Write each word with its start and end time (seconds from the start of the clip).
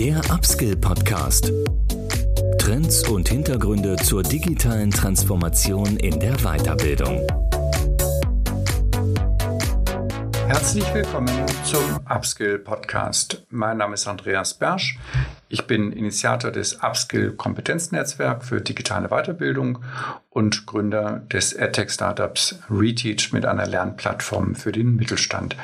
Der 0.00 0.18
Upskill 0.30 0.76
Podcast. 0.76 1.52
Trends 2.58 3.06
und 3.06 3.28
Hintergründe 3.28 3.96
zur 3.96 4.22
digitalen 4.22 4.90
Transformation 4.90 5.98
in 5.98 6.18
der 6.18 6.38
Weiterbildung. 6.38 7.20
Herzlich 10.46 10.86
willkommen 10.94 11.28
zum 11.64 12.00
Upskill 12.08 12.60
Podcast. 12.60 13.44
Mein 13.50 13.76
Name 13.76 13.92
ist 13.92 14.08
Andreas 14.08 14.54
Bersch. 14.54 14.98
Ich 15.50 15.66
bin 15.66 15.92
Initiator 15.92 16.50
des 16.50 16.82
Upskill 16.82 17.32
Kompetenznetzwerk 17.32 18.42
für 18.42 18.62
digitale 18.62 19.08
Weiterbildung 19.08 19.80
und 20.30 20.64
Gründer 20.64 21.20
des 21.30 21.52
EdTech 21.52 21.90
Startups 21.90 22.58
Reteach 22.70 23.34
mit 23.34 23.44
einer 23.44 23.66
Lernplattform 23.66 24.54
für 24.54 24.72
den 24.72 24.96
Mittelstand. 24.96 25.56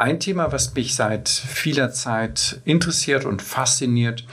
Ein 0.00 0.18
Thema, 0.18 0.50
was 0.50 0.72
mich 0.72 0.94
seit 0.94 1.28
vieler 1.28 1.92
Zeit 1.92 2.62
interessiert 2.64 3.26
und 3.26 3.42
fasziniert, 3.42 4.24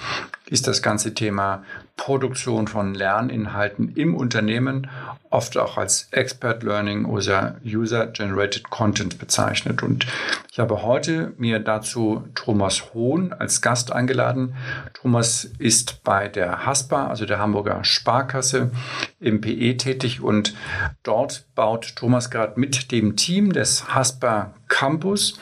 ist 0.50 0.66
das 0.66 0.82
ganze 0.82 1.14
Thema 1.14 1.62
Produktion 1.98 2.68
von 2.68 2.94
Lerninhalten 2.94 3.90
im 3.96 4.16
Unternehmen, 4.16 4.88
oft 5.30 5.58
auch 5.58 5.78
als 5.78 6.08
Expert 6.12 6.64
Learning 6.64 7.06
oder 7.06 7.58
User-Generated 7.66 8.70
Content 8.70 9.20
bezeichnet. 9.20 9.84
Und 9.84 10.08
ich 10.50 10.60
habe 10.60 10.84
heute 10.84 11.34
mir 11.38 11.60
dazu 11.60 12.24
Thomas 12.34 12.94
Hohn 12.94 13.34
als 13.34 13.62
Gast 13.62 13.92
eingeladen. 13.92 14.56
Thomas 14.94 15.46
ist 15.60 16.04
bei 16.04 16.30
der 16.30 16.66
HASPA, 16.66 17.08
also 17.08 17.26
der 17.26 17.40
Hamburger 17.40 17.84
Sparkasse, 17.84 18.72
im 19.20 19.42
PE 19.42 19.76
tätig 19.78 20.22
und 20.22 20.56
dort 21.04 21.46
baut 21.56 21.96
Thomas 21.96 22.30
gerade 22.30 22.60
mit 22.60 22.92
dem 22.92 23.16
Team 23.16 23.52
des 23.52 23.94
HASPA 23.94 24.54
Campus 24.68 25.40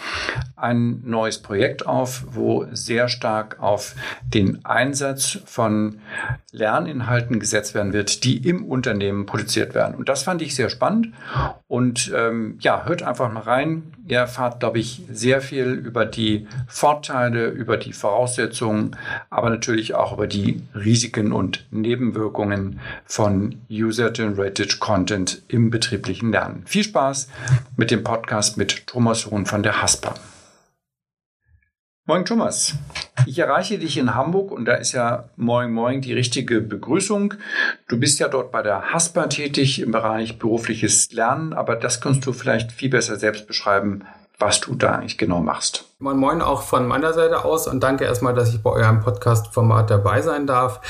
ein 0.56 1.02
neues 1.04 1.42
Projekt 1.42 1.86
auf, 1.86 2.24
wo 2.28 2.66
sehr 2.72 3.08
stark 3.08 3.60
auf 3.60 3.96
den 4.24 4.64
Einsatz 4.66 5.40
von 5.46 6.00
Lerninhalten 6.56 7.40
gesetzt 7.40 7.76
werden 7.76 7.94
wird, 7.94 8.24
die 8.24 8.38
im 8.38 8.66
Unternehmen 8.66 9.26
produziert 9.26 9.76
werden. 9.76 9.96
Und 9.96 10.10
das 10.10 10.24
fand 10.24 10.42
ich 10.42 10.56
sehr 10.56 10.70
spannend. 10.70 11.14
Und 11.68 12.12
ähm, 12.16 12.58
ja, 12.62 12.86
hört 12.86 13.04
einfach 13.04 13.32
mal 13.32 13.42
rein. 13.42 13.84
Ihr 14.08 14.20
erfahrt, 14.20 14.60
glaube 14.60 14.80
ich, 14.80 15.04
sehr 15.12 15.42
viel 15.42 15.66
über 15.66 16.06
die 16.06 16.48
Vorteile, 16.68 17.48
über 17.48 17.78
die 17.78 17.94
Voraussetzungen, 17.94 18.96
aber 19.30 19.50
natürlich 19.50 19.96
auch 19.96 20.14
über 20.14 20.28
die 20.28 20.62
Risiken 20.74 21.32
und 21.32 21.66
Nebenwirkungen 21.72 22.80
von 23.06 23.56
User-Generated 23.70 24.80
Content 24.80 25.42
im 25.48 25.70
betrieblichen 25.70 26.32
Lernen. 26.32 26.64
Viel 26.66 26.84
Spaß 26.84 27.30
mit 27.76 27.92
dem 27.92 28.04
Podcast 28.04 28.58
mit 28.58 28.88
Thomas 28.88 29.26
Hohn 29.26 29.46
von 29.46 29.64
der 29.64 29.82
HASPA. 29.82 30.16
Moin 32.08 32.24
Thomas. 32.24 32.76
Ich 33.26 33.40
erreiche 33.40 33.80
dich 33.80 33.98
in 33.98 34.14
Hamburg 34.14 34.52
und 34.52 34.66
da 34.66 34.76
ist 34.76 34.92
ja 34.92 35.28
Moin 35.38 35.72
Moin 35.72 36.02
die 36.02 36.14
richtige 36.14 36.62
Begrüßung. 36.62 37.34
Du 37.88 38.00
bist 38.00 38.20
ja 38.20 38.28
dort 38.28 38.52
bei 38.52 38.62
der 38.62 38.94
HASPA 38.94 39.26
tätig 39.26 39.82
im 39.82 39.90
Bereich 39.90 40.38
berufliches 40.38 41.12
Lernen, 41.14 41.54
aber 41.54 41.76
das 41.76 42.02
kannst 42.02 42.24
du 42.28 42.32
vielleicht 42.32 42.72
viel 42.72 42.92
besser 42.92 43.16
selbst 43.16 43.48
beschreiben, 43.48 44.04
was 44.38 44.62
du 44.62 44.76
da 44.76 44.92
eigentlich 44.92 45.18
genau 45.18 45.42
machst. 45.42 45.86
Moin 45.98 46.18
Moin 46.18 46.42
auch 46.42 46.64
von 46.64 46.90
meiner 46.90 47.14
Seite 47.14 47.46
aus 47.46 47.70
und 47.70 47.82
danke 47.82 48.04
erstmal, 48.04 48.34
dass 48.34 48.54
ich 48.54 48.62
bei 48.62 48.70
eurem 48.70 49.00
Podcast-Format 49.00 49.90
dabei 49.90 50.22
sein 50.22 50.46
darf. 50.46 50.82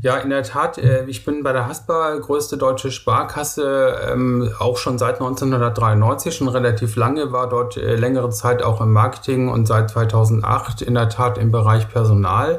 Ja, 0.00 0.16
in 0.16 0.30
der 0.30 0.42
Tat, 0.42 0.78
äh, 0.78 1.04
ich 1.04 1.22
bin 1.22 1.42
bei 1.42 1.52
der 1.52 1.68
HASPA, 1.68 2.16
größte 2.16 2.56
deutsche 2.56 2.90
Sparkasse, 2.90 3.94
ähm, 4.10 4.50
auch 4.58 4.78
schon 4.78 4.96
seit 4.96 5.20
1993, 5.20 6.34
schon 6.34 6.48
relativ 6.48 6.96
lange, 6.96 7.30
war 7.30 7.50
dort 7.50 7.76
äh, 7.76 7.94
längere 7.94 8.30
Zeit 8.30 8.62
auch 8.62 8.80
im 8.80 8.90
Marketing 8.90 9.50
und 9.50 9.66
seit 9.66 9.90
2008 9.90 10.80
in 10.80 10.94
der 10.94 11.10
Tat 11.10 11.36
im 11.36 11.50
Bereich 11.50 11.90
Personal. 11.90 12.58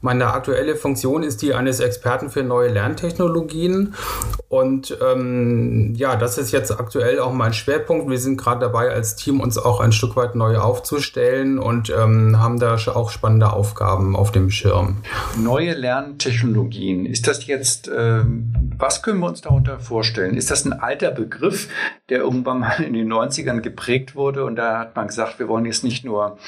Meine 0.00 0.32
aktuelle 0.32 0.74
Funktion 0.74 1.22
ist 1.22 1.42
die 1.42 1.52
eines 1.52 1.80
Experten 1.80 2.30
für 2.30 2.44
neue 2.44 2.70
Lerntechnologien 2.70 3.94
und 4.48 4.96
ähm, 5.02 5.92
ja, 5.96 6.16
das 6.16 6.38
ist 6.38 6.50
jetzt 6.52 6.70
aktuell 6.70 7.18
auch 7.18 7.32
mein 7.34 7.52
Schwerpunkt. 7.52 8.08
Wir 8.08 8.18
sind 8.18 8.38
gerade 8.38 8.60
dabei, 8.60 8.90
als 8.90 9.16
Team 9.16 9.40
uns 9.40 9.58
auch 9.58 9.80
ein 9.80 9.92
Stück 9.92 10.16
weit 10.16 10.34
neu 10.34 10.56
aufzustellen 10.56 11.25
stellen 11.26 11.58
und 11.58 11.90
ähm, 11.90 12.38
haben 12.38 12.60
da 12.60 12.76
auch 12.76 13.10
spannende 13.10 13.52
Aufgaben 13.52 14.14
auf 14.14 14.30
dem 14.30 14.50
Schirm. 14.50 14.98
Neue 15.36 15.74
Lerntechnologien, 15.74 17.04
ist 17.06 17.26
das 17.26 17.46
jetzt, 17.46 17.88
äh, 17.88 18.20
was 18.78 19.02
können 19.02 19.20
wir 19.20 19.26
uns 19.26 19.40
darunter 19.40 19.80
vorstellen? 19.80 20.36
Ist 20.36 20.50
das 20.50 20.64
ein 20.64 20.72
alter 20.72 21.10
Begriff, 21.10 21.68
der 22.08 22.18
irgendwann 22.18 22.60
mal 22.60 22.82
in 22.82 22.92
den 22.92 23.12
90ern 23.12 23.60
geprägt 23.60 24.14
wurde 24.14 24.44
und 24.44 24.56
da 24.56 24.78
hat 24.78 24.94
man 24.94 25.08
gesagt, 25.08 25.38
wir 25.38 25.48
wollen 25.48 25.64
jetzt 25.64 25.82
nicht 25.82 26.04
nur 26.04 26.38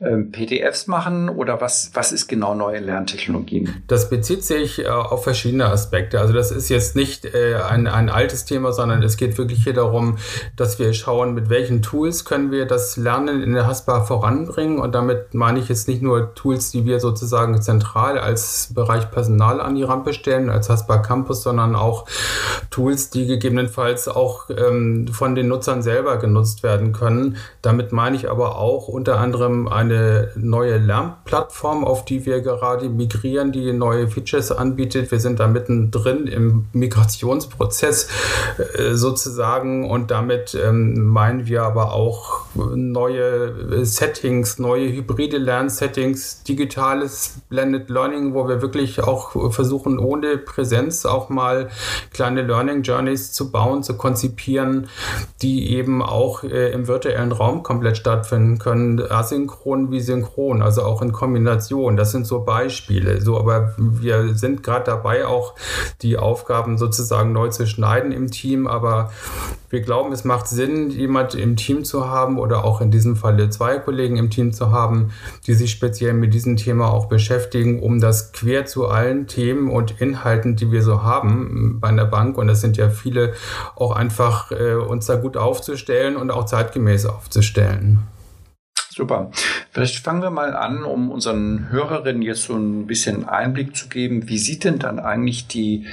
ähm, 0.00 0.30
PDFs 0.30 0.86
machen 0.86 1.28
oder 1.28 1.60
was, 1.60 1.90
was 1.94 2.12
ist 2.12 2.28
genau 2.28 2.54
neue 2.54 2.78
Lerntechnologien? 2.78 3.82
Das 3.88 4.08
bezieht 4.08 4.44
sich 4.44 4.78
äh, 4.78 4.86
auf 4.86 5.24
verschiedene 5.24 5.66
Aspekte. 5.66 6.20
Also 6.20 6.32
das 6.32 6.52
ist 6.52 6.68
jetzt 6.68 6.94
nicht 6.94 7.24
äh, 7.24 7.56
ein, 7.56 7.88
ein 7.88 8.08
altes 8.08 8.44
Thema, 8.44 8.72
sondern 8.72 9.02
es 9.02 9.16
geht 9.16 9.38
wirklich 9.38 9.64
hier 9.64 9.74
darum, 9.74 10.18
dass 10.54 10.78
wir 10.78 10.92
schauen, 10.92 11.34
mit 11.34 11.50
welchen 11.50 11.82
Tools 11.82 12.24
können 12.24 12.52
wir 12.52 12.66
das 12.66 12.96
Lernen 12.96 13.42
in 13.42 13.54
der 13.54 13.66
Haspa 13.66 14.04
voranbringen. 14.08 14.78
Und 14.78 14.94
damit 14.94 15.34
meine 15.34 15.58
ich 15.58 15.68
jetzt 15.68 15.88
nicht 15.88 16.02
nur 16.02 16.34
Tools, 16.34 16.70
die 16.70 16.84
wir 16.84 17.00
sozusagen 17.00 17.60
zentral 17.62 18.18
als 18.18 18.70
Bereich 18.74 19.10
Personal 19.10 19.60
an 19.60 19.74
die 19.74 19.84
Rampe 19.84 20.12
stellen, 20.12 20.50
als 20.50 20.68
Haspa 20.68 20.98
Campus, 20.98 21.42
sondern 21.42 21.74
auch 21.76 22.06
Tools, 22.70 23.10
die 23.10 23.26
gegebenenfalls 23.26 24.08
auch 24.08 24.50
ähm, 24.50 25.08
von 25.08 25.34
den 25.34 25.48
Nutzern 25.48 25.82
selber 25.82 26.16
genutzt 26.18 26.62
werden 26.62 26.92
können. 26.92 27.36
Damit 27.62 27.92
meine 27.92 28.16
ich 28.16 28.30
aber 28.30 28.58
auch 28.58 28.88
unter 28.88 29.18
anderem 29.18 29.68
ein 29.68 29.88
eine 29.88 30.30
neue 30.36 30.78
Lernplattform, 30.78 31.84
auf 31.84 32.04
die 32.04 32.26
wir 32.26 32.40
gerade 32.40 32.88
migrieren, 32.88 33.52
die 33.52 33.72
neue 33.72 34.08
Features 34.08 34.52
anbietet. 34.52 35.10
Wir 35.10 35.20
sind 35.20 35.40
da 35.40 35.48
mittendrin 35.48 36.26
im 36.26 36.66
Migrationsprozess 36.72 38.08
äh, 38.74 38.94
sozusagen 38.94 39.88
und 39.90 40.10
damit 40.10 40.54
ähm, 40.54 41.06
meinen 41.06 41.46
wir 41.46 41.62
aber 41.62 41.92
auch 41.92 42.46
neue 42.54 43.84
Settings, 43.98 44.58
neue 44.58 44.92
hybride 44.92 45.38
Lernsettings, 45.38 46.42
digitales 46.42 47.40
Blended 47.48 47.88
Learning, 47.90 48.34
wo 48.34 48.48
wir 48.48 48.62
wirklich 48.62 49.02
auch 49.02 49.52
versuchen, 49.52 49.98
ohne 49.98 50.38
Präsenz 50.38 51.06
auch 51.06 51.28
mal 51.28 51.68
kleine 52.12 52.42
Learning 52.42 52.82
Journeys 52.82 53.32
zu 53.32 53.50
bauen, 53.50 53.82
zu 53.82 53.96
konzipieren, 53.96 54.88
die 55.42 55.72
eben 55.72 56.02
auch 56.02 56.44
äh, 56.44 56.72
im 56.72 56.86
virtuellen 56.86 57.32
Raum 57.32 57.62
komplett 57.62 57.96
stattfinden 57.96 58.58
können, 58.58 59.00
asynchron 59.00 59.68
synchron 59.68 59.90
wie 59.90 60.00
synchron, 60.00 60.62
also 60.62 60.82
auch 60.82 61.02
in 61.02 61.12
Kombination. 61.12 61.96
Das 61.96 62.12
sind 62.12 62.26
so 62.26 62.40
Beispiele. 62.40 63.20
So, 63.20 63.38
aber 63.38 63.74
wir 63.76 64.34
sind 64.34 64.62
gerade 64.62 64.84
dabei, 64.84 65.26
auch 65.26 65.54
die 66.02 66.16
Aufgaben 66.16 66.78
sozusagen 66.78 67.32
neu 67.32 67.48
zu 67.48 67.66
schneiden 67.66 68.12
im 68.12 68.30
Team. 68.30 68.66
Aber 68.66 69.10
wir 69.70 69.80
glauben, 69.80 70.12
es 70.12 70.24
macht 70.24 70.48
Sinn, 70.48 70.90
jemand 70.90 71.34
im 71.34 71.56
Team 71.56 71.84
zu 71.84 72.08
haben 72.08 72.38
oder 72.38 72.64
auch 72.64 72.80
in 72.80 72.90
diesem 72.90 73.16
Falle 73.16 73.50
zwei 73.50 73.78
Kollegen 73.88 74.18
im 74.18 74.28
Team 74.28 74.52
zu 74.52 74.70
haben, 74.70 75.12
die 75.46 75.54
sich 75.54 75.70
speziell 75.70 76.12
mit 76.12 76.34
diesem 76.34 76.58
Thema 76.58 76.92
auch 76.92 77.06
beschäftigen, 77.06 77.80
um 77.80 78.02
das 78.02 78.32
quer 78.32 78.66
zu 78.66 78.86
allen 78.86 79.26
Themen 79.26 79.70
und 79.70 79.98
Inhalten, 79.98 80.56
die 80.56 80.70
wir 80.70 80.82
so 80.82 81.02
haben 81.02 81.78
bei 81.80 81.88
einer 81.88 82.04
Bank, 82.04 82.36
und 82.36 82.48
das 82.48 82.60
sind 82.60 82.76
ja 82.76 82.90
viele, 82.90 83.32
auch 83.76 83.96
einfach 83.96 84.52
äh, 84.52 84.74
uns 84.74 85.06
da 85.06 85.14
gut 85.14 85.38
aufzustellen 85.38 86.16
und 86.18 86.30
auch 86.30 86.44
zeitgemäß 86.44 87.06
aufzustellen. 87.06 88.00
Super. 88.90 89.30
Vielleicht 89.70 90.04
fangen 90.04 90.20
wir 90.22 90.30
mal 90.30 90.54
an, 90.54 90.84
um 90.84 91.10
unseren 91.10 91.70
Hörerinnen 91.70 92.20
jetzt 92.20 92.42
so 92.42 92.56
ein 92.56 92.86
bisschen 92.86 93.26
Einblick 93.26 93.74
zu 93.74 93.88
geben. 93.88 94.28
Wie 94.28 94.38
sieht 94.38 94.64
denn 94.64 94.78
dann 94.78 94.98
eigentlich 94.98 95.46
die 95.46 95.86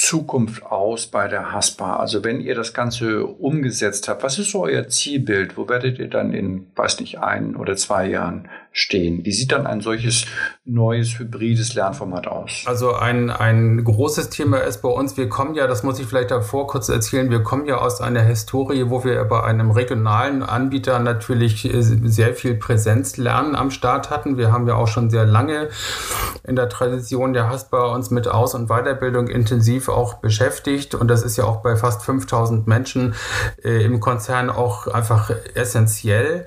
Zukunft 0.00 0.62
aus 0.62 1.08
bei 1.08 1.28
der 1.28 1.52
HASPA? 1.52 1.96
Also 1.96 2.24
wenn 2.24 2.40
ihr 2.40 2.54
das 2.54 2.72
Ganze 2.72 3.26
umgesetzt 3.26 4.08
habt, 4.08 4.22
was 4.22 4.38
ist 4.38 4.50
so 4.50 4.64
euer 4.64 4.88
Zielbild? 4.88 5.58
Wo 5.58 5.68
werdet 5.68 5.98
ihr 5.98 6.08
dann 6.08 6.32
in, 6.32 6.68
weiß 6.74 7.00
nicht, 7.00 7.18
ein 7.18 7.54
oder 7.54 7.76
zwei 7.76 8.08
Jahren 8.08 8.48
stehen? 8.72 9.26
Wie 9.26 9.32
sieht 9.32 9.52
dann 9.52 9.66
ein 9.66 9.82
solches 9.82 10.24
neues 10.64 11.18
hybrides 11.18 11.74
Lernformat 11.74 12.28
aus? 12.28 12.64
Also 12.64 12.94
ein, 12.94 13.28
ein 13.28 13.84
großes 13.84 14.30
Thema 14.30 14.58
ist 14.58 14.80
bei 14.80 14.88
uns, 14.88 15.18
wir 15.18 15.28
kommen 15.28 15.54
ja, 15.54 15.66
das 15.66 15.82
muss 15.82 15.98
ich 15.98 16.06
vielleicht 16.06 16.30
davor 16.30 16.66
kurz 16.66 16.88
erzählen, 16.88 17.30
wir 17.30 17.42
kommen 17.42 17.66
ja 17.66 17.76
aus 17.76 18.00
einer 18.00 18.22
Historie, 18.22 18.88
wo 18.88 19.04
wir 19.04 19.22
bei 19.24 19.42
einem 19.42 19.70
regionalen 19.70 20.42
Anbieter 20.42 20.98
natürlich 21.00 21.66
äh, 21.66 21.82
sehr 21.82 22.34
viel 22.34 22.54
Präsenzlernen 22.54 23.54
am 23.54 23.70
Start 23.70 24.08
hatten. 24.08 24.38
Wir 24.38 24.50
haben 24.50 24.66
ja 24.66 24.76
auch 24.76 24.88
schon 24.88 25.10
sehr 25.10 25.26
lange 25.26 25.68
in 26.44 26.56
der 26.56 26.70
Tradition 26.70 27.34
der 27.34 27.50
Haspa 27.50 27.92
uns 27.92 28.10
mit 28.10 28.28
Aus- 28.28 28.54
und 28.54 28.68
Weiterbildung 28.68 29.28
intensiv 29.28 29.89
auch 29.90 30.14
beschäftigt 30.14 30.94
und 30.94 31.08
das 31.08 31.22
ist 31.22 31.36
ja 31.36 31.44
auch 31.44 31.62
bei 31.62 31.76
fast 31.76 32.02
5000 32.02 32.66
Menschen 32.66 33.14
äh, 33.64 33.84
im 33.84 34.00
Konzern 34.00 34.50
auch 34.50 34.86
einfach 34.86 35.30
essentiell. 35.54 36.46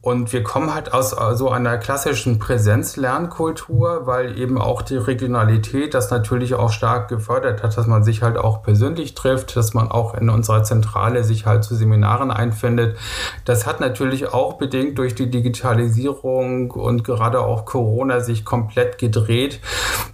Und 0.00 0.32
wir 0.32 0.42
kommen 0.42 0.74
halt 0.74 0.92
aus 0.92 1.10
so 1.10 1.48
einer 1.50 1.78
klassischen 1.78 2.38
Präsenzlernkultur, 2.38 4.06
weil 4.06 4.38
eben 4.38 4.60
auch 4.60 4.82
die 4.82 4.96
Regionalität 4.96 5.94
das 5.94 6.10
natürlich 6.10 6.54
auch 6.54 6.70
stark 6.70 7.08
gefördert 7.08 7.62
hat, 7.62 7.76
dass 7.76 7.86
man 7.86 8.04
sich 8.04 8.22
halt 8.22 8.36
auch 8.36 8.62
persönlich 8.62 9.14
trifft, 9.14 9.56
dass 9.56 9.72
man 9.72 9.90
auch 9.90 10.14
in 10.14 10.28
unserer 10.28 10.62
Zentrale 10.62 11.24
sich 11.24 11.46
halt 11.46 11.64
zu 11.64 11.74
Seminaren 11.74 12.30
einfindet. 12.30 12.98
Das 13.44 13.66
hat 13.66 13.80
natürlich 13.80 14.32
auch 14.32 14.54
bedingt 14.54 14.98
durch 14.98 15.14
die 15.14 15.30
Digitalisierung 15.30 16.70
und 16.70 17.04
gerade 17.04 17.40
auch 17.40 17.64
Corona 17.64 18.20
sich 18.20 18.44
komplett 18.44 18.98
gedreht. 18.98 19.60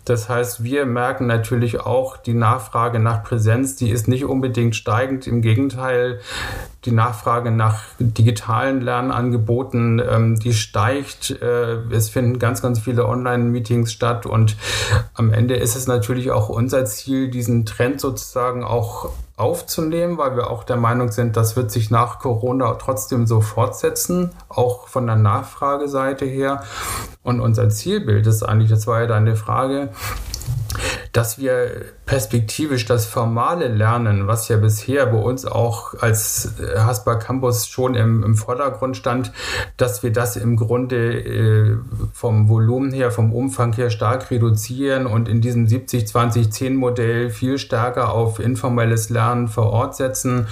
Das 0.05 0.29
heißt, 0.29 0.63
wir 0.63 0.87
merken 0.87 1.27
natürlich 1.27 1.81
auch 1.81 2.17
die 2.17 2.35
Nachfrage 2.35 2.60
nach 2.99 3.23
Präsenz, 3.25 3.77
die 3.77 3.91
ist 3.91 4.09
nicht 4.09 4.25
unbedingt 4.25 4.77
steigend. 4.77 5.27
Im 5.27 5.43
Gegenteil, 5.43 6.21
die 6.85 6.93
Nachfrage 6.93 7.51
nach 7.51 7.83
digitalen 7.99 8.81
Lernangeboten, 8.81 10.01
ähm, 10.07 10.39
die 10.39 10.55
steigt. 10.55 11.31
Äh, 11.43 11.79
es 11.91 12.09
finden 12.09 12.39
ganz, 12.39 12.63
ganz 12.63 12.79
viele 12.79 13.07
Online-Meetings 13.07 13.93
statt 13.93 14.27
und 14.27 14.57
am 15.15 15.33
Ende 15.33 15.57
ist 15.57 15.77
es 15.77 15.87
natürlich 15.87 16.31
auch 16.31 16.49
unser 16.49 16.85
Ziel, 16.85 17.31
diesen 17.31 17.67
Trend 17.67 18.01
sozusagen 18.01 18.65
auch 18.65 19.11
aufzunehmen, 19.41 20.19
weil 20.19 20.37
wir 20.37 20.51
auch 20.51 20.65
der 20.65 20.77
Meinung 20.77 21.11
sind, 21.11 21.37
das 21.37 21.57
wird 21.57 21.71
sich 21.71 21.91
nach 21.91 22.19
Corona 22.19 22.75
trotzdem 22.75 23.27
so 23.27 23.41
fortsetzen, 23.41 24.31
auch 24.49 24.87
von 24.87 25.07
der 25.07 25.17
Nachfrageseite 25.17 26.27
her. 26.27 26.63
Und 27.23 27.41
unser 27.41 27.71
Zielbild 27.71 28.27
ist 28.27 28.43
eigentlich, 28.43 28.71
das 28.71 28.87
war 28.87 29.01
ja 29.01 29.07
deine 29.07 29.37
Frage, 29.37 29.89
dass 31.13 31.39
wir 31.39 31.71
perspektivisch 32.11 32.87
das 32.87 33.07
formale 33.07 33.69
Lernen, 33.69 34.27
was 34.27 34.49
ja 34.49 34.57
bisher 34.57 35.07
bei 35.07 35.19
uns 35.19 35.47
auch 35.47 35.95
als 36.01 36.59
äh, 36.59 36.81
Haspa 36.81 37.15
Campus 37.15 37.69
schon 37.69 37.95
im, 37.95 38.25
im 38.25 38.35
Vordergrund 38.35 38.97
stand, 38.97 39.31
dass 39.77 40.03
wir 40.03 40.13
das 40.13 40.35
im 40.35 40.57
Grunde 40.57 41.21
äh, 41.21 41.77
vom 42.13 42.49
Volumen 42.49 42.91
her, 42.93 43.13
vom 43.13 43.33
Umfang 43.33 43.75
her 43.75 43.91
stark 43.91 44.29
reduzieren 44.33 45.07
und 45.07 45.29
in 45.29 45.41
diesem 45.41 45.67
70-20-10-Modell 45.67 47.31
viel 47.31 47.59
stärker 47.59 48.13
auf 48.13 48.41
informelles 48.41 49.09
Lernen 49.11 49.47
vor 49.47 49.71
Ort 49.71 49.95
setzen. 49.95 50.49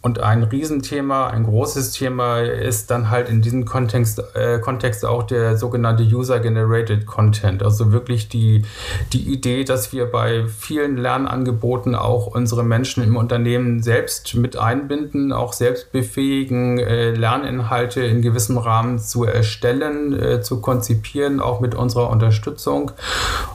Und 0.00 0.20
ein 0.20 0.42
Riesenthema, 0.42 1.28
ein 1.28 1.44
großes 1.44 1.92
Thema 1.92 2.40
ist 2.40 2.90
dann 2.90 3.08
halt 3.08 3.30
in 3.30 3.40
diesem 3.40 3.64
Kontext, 3.64 4.22
äh, 4.34 4.58
Kontext 4.58 5.04
auch 5.04 5.22
der 5.22 5.56
sogenannte 5.56 6.04
User-Generated 6.04 7.06
Content. 7.06 7.62
Also 7.62 7.90
wirklich 7.90 8.28
die, 8.28 8.66
die 9.14 9.32
Idee, 9.32 9.64
dass 9.64 9.94
wir 9.94 10.04
bei 10.04 10.44
vielen 10.46 10.83
Lernangeboten 10.86 11.94
auch 11.94 12.26
unsere 12.28 12.62
Menschen 12.62 13.02
im 13.02 13.16
Unternehmen 13.16 13.82
selbst 13.82 14.34
mit 14.34 14.56
einbinden, 14.56 15.32
auch 15.32 15.52
selbst 15.52 15.92
befähigen, 15.92 16.78
äh, 16.78 17.10
Lerninhalte 17.10 18.02
in 18.02 18.22
gewissem 18.22 18.58
Rahmen 18.58 18.98
zu 18.98 19.24
erstellen, 19.24 20.12
äh, 20.18 20.40
zu 20.40 20.60
konzipieren, 20.60 21.40
auch 21.40 21.60
mit 21.60 21.74
unserer 21.74 22.10
Unterstützung 22.10 22.92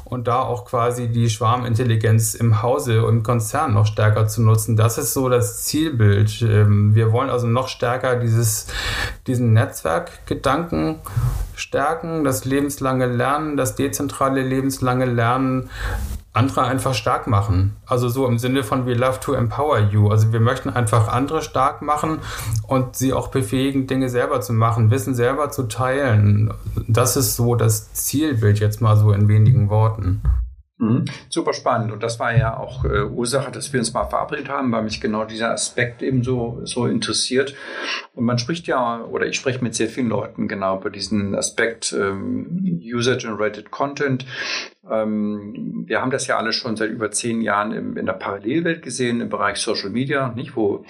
und 0.06 0.28
da 0.28 0.42
auch 0.42 0.66
quasi 0.66 1.08
die 1.08 1.30
Schwarmintelligenz 1.30 2.34
im 2.34 2.62
Hause, 2.62 3.06
im 3.08 3.24
Konzern 3.24 3.74
noch 3.74 3.86
stärker 3.86 4.28
zu 4.28 4.42
nutzen. 4.42 4.76
Das 4.76 4.98
ist 4.98 5.14
so 5.14 5.30
das 5.30 5.64
Zielbild. 5.64 6.42
Ähm, 6.42 6.96
wir 6.96 7.12
wollen 7.12 7.30
also 7.30 7.48
noch 7.48 7.68
stärker 7.68 8.16
dieses, 8.16 8.68
diesen 9.28 9.54
Netzwerkgedanken 9.54 10.96
stärken, 11.56 12.24
das 12.24 12.46
lebenslange 12.46 13.06
Lernen, 13.06 13.58
das 13.58 13.76
dezentrale 13.76 14.42
lebenslange 14.42 15.06
Lernen 15.06 15.70
andere 16.40 16.64
einfach 16.64 16.94
stark 16.94 17.28
machen. 17.28 17.76
Also 17.86 18.08
so 18.08 18.26
im 18.26 18.40
Sinne 18.40 18.64
von 18.64 18.86
we 18.86 18.94
love 18.94 19.20
to 19.20 19.34
empower 19.34 19.80
you. 19.80 20.08
Also 20.08 20.32
wir 20.32 20.40
möchten 20.40 20.70
einfach 20.70 21.10
andere 21.10 21.42
stark 21.42 21.82
machen 21.82 22.20
und 22.68 22.96
sie 22.96 23.12
auch 23.14 23.28
befähigen, 23.28 23.86
Dinge 23.88 24.10
selber 24.10 24.40
zu 24.40 24.54
machen, 24.54 24.90
Wissen 24.90 25.14
selber 25.14 25.52
zu 25.52 25.64
teilen. 25.64 26.54
Das 26.88 27.18
ist 27.18 27.36
so 27.36 27.56
das 27.56 27.94
Zielbild 27.94 28.60
jetzt 28.60 28.82
mal 28.82 28.96
so 28.96 29.12
in 29.12 29.28
wenigen 29.28 29.70
Worten. 29.70 30.22
Mhm. 30.80 31.06
Super 31.28 31.54
spannend. 31.54 31.92
Und 31.92 32.04
das 32.04 32.20
war 32.20 32.36
ja 32.36 32.58
auch 32.58 32.86
äh, 32.86 33.04
Ursache, 33.04 33.52
dass 33.52 33.72
wir 33.74 33.82
uns 33.82 33.94
mal 33.94 34.06
verabredet 34.06 34.48
haben, 34.48 34.72
weil 34.72 34.84
mich 34.84 35.02
genau 35.02 35.26
dieser 35.26 35.52
Aspekt 35.52 36.02
eben 36.02 36.24
so, 36.24 36.62
so 36.64 36.88
interessiert. 36.88 37.54
Und 38.16 38.24
man 38.24 38.40
spricht 38.40 38.66
ja, 38.66 39.04
oder 39.04 39.28
ich 39.28 39.36
spreche 39.36 39.62
mit 39.62 39.76
sehr 39.76 39.90
vielen 39.90 40.08
Leuten 40.08 40.48
genau 40.48 40.80
über 40.80 40.90
diesen 40.90 41.36
Aspekt 41.36 41.92
ähm, 41.92 42.82
User-Generated 42.82 43.72
Content. 43.72 44.26
Ähm, 44.90 45.86
wir 45.88 46.02
haben 46.02 46.12
das 46.12 46.28
ja 46.28 46.38
alle 46.38 46.54
schon 46.54 46.76
seit 46.76 46.90
über 46.90 47.12
zehn 47.12 47.42
Jahren 47.42 47.72
im, 47.72 47.98
in 47.98 48.06
der 48.06 48.14
Parallelwelt 48.14 48.82
gesehen, 48.82 49.22
im 49.22 49.30
Bereich 49.30 49.58
Social 49.58 49.90
Media, 49.90 50.34
nicht, 50.36 50.56
wo 50.56 50.86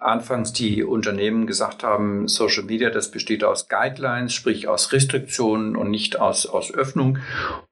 anfangs 0.00 0.52
die 0.52 0.82
Unternehmen 0.82 1.46
gesagt 1.46 1.84
haben, 1.84 2.26
Social 2.26 2.64
Media, 2.64 2.88
das 2.90 3.10
besteht 3.10 3.44
aus 3.44 3.68
Guidelines, 3.68 4.32
sprich 4.32 4.66
aus 4.66 4.92
Restriktionen 4.92 5.76
und 5.76 5.90
nicht 5.90 6.18
aus, 6.18 6.46
aus 6.46 6.72
Öffnung. 6.72 7.18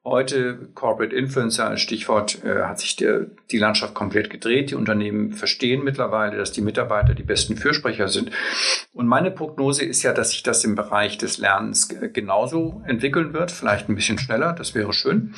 Heute 0.05 0.69
Corporate 0.75 1.15
Influencer 1.15 1.77
Stichwort 1.79 2.43
äh, 2.45 2.63
hat 2.65 2.81
sich 2.81 2.97
der, 2.97 3.27
die 3.51 3.59
Landschaft 3.59 3.95
komplett 3.95 4.31
gedreht. 4.31 4.71
Die 4.71 4.75
Unternehmen 4.75 5.33
verstehen 5.33 5.85
mittlerweile, 5.85 6.37
dass 6.37 6.53
die 6.53 6.61
Mitarbeiter 6.61 7.15
die 7.15 7.23
besten 7.23 7.57
Fürsprecher 7.57 8.09
sind. 8.09 8.31
Und 8.93 9.07
meine 9.07 9.31
Prognose 9.31 9.85
ist 9.85 10.03
ja, 10.03 10.13
dass 10.13 10.31
sich 10.31 10.43
das 10.43 10.65
im 10.65 10.75
Bereich 10.75 11.19
des 11.19 11.39
Lernens 11.39 11.89
genauso 12.13 12.83
entwickeln 12.87 13.33
wird, 13.33 13.51
vielleicht 13.51 13.89
ein 13.89 13.95
bisschen 13.95 14.19
schneller, 14.19 14.53
das 14.53 14.75
wäre 14.75 14.93
schön. 14.93 15.35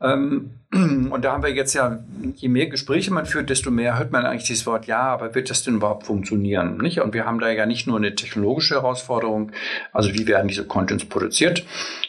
Ähm, 0.00 0.50
und 0.72 1.24
da 1.24 1.32
haben 1.32 1.42
wir 1.42 1.54
jetzt 1.54 1.74
ja, 1.74 2.04
je 2.36 2.48
mehr 2.48 2.66
Gespräche 2.66 3.12
man 3.12 3.26
führt, 3.26 3.48
desto 3.48 3.70
mehr 3.70 3.98
hört 3.98 4.12
man 4.12 4.26
eigentlich 4.26 4.44
dieses 4.44 4.66
Wort, 4.66 4.86
ja, 4.86 5.00
aber 5.00 5.34
wird 5.34 5.48
das 5.50 5.62
denn 5.62 5.76
überhaupt 5.76 6.06
funktionieren? 6.06 6.76
Nicht? 6.78 7.00
Und 7.00 7.14
wir 7.14 7.24
haben 7.24 7.40
da 7.40 7.50
ja 7.50 7.64
nicht 7.64 7.86
nur 7.86 7.96
eine 7.96 8.14
technologische 8.14 8.74
Herausforderung, 8.74 9.52
also 9.92 10.12
wie 10.12 10.26
werden 10.26 10.48
diese 10.48 10.66
Contents 10.66 11.06
produziert, 11.06 11.64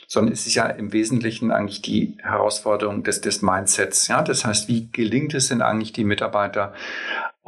sondern 0.07 0.33
es 0.33 0.45
ist 0.45 0.56
ja 0.56 0.65
im 0.65 0.91
Wesentlichen 0.91 1.51
eigentlich 1.51 1.81
die 1.81 2.18
Herausforderung 2.21 3.03
des, 3.03 3.21
des 3.21 3.42
Mindsets. 3.42 4.07
Ja? 4.07 4.21
Das 4.24 4.44
heißt, 4.44 4.68
wie 4.68 4.89
gelingt 4.92 5.33
es 5.33 5.47
denn 5.47 5.62
eigentlich, 5.62 5.94
die 5.94 6.03
Mitarbeiter 6.03 6.74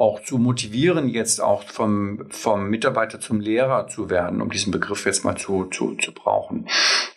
auch 0.02 0.22
zu 0.22 0.38
motivieren, 0.38 1.08
jetzt 1.08 1.40
auch 1.40 1.62
vom, 1.62 2.26
vom 2.30 2.68
Mitarbeiter 2.68 3.20
zum 3.20 3.38
Lehrer 3.38 3.86
zu 3.86 4.10
werden, 4.10 4.40
um 4.40 4.50
diesen 4.50 4.72
Begriff 4.72 5.06
jetzt 5.06 5.24
mal 5.24 5.36
zu, 5.36 5.66
zu, 5.66 5.94
zu 5.96 6.12
brauchen. 6.12 6.66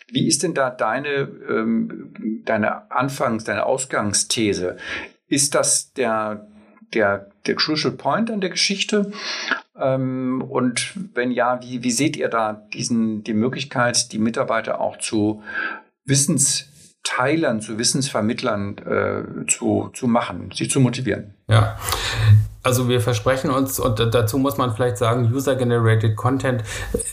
Wie 0.08 0.26
ist 0.26 0.42
denn 0.42 0.54
da 0.54 0.70
deine, 0.70 1.28
ähm, 1.48 2.42
deine 2.44 2.90
Anfangs-, 2.90 3.44
deine 3.44 3.66
Ausgangsthese? 3.66 4.76
Ist 5.28 5.54
das 5.54 5.92
der, 5.94 6.46
der, 6.94 7.30
der 7.46 7.54
Crucial 7.56 7.92
Point 7.94 8.30
an 8.30 8.40
der 8.40 8.50
Geschichte? 8.50 9.12
Ähm, 9.78 10.42
und 10.48 10.94
wenn 11.14 11.30
ja, 11.30 11.60
wie, 11.62 11.82
wie 11.82 11.90
seht 11.90 12.16
ihr 12.16 12.28
da 12.28 12.52
diesen, 12.52 13.24
die 13.24 13.34
Möglichkeit, 13.34 14.12
die 14.12 14.18
Mitarbeiter 14.18 14.80
auch 14.80 14.98
zu 14.98 15.42
Wissensteilern, 16.04 17.60
zu 17.60 17.78
Wissensvermittlern 17.78 18.78
äh, 18.78 19.46
zu, 19.48 19.90
zu 19.92 20.06
machen, 20.06 20.50
sie 20.54 20.68
zu 20.68 20.80
motivieren? 20.80 21.34
Ja, 21.48 21.78
also 22.66 22.88
wir 22.88 23.00
versprechen 23.00 23.50
uns, 23.50 23.78
und 23.78 24.00
dazu 24.12 24.38
muss 24.38 24.56
man 24.56 24.74
vielleicht 24.74 24.98
sagen, 24.98 25.32
User-Generated 25.32 26.16
Content 26.16 26.64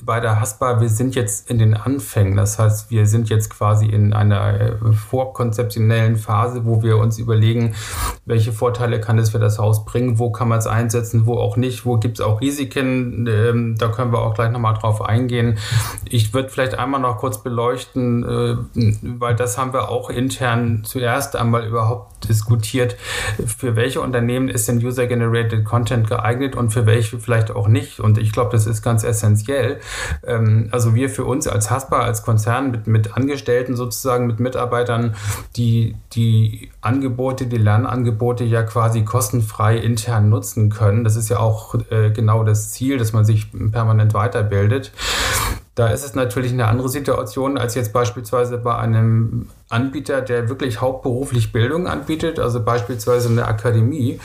bei 0.04 0.20
der 0.20 0.42
Haspa, 0.42 0.82
wir 0.82 0.90
sind 0.90 1.14
jetzt 1.14 1.48
in 1.48 1.60
den 1.60 1.76
Anfängen. 1.76 2.36
Das 2.36 2.58
heißt, 2.58 2.90
wir 2.90 3.06
sind 3.06 3.30
jetzt 3.30 3.52
quasi 3.52 3.86
in 3.86 4.14
einer 4.14 4.60
äh, 4.60 4.94
vorkonzeptionellen 4.94 6.16
Phase, 6.16 6.66
wo 6.66 6.82
wir 6.82 6.98
uns 6.98 7.20
überlegen, 7.20 7.76
welche 8.26 8.52
Vorteile 8.52 9.00
kann 9.00 9.20
es 9.20 9.30
für 9.30 9.38
das 9.38 9.60
Haus 9.60 9.86
bringen, 9.86 10.18
wo 10.18 10.32
kann 10.32 10.48
man 10.48 10.58
es 10.58 10.66
einsetzen, 10.66 11.28
wo 11.28 11.38
auch 11.38 11.56
nicht, 11.56 11.86
wo 11.86 11.98
gibt 11.98 12.18
es 12.18 12.26
auch 12.26 12.42
Risiken. 12.42 13.28
Ähm, 13.28 13.76
da 13.78 13.90
können 13.90 14.12
wir 14.12 14.24
auch 14.24 14.34
gleich 14.34 14.50
nochmal 14.50 14.74
drauf 14.74 15.04
eingehen. 15.04 15.60
Ich 16.10 16.34
würde 16.34 16.50
vielleicht 16.50 16.80
einmal 16.80 17.00
noch 17.00 17.20
kurz 17.20 17.44
beleuchten, 17.44 18.24
äh, 18.24 18.58
weil 19.20 19.36
das 19.36 19.60
haben 19.60 19.72
wir 19.72 19.90
auch 19.90 20.10
intern 20.10 20.82
zuerst 20.84 21.36
einmal 21.36 21.68
überhaupt 21.68 22.28
diskutiert, 22.28 22.96
für 23.46 23.76
welche 23.76 24.02
Unternehmen 24.02 24.48
ist 24.50 24.68
denn 24.68 24.84
User-Generated 24.84 25.43
Curated 25.44 25.66
Content 25.66 26.08
geeignet 26.08 26.56
und 26.56 26.72
für 26.72 26.86
welche 26.86 27.20
vielleicht 27.20 27.52
auch 27.52 27.68
nicht. 27.68 28.00
Und 28.00 28.18
ich 28.18 28.32
glaube, 28.32 28.52
das 28.52 28.66
ist 28.66 28.82
ganz 28.82 29.04
essentiell. 29.04 29.80
Ähm, 30.26 30.70
also 30.72 30.96
wir 30.96 31.10
für 31.10 31.26
uns 31.26 31.48
als 31.48 31.70
Haspa, 31.70 32.00
als 32.02 32.24
Konzern 32.24 32.72
mit, 32.72 32.88
mit 32.88 33.16
Angestellten 33.16 33.76
sozusagen, 33.76 34.28
mit 34.28 34.40
Mitarbeitern, 34.40 35.16
die 35.56 35.96
die 36.14 36.72
Angebote, 36.82 37.48
die 37.48 37.58
Lernangebote 37.58 38.44
ja 38.44 38.64
quasi 38.64 39.04
kostenfrei 39.04 39.78
intern 39.78 40.30
nutzen 40.30 40.70
können. 40.70 41.04
Das 41.04 41.16
ist 41.16 41.30
ja 41.30 41.40
auch 41.40 41.76
äh, 41.92 42.12
genau 42.12 42.44
das 42.44 42.72
Ziel, 42.72 42.98
dass 42.98 43.14
man 43.14 43.26
sich 43.26 43.48
permanent 43.72 44.14
weiterbildet. 44.14 44.92
Da 45.76 45.88
ist 45.88 46.06
es 46.06 46.14
natürlich 46.14 46.52
eine 46.52 46.68
andere 46.68 46.88
Situation 46.90 47.58
als 47.58 47.74
jetzt 47.74 47.94
beispielsweise 47.94 48.60
bei 48.60 48.76
einem 48.76 49.50
Anbieter, 49.70 50.22
der 50.22 50.48
wirklich 50.48 50.82
hauptberuflich 50.82 51.52
Bildung 51.52 51.88
anbietet, 51.88 52.40
also 52.40 52.64
beispielsweise 52.64 53.30
eine 53.30 53.48
Akademie. 53.48 54.20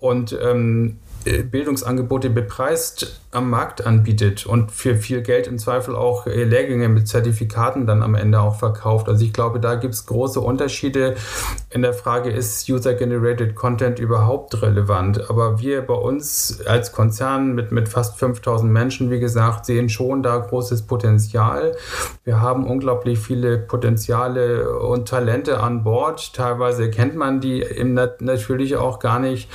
Und 0.00 0.36
ähm, 0.42 0.98
äh, 1.01 1.01
Bildungsangebote 1.24 2.30
bepreist 2.30 3.20
am 3.32 3.48
Markt 3.48 3.86
anbietet 3.86 4.44
und 4.44 4.70
für 4.70 4.94
viel 4.94 5.22
Geld 5.22 5.46
im 5.46 5.58
Zweifel 5.58 5.96
auch 5.96 6.26
äh, 6.26 6.44
Lehrgänge 6.44 6.88
mit 6.88 7.08
Zertifikaten 7.08 7.86
dann 7.86 8.02
am 8.02 8.14
Ende 8.14 8.40
auch 8.40 8.56
verkauft. 8.56 9.08
Also 9.08 9.24
ich 9.24 9.32
glaube, 9.32 9.58
da 9.58 9.76
gibt 9.76 9.94
es 9.94 10.04
große 10.04 10.40
Unterschiede 10.40 11.16
in 11.70 11.80
der 11.80 11.94
Frage, 11.94 12.30
ist 12.30 12.68
User-Generated 12.68 13.54
Content 13.54 13.98
überhaupt 13.98 14.60
relevant? 14.60 15.30
Aber 15.30 15.60
wir 15.60 15.80
bei 15.82 15.94
uns 15.94 16.60
als 16.66 16.92
Konzern 16.92 17.54
mit, 17.54 17.72
mit 17.72 17.88
fast 17.88 18.18
5000 18.18 18.70
Menschen, 18.70 19.10
wie 19.10 19.20
gesagt, 19.20 19.64
sehen 19.64 19.88
schon 19.88 20.22
da 20.22 20.36
großes 20.36 20.82
Potenzial. 20.82 21.74
Wir 22.24 22.42
haben 22.42 22.66
unglaublich 22.66 23.18
viele 23.18 23.56
Potenziale 23.56 24.78
und 24.78 25.08
Talente 25.08 25.60
an 25.60 25.84
Bord. 25.84 26.34
Teilweise 26.34 26.90
kennt 26.90 27.16
man 27.16 27.40
die 27.40 27.62
im, 27.62 27.98
natürlich 28.20 28.76
auch 28.76 28.98
gar 28.98 29.18
nicht. 29.18 29.48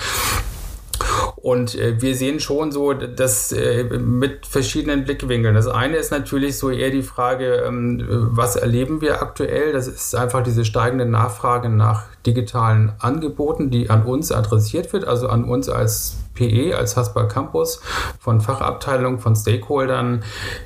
Und 1.39 1.75
äh, 1.75 2.01
wir 2.01 2.15
sehen 2.15 2.39
schon 2.39 2.71
so, 2.71 2.93
dass 2.93 3.51
äh, 3.51 3.83
mit 3.83 4.47
verschiedenen 4.47 5.05
Blickwinkeln. 5.05 5.53
Das 5.53 5.67
eine 5.67 5.97
ist 5.97 6.09
natürlich 6.09 6.57
so 6.57 6.71
eher 6.71 6.89
die 6.89 7.03
Frage, 7.03 7.63
ähm, 7.67 8.03
was 8.07 8.55
erleben 8.55 9.01
wir 9.01 9.21
aktuell? 9.21 9.71
Das 9.71 9.87
ist 9.87 10.15
einfach 10.15 10.41
diese 10.41 10.65
steigende 10.65 11.05
Nachfrage 11.05 11.69
nach 11.69 12.05
digitalen 12.25 12.91
Angeboten, 12.97 13.69
die 13.69 13.91
an 13.91 14.03
uns 14.03 14.31
adressiert 14.31 14.91
wird, 14.93 15.05
also 15.05 15.29
an 15.29 15.43
uns 15.43 15.69
als 15.69 16.17
PE, 16.37 16.75
als 16.77 16.95
Hasper 16.95 17.25
Campus, 17.25 17.81
von 18.19 18.41
Fachabteilungen, 18.41 19.19
von 19.19 19.35
Stakeholdern, 19.35 20.23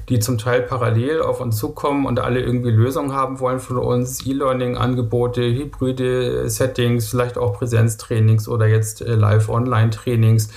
die 0.10 0.20
zum 0.20 0.38
Teil 0.38 0.62
parallel 0.62 1.22
auf 1.22 1.40
uns 1.40 1.58
zukommen 1.58 2.06
und 2.06 2.20
alle 2.20 2.42
irgendwie 2.42 2.72
Lösungen 2.72 3.14
haben 3.14 3.40
wollen 3.40 3.60
von 3.60 3.78
uns, 3.78 4.26
E-Learning-Angebote, 4.26 5.42
hybride 5.42 6.50
Settings, 6.50 7.10
vielleicht 7.10 7.38
auch 7.38 7.54
Präsenztrainings 7.54 8.48
oder 8.48 8.68
jetzt 8.68 9.02
äh, 9.02 9.16
Live-Online-Trainings. 9.16 10.50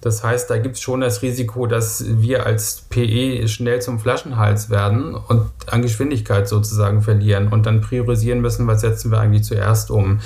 Das 0.00 0.22
heißt, 0.22 0.48
da 0.50 0.58
gibt 0.58 0.76
es 0.76 0.82
schon 0.82 1.00
das 1.00 1.22
Risiko, 1.22 1.66
dass 1.66 2.04
wir 2.06 2.46
als 2.46 2.82
PE 2.90 3.48
schnell 3.48 3.82
zum 3.82 3.98
Flaschenhals 3.98 4.70
werden 4.70 5.14
und 5.14 5.50
an 5.66 5.82
Geschwindigkeit 5.82 6.48
sozusagen 6.48 7.02
verlieren. 7.02 7.48
Und 7.48 7.66
dann 7.66 7.80
priorisieren 7.80 8.40
müssen, 8.40 8.66
was 8.66 8.82
setzen 8.82 9.10
wir 9.10 9.18
eigentlich 9.18 9.44
zuerst 9.44 9.90
um 9.90 10.20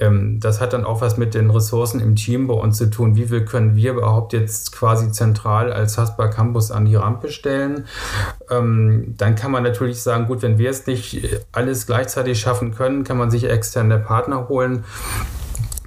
das 0.00 0.60
hat 0.60 0.72
dann 0.72 0.84
auch 0.84 1.00
was 1.00 1.16
mit 1.16 1.34
den 1.34 1.50
Ressourcen 1.50 2.00
im 2.00 2.16
Team 2.16 2.46
bei 2.46 2.54
uns 2.54 2.78
zu 2.78 2.90
tun. 2.90 3.16
Wie 3.16 3.26
viel 3.26 3.44
können 3.44 3.76
wir 3.76 3.92
überhaupt 3.92 4.32
jetzt 4.32 4.72
quasi 4.72 5.10
zentral 5.12 5.72
als 5.72 5.98
Haspa 5.98 6.28
Campus 6.28 6.70
an 6.70 6.84
die 6.84 6.96
Rampe 6.96 7.30
stellen? 7.30 7.86
Ähm, 8.50 9.14
dann 9.16 9.34
kann 9.34 9.50
man 9.50 9.62
natürlich 9.62 10.02
sagen, 10.02 10.26
gut, 10.26 10.42
wenn 10.42 10.58
wir 10.58 10.70
es 10.70 10.86
nicht 10.86 11.44
alles 11.52 11.86
gleichzeitig 11.86 12.40
schaffen 12.40 12.74
können, 12.74 13.04
kann 13.04 13.16
man 13.16 13.30
sich 13.30 13.48
externe 13.48 13.98
Partner 13.98 14.48
holen 14.48 14.84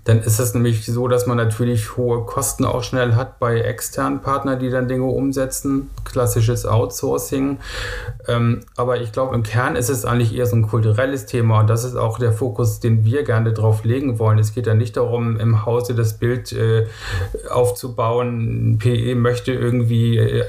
dann 0.08 0.22
ist 0.22 0.40
es 0.40 0.54
nämlich 0.54 0.86
so, 0.86 1.10
dass 1.10 1.28
man 1.28 1.36
natürlich 1.36 1.98
hohe 1.98 2.24
Kosten 2.26 2.64
auch 2.64 2.82
schnell 2.82 3.16
hat 3.16 3.40
bei 3.40 3.60
externen 3.60 4.22
Partnern, 4.22 4.58
die 4.58 4.70
dann 4.70 4.88
Dinge 4.88 5.04
umsetzen. 5.04 5.90
Klassisches 6.06 6.66
Outsourcing. 6.66 7.58
Ähm, 8.26 8.62
aber 8.78 9.02
ich 9.02 9.12
glaube, 9.12 9.36
im 9.36 9.44
Kern 9.44 9.76
ist 9.76 9.90
es 9.90 10.06
eigentlich 10.06 10.34
eher 10.34 10.46
so 10.46 10.56
ein 10.56 10.62
kulturelles 10.62 11.26
Thema 11.26 11.60
und 11.60 11.70
das 11.70 11.84
ist 11.84 11.98
auch 11.98 12.20
der 12.20 12.32
Fokus, 12.32 12.80
den 12.80 13.04
wir 13.04 13.24
gerne 13.24 13.52
drauf 13.52 13.84
legen 13.84 14.18
wollen. 14.18 14.40
Es 14.40 14.54
geht 14.54 14.66
ja 14.66 14.76
nicht 14.76 14.96
darum, 14.96 15.38
im 15.42 15.66
Hause 15.66 15.94
das 15.94 16.18
Bild 16.18 16.54
äh, 16.54 16.88
aufzubauen. 17.50 18.78
PE 18.80 19.14
möchte 19.16 19.52
irgendwie 19.52 20.20
äh, 20.20 20.46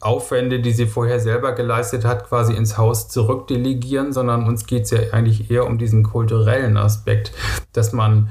Aufwände, 0.00 0.60
die 0.60 0.72
sie 0.72 0.86
vorher 0.86 1.20
selber 1.20 1.52
geleistet 1.52 2.06
hat, 2.06 2.26
quasi 2.26 2.54
ins 2.54 2.78
Haus 2.78 3.08
zurückdelegieren, 3.08 4.14
sondern 4.14 4.48
uns 4.48 4.64
geht 4.64 4.84
es 4.84 4.92
ja 4.92 5.00
eigentlich 5.12 5.50
eher 5.50 5.66
um 5.66 5.76
diesen 5.76 6.04
kulturellen 6.04 6.78
Aspekt, 6.78 7.32
dass 7.74 7.92
man 7.92 8.30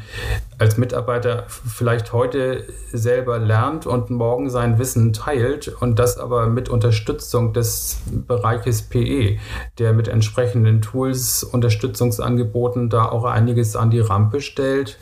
als 0.63 0.77
Mitarbeiter 0.77 1.43
vielleicht 1.49 2.13
heute 2.13 2.63
selber 2.93 3.37
lernt 3.37 3.85
und 3.85 4.09
morgen 4.09 4.49
sein 4.49 4.79
Wissen 4.79 5.11
teilt 5.11 5.67
und 5.67 5.99
das 5.99 6.17
aber 6.17 6.47
mit 6.47 6.69
Unterstützung 6.69 7.51
des 7.51 7.97
Bereiches 8.09 8.83
PE, 8.83 9.39
der 9.77 9.91
mit 9.91 10.07
entsprechenden 10.07 10.81
Tools, 10.81 11.43
Unterstützungsangeboten 11.43 12.89
da 12.89 13.09
auch 13.09 13.25
einiges 13.25 13.75
an 13.75 13.91
die 13.91 13.99
Rampe 13.99 14.39
stellt 14.39 14.97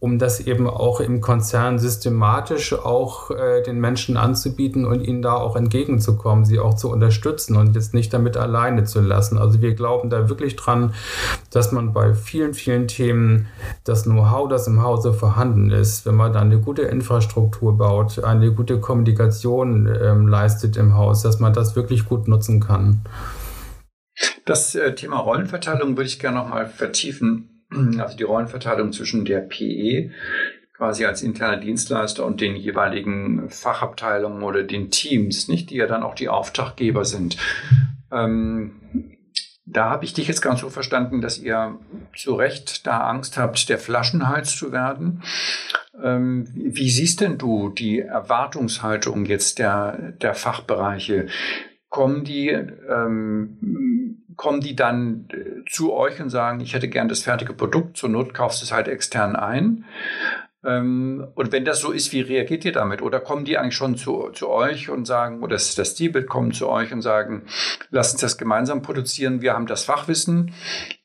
um 0.00 0.20
das 0.20 0.38
eben 0.38 0.68
auch 0.68 1.00
im 1.00 1.20
Konzern 1.20 1.80
systematisch 1.80 2.72
auch 2.72 3.32
äh, 3.32 3.62
den 3.62 3.80
Menschen 3.80 4.16
anzubieten 4.16 4.84
und 4.84 5.00
ihnen 5.02 5.22
da 5.22 5.34
auch 5.34 5.56
entgegenzukommen, 5.56 6.44
sie 6.44 6.60
auch 6.60 6.74
zu 6.74 6.90
unterstützen 6.90 7.56
und 7.56 7.74
jetzt 7.74 7.94
nicht 7.94 8.14
damit 8.14 8.36
alleine 8.36 8.84
zu 8.84 9.00
lassen. 9.00 9.38
Also 9.38 9.60
wir 9.60 9.74
glauben 9.74 10.08
da 10.08 10.28
wirklich 10.28 10.54
dran, 10.54 10.94
dass 11.50 11.72
man 11.72 11.92
bei 11.92 12.14
vielen, 12.14 12.54
vielen 12.54 12.86
Themen 12.86 13.48
das 13.82 14.04
Know-how, 14.04 14.48
das 14.48 14.68
im 14.68 14.82
Hause 14.82 15.12
vorhanden 15.12 15.70
ist, 15.70 16.06
wenn 16.06 16.14
man 16.14 16.32
da 16.32 16.40
eine 16.40 16.60
gute 16.60 16.82
Infrastruktur 16.82 17.76
baut, 17.76 18.22
eine 18.22 18.52
gute 18.52 18.78
Kommunikation 18.78 19.92
ähm, 20.00 20.28
leistet 20.28 20.76
im 20.76 20.96
Haus, 20.96 21.22
dass 21.22 21.40
man 21.40 21.52
das 21.52 21.74
wirklich 21.74 22.04
gut 22.04 22.28
nutzen 22.28 22.60
kann. 22.60 23.00
Das 24.44 24.76
äh, 24.76 24.94
Thema 24.94 25.18
Rollenverteilung 25.18 25.96
würde 25.96 26.08
ich 26.08 26.20
gerne 26.20 26.38
noch 26.38 26.48
mal 26.48 26.68
vertiefen. 26.68 27.57
also 28.00 28.16
die 28.16 28.24
Rollenverteilung 28.24 28.92
zwischen 28.92 29.24
der 29.24 29.40
PE 29.40 30.10
quasi 30.78 31.04
als 31.04 31.22
interner 31.22 31.56
Dienstleister 31.56 32.24
und 32.24 32.40
den 32.40 32.54
jeweiligen 32.54 33.50
Fachabteilungen 33.50 34.44
oder 34.44 34.62
den 34.62 34.92
Teams, 34.92 35.48
nicht, 35.48 35.70
die 35.70 35.76
ja 35.76 35.86
dann 35.88 36.04
auch 36.04 36.14
die 36.14 36.28
Auftraggeber 36.28 37.04
sind. 37.04 37.36
Ähm, 38.12 39.18
da 39.66 39.90
habe 39.90 40.04
ich 40.04 40.14
dich 40.14 40.28
jetzt 40.28 40.40
ganz 40.40 40.60
so 40.60 40.70
verstanden, 40.70 41.20
dass 41.20 41.38
ihr 41.38 41.78
zu 42.16 42.34
Recht 42.34 42.86
da 42.86 43.00
Angst 43.08 43.36
habt, 43.36 43.68
der 43.68 43.78
Flaschenhals 43.78 44.56
zu 44.56 44.72
werden. 44.72 45.22
Ähm, 46.02 46.48
wie, 46.54 46.88
siehst 46.88 47.20
denn 47.20 47.38
du 47.38 47.68
die 47.70 48.00
Erwartungshaltung 48.00 49.26
jetzt 49.26 49.58
der, 49.58 50.12
der 50.22 50.34
Fachbereiche? 50.34 51.26
Kommen 51.90 52.24
die 52.24 52.48
ähm, 52.48 53.58
kommen 54.38 54.60
die 54.62 54.74
dann 54.74 55.28
äh, 55.30 55.68
zu 55.68 55.92
euch 55.92 56.22
und 56.22 56.30
sagen, 56.30 56.60
ich 56.60 56.72
hätte 56.72 56.88
gern 56.88 57.08
das 57.08 57.20
fertige 57.20 57.52
Produkt, 57.52 57.98
zur 57.98 58.08
Not 58.08 58.32
kaufst 58.32 58.62
du 58.62 58.64
es 58.64 58.72
halt 58.72 58.88
extern 58.88 59.36
ein. 59.36 59.84
Ähm, 60.64 61.26
und 61.34 61.52
wenn 61.52 61.64
das 61.64 61.80
so 61.80 61.90
ist, 61.90 62.12
wie 62.12 62.20
reagiert 62.20 62.64
ihr 62.64 62.72
damit? 62.72 63.02
Oder 63.02 63.20
kommen 63.20 63.44
die 63.44 63.58
eigentlich 63.58 63.74
schon 63.74 63.96
zu, 63.96 64.30
zu 64.32 64.48
euch 64.48 64.90
und 64.90 65.06
sagen, 65.06 65.42
oder 65.42 65.56
das, 65.56 65.74
das 65.74 65.90
Stilbild 65.90 66.28
kommen 66.28 66.52
zu 66.52 66.68
euch 66.68 66.92
und 66.92 67.02
sagen, 67.02 67.42
lasst 67.90 68.14
uns 68.14 68.20
das 68.20 68.38
gemeinsam 68.38 68.80
produzieren, 68.80 69.42
wir 69.42 69.54
haben 69.54 69.66
das 69.66 69.82
Fachwissen, 69.82 70.52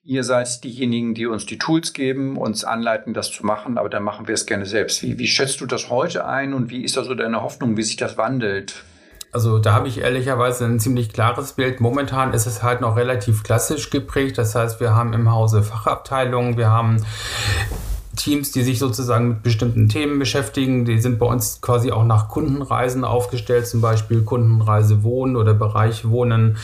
ihr 0.03 0.23
seid 0.23 0.63
diejenigen, 0.63 1.15
die 1.15 1.25
uns 1.25 1.47
die 1.47 1.57
Tools 1.57 1.93
geben, 1.93 2.37
uns 2.37 2.63
anleiten, 2.63 3.15
das 3.15 3.31
zu 3.31 3.45
machen, 3.45 3.79
aber 3.79 3.89
dann 3.89 4.03
machen 4.03 4.27
wir 4.27 4.35
es 4.35 4.45
gerne 4.45 4.67
selbst. 4.67 5.01
Wie, 5.01 5.17
wie 5.17 5.27
schätzt 5.27 5.59
du 5.59 5.65
das 5.65 5.89
heute 5.89 6.25
ein 6.27 6.53
und 6.53 6.69
wie 6.69 6.83
ist 6.83 6.97
da 6.97 7.03
so 7.03 7.15
deine 7.15 7.41
Hoffnung, 7.41 7.77
wie 7.77 7.83
sich 7.83 7.95
das 7.95 8.15
wandelt? 8.15 8.83
Also 9.33 9.57
da 9.57 9.73
habe 9.73 9.87
ich 9.87 9.99
ehrlicherweise 10.01 10.65
ein 10.65 10.79
ziemlich 10.79 11.11
klares 11.11 11.53
Bild. 11.53 11.81
Momentan 11.81 12.33
ist 12.33 12.45
es 12.45 12.61
halt 12.61 12.81
noch 12.81 12.95
relativ 12.95 13.43
klassisch 13.43 13.89
geprägt. 13.89 14.37
Das 14.37 14.53
heißt, 14.53 14.79
wir 14.79 14.95
haben 14.95 15.13
im 15.13 15.31
Hause 15.31 15.63
Fachabteilungen, 15.63 16.55
wir 16.55 16.69
haben 16.69 17.03
Teams, 18.15 18.51
die 18.51 18.61
sich 18.61 18.79
sozusagen 18.79 19.29
mit 19.29 19.43
bestimmten 19.43 19.89
Themen 19.89 20.19
beschäftigen. 20.19 20.85
Die 20.85 20.99
sind 20.99 21.17
bei 21.17 21.25
uns 21.25 21.61
quasi 21.61 21.91
auch 21.91 22.05
nach 22.05 22.29
Kundenreisen 22.29 23.03
aufgestellt, 23.05 23.67
zum 23.67 23.81
Beispiel 23.81 24.21
Kundenreise 24.21 25.03
Wohnen 25.03 25.35
oder 25.35 25.53
Bereich 25.53 26.07
Wohnen. 26.07 26.57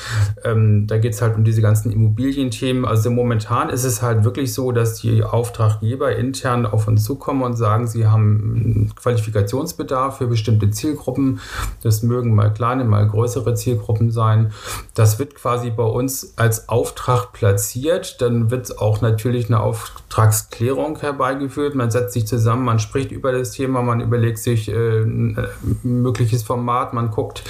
Ähm, 0.44 0.86
da 0.86 0.98
geht 0.98 1.14
es 1.14 1.22
halt 1.22 1.36
um 1.36 1.44
diese 1.44 1.62
ganzen 1.62 1.92
Immobilienthemen. 1.92 2.86
Also 2.86 3.10
momentan 3.10 3.70
ist 3.70 3.84
es 3.84 4.02
halt 4.02 4.24
wirklich 4.24 4.54
so, 4.54 4.72
dass 4.72 4.96
die 4.96 5.24
Auftraggeber 5.24 6.16
intern 6.16 6.66
auf 6.66 6.88
uns 6.88 7.04
zukommen 7.04 7.42
und 7.42 7.56
sagen, 7.56 7.88
sie 7.88 8.06
haben 8.06 8.92
Qualifikationsbedarf 8.96 10.20
für 10.20 10.28
bestimmte 10.28 10.70
Zielgruppen. 10.70 11.40
Das 11.82 12.04
mögen 12.04 12.36
mal 12.36 12.54
kleine, 12.54 12.86
mal 12.86 13.08
größere 13.08 13.56
Zielgruppen 13.56 14.12
sein. 14.12 14.52
Das 14.94 15.18
wird 15.18 15.34
quasi 15.34 15.72
bei 15.72 15.84
uns 15.84 16.34
als 16.38 16.70
Auftrag 16.70 17.34
platziert. 17.34 18.22
Dann 18.22 18.52
wird 18.52 18.78
auch 18.80 19.02
natürlich 19.02 19.48
eine 19.48 19.62
Auftragsklärung 19.62 21.00
herbeigeführt 21.00 21.39
eingeführt. 21.40 21.76
Man 21.76 21.90
setzt 21.90 22.14
sich 22.14 22.28
zusammen, 22.28 22.64
man 22.64 22.80
spricht 22.80 23.12
über 23.12 23.32
das 23.32 23.52
Thema, 23.52 23.82
man 23.82 24.02
überlegt 24.02 24.38
sich 24.38 24.70
äh, 24.70 25.02
ein 25.02 25.38
mögliches 25.84 26.44
Format, 26.44 26.94
man 26.94 27.12
guckt, 27.12 27.44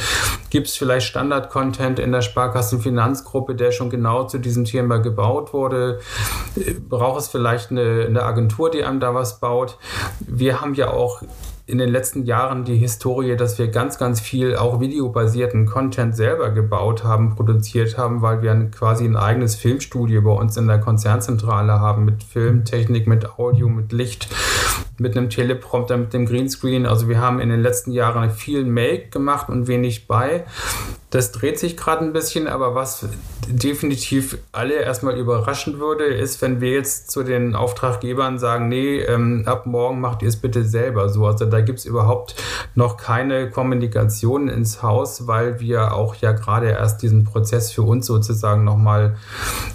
gibt 0.50 0.68
es 0.68 0.76
vielleicht 0.76 1.08
Standard-Content 1.08 2.00
in 2.00 2.12
der 2.12 2.22
Sparkassenfinanzgruppe, 2.22 3.56
der 3.56 3.72
schon 3.72 3.90
genau 3.90 4.26
zu 4.26 4.38
diesem 4.38 4.66
Thema 4.66 4.98
gebaut 5.00 5.54
wurde? 5.54 6.00
Braucht 6.88 7.20
es 7.20 7.28
vielleicht 7.28 7.72
eine, 7.72 8.06
eine 8.08 8.24
Agentur, 8.24 8.70
die 8.70 8.84
einem 8.84 9.00
da 9.00 9.14
was 9.14 9.40
baut? 9.40 9.78
Wir 10.20 10.62
haben 10.62 10.74
ja 10.76 10.90
auch 10.92 11.22
in 11.70 11.78
den 11.78 11.90
letzten 11.90 12.26
Jahren 12.26 12.66
die 12.66 12.76
Historie, 12.76 13.36
dass 13.36 13.60
wir 13.60 13.68
ganz, 13.68 13.98
ganz 14.00 14.20
viel 14.20 14.56
auch 14.56 14.80
videobasierten 14.80 15.68
Content 15.68 16.16
selber 16.16 16.50
gebaut 16.50 17.04
haben, 17.04 17.36
produziert 17.36 17.98
haben, 17.98 18.22
weil 18.22 18.42
wir 18.42 18.56
quasi 18.72 19.06
ein 19.06 19.16
eigenes 19.16 19.56
Filmstudio 19.56 20.22
bei 20.24 20.32
uns 20.32 20.58
in 20.58 20.68
der 20.68 20.80
Konzernzentrale 20.80 21.80
haben 21.80 22.06
mit 22.06 22.24
Filmtechnik, 22.24 23.06
mit 23.06 23.38
Audio, 23.38 23.70
mit 23.70 23.92
Licht, 23.92 24.30
mit 24.98 25.16
einem 25.16 25.30
Teleprompter, 25.30 25.98
mit 25.98 26.14
dem 26.14 26.26
Greenscreen. 26.26 26.86
Also 26.86 27.08
wir 27.08 27.20
haben 27.20 27.40
in 27.40 27.50
den 27.50 27.62
letzten 27.62 27.92
Jahren 27.92 28.32
viel 28.32 28.66
Make 28.66 29.10
gemacht 29.10 29.50
und 29.50 29.68
wenig 29.68 30.08
bei. 30.08 30.46
Das 31.12 31.32
dreht 31.32 31.58
sich 31.58 31.76
gerade 31.76 32.06
ein 32.06 32.14
bisschen, 32.14 32.48
aber 32.48 32.76
was 32.76 33.08
definitiv 33.48 34.38
alle 34.52 34.76
erstmal 34.76 35.18
überraschen 35.18 35.80
würde, 35.80 36.06
ist, 36.06 36.42
wenn 36.42 36.62
wir 36.62 36.72
jetzt 36.72 37.10
zu 37.10 37.24
den 37.24 37.56
Auftraggebern 37.56 38.38
sagen, 38.38 38.68
nee, 38.68 39.00
ähm, 39.00 39.44
ab 39.48 39.66
morgen 39.66 40.02
macht 40.02 40.22
ihr 40.22 40.30
es 40.30 40.36
bitte 40.36 40.64
selber 40.64 41.10
so. 41.10 41.26
Also 41.26 41.46
da 41.46 41.59
da 41.60 41.66
gibt 41.66 41.80
es 41.80 41.86
überhaupt 41.86 42.36
noch 42.74 42.96
keine 42.96 43.50
Kommunikation 43.50 44.48
ins 44.48 44.82
Haus, 44.82 45.28
weil 45.28 45.60
wir 45.60 45.94
auch 45.94 46.16
ja 46.16 46.32
gerade 46.32 46.70
erst 46.70 47.02
diesen 47.02 47.26
Prozess 47.26 47.72
für 47.72 47.82
uns 47.82 48.06
sozusagen 48.06 48.64
nochmal 48.64 49.18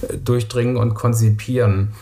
äh, 0.08 0.16
durchdringen 0.16 0.78
und 0.78 0.94
konzipieren. 0.94 1.92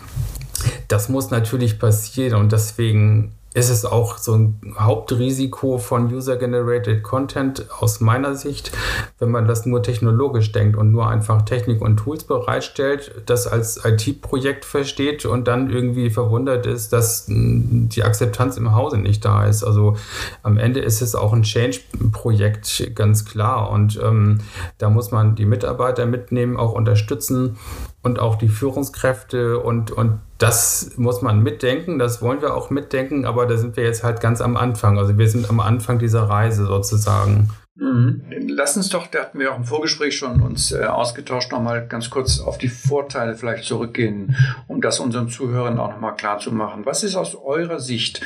Das 0.86 1.08
muss 1.08 1.30
natürlich 1.30 1.80
passieren 1.80 2.38
und 2.38 2.52
deswegen 2.52 3.32
ist 3.54 3.68
es 3.68 3.84
auch 3.84 4.16
so 4.16 4.34
ein 4.34 4.74
Hauptrisiko 4.78 5.78
von 5.78 6.12
User-Generated 6.12 7.02
Content 7.02 7.66
aus 7.80 8.00
meiner 8.00 8.34
Sicht, 8.34 8.72
wenn 9.18 9.30
man 9.30 9.46
das 9.46 9.66
nur 9.66 9.82
technologisch 9.82 10.52
denkt 10.52 10.76
und 10.76 10.90
nur 10.90 11.08
einfach 11.08 11.42
Technik 11.42 11.82
und 11.82 11.98
Tools 11.98 12.24
bereitstellt, 12.24 13.22
das 13.26 13.46
als 13.46 13.84
IT-Projekt 13.84 14.64
versteht 14.64 15.26
und 15.26 15.48
dann 15.48 15.70
irgendwie 15.70 16.08
verwundert 16.08 16.64
ist, 16.64 16.92
dass 16.92 17.28
hm, 17.28 17.90
die 17.90 18.04
Akzeptanz 18.04 18.56
im 18.56 18.74
Hause 18.74 18.96
nicht 18.96 19.24
da 19.24 19.44
ist. 19.44 19.62
Also 19.64 19.96
am 20.42 20.56
Ende 20.56 20.80
ist 20.80 21.02
es 21.02 21.14
auch 21.14 21.34
ein 21.34 21.42
Change-Projekt, 21.42 22.92
ganz 22.94 23.26
klar. 23.26 23.70
Und 23.70 24.00
ähm, 24.02 24.38
da 24.78 24.88
muss 24.88 25.10
man 25.10 25.34
die 25.34 25.46
Mitarbeiter 25.46 26.06
mitnehmen, 26.06 26.56
auch 26.56 26.72
unterstützen 26.72 27.58
und 28.02 28.18
auch 28.18 28.36
die 28.36 28.48
Führungskräfte 28.48 29.58
und, 29.58 29.90
und 29.90 30.20
das 30.42 30.90
muss 30.96 31.22
man 31.22 31.42
mitdenken, 31.42 32.00
das 32.00 32.20
wollen 32.20 32.42
wir 32.42 32.54
auch 32.54 32.70
mitdenken, 32.70 33.24
aber 33.26 33.46
da 33.46 33.56
sind 33.56 33.76
wir 33.76 33.84
jetzt 33.84 34.02
halt 34.02 34.20
ganz 34.20 34.40
am 34.40 34.56
Anfang. 34.56 34.98
Also 34.98 35.16
wir 35.16 35.28
sind 35.28 35.48
am 35.48 35.60
Anfang 35.60 36.00
dieser 36.00 36.28
Reise 36.28 36.66
sozusagen. 36.66 37.50
Mhm. 37.74 38.22
Lass 38.48 38.76
uns 38.76 38.90
doch, 38.90 39.06
da 39.06 39.20
hatten 39.20 39.38
wir 39.38 39.52
auch 39.52 39.56
im 39.56 39.64
Vorgespräch 39.64 40.16
schon 40.16 40.42
uns 40.42 40.72
äh, 40.72 40.84
ausgetauscht, 40.84 41.52
nochmal 41.52 41.86
ganz 41.86 42.10
kurz 42.10 42.38
auf 42.38 42.58
die 42.58 42.68
Vorteile 42.68 43.34
vielleicht 43.34 43.64
zurückgehen, 43.64 44.36
um 44.68 44.82
das 44.82 45.00
unseren 45.00 45.28
Zuhörern 45.28 45.78
auch 45.78 45.90
nochmal 45.90 46.16
klar 46.16 46.38
zu 46.38 46.52
machen. 46.52 46.84
Was 46.84 47.02
ist 47.02 47.16
aus 47.16 47.34
eurer 47.34 47.80
Sicht 47.80 48.20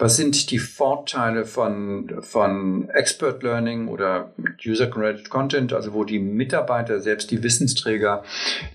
was 0.00 0.16
sind 0.16 0.50
die 0.50 0.58
Vorteile 0.58 1.44
von, 1.44 2.10
von 2.22 2.88
Expert 2.88 3.42
Learning 3.42 3.88
oder 3.88 4.32
User-Generated 4.64 5.28
Content, 5.28 5.74
also 5.74 5.92
wo 5.92 6.04
die 6.04 6.18
Mitarbeiter, 6.18 7.00
selbst 7.00 7.30
die 7.30 7.42
Wissensträger, 7.42 8.22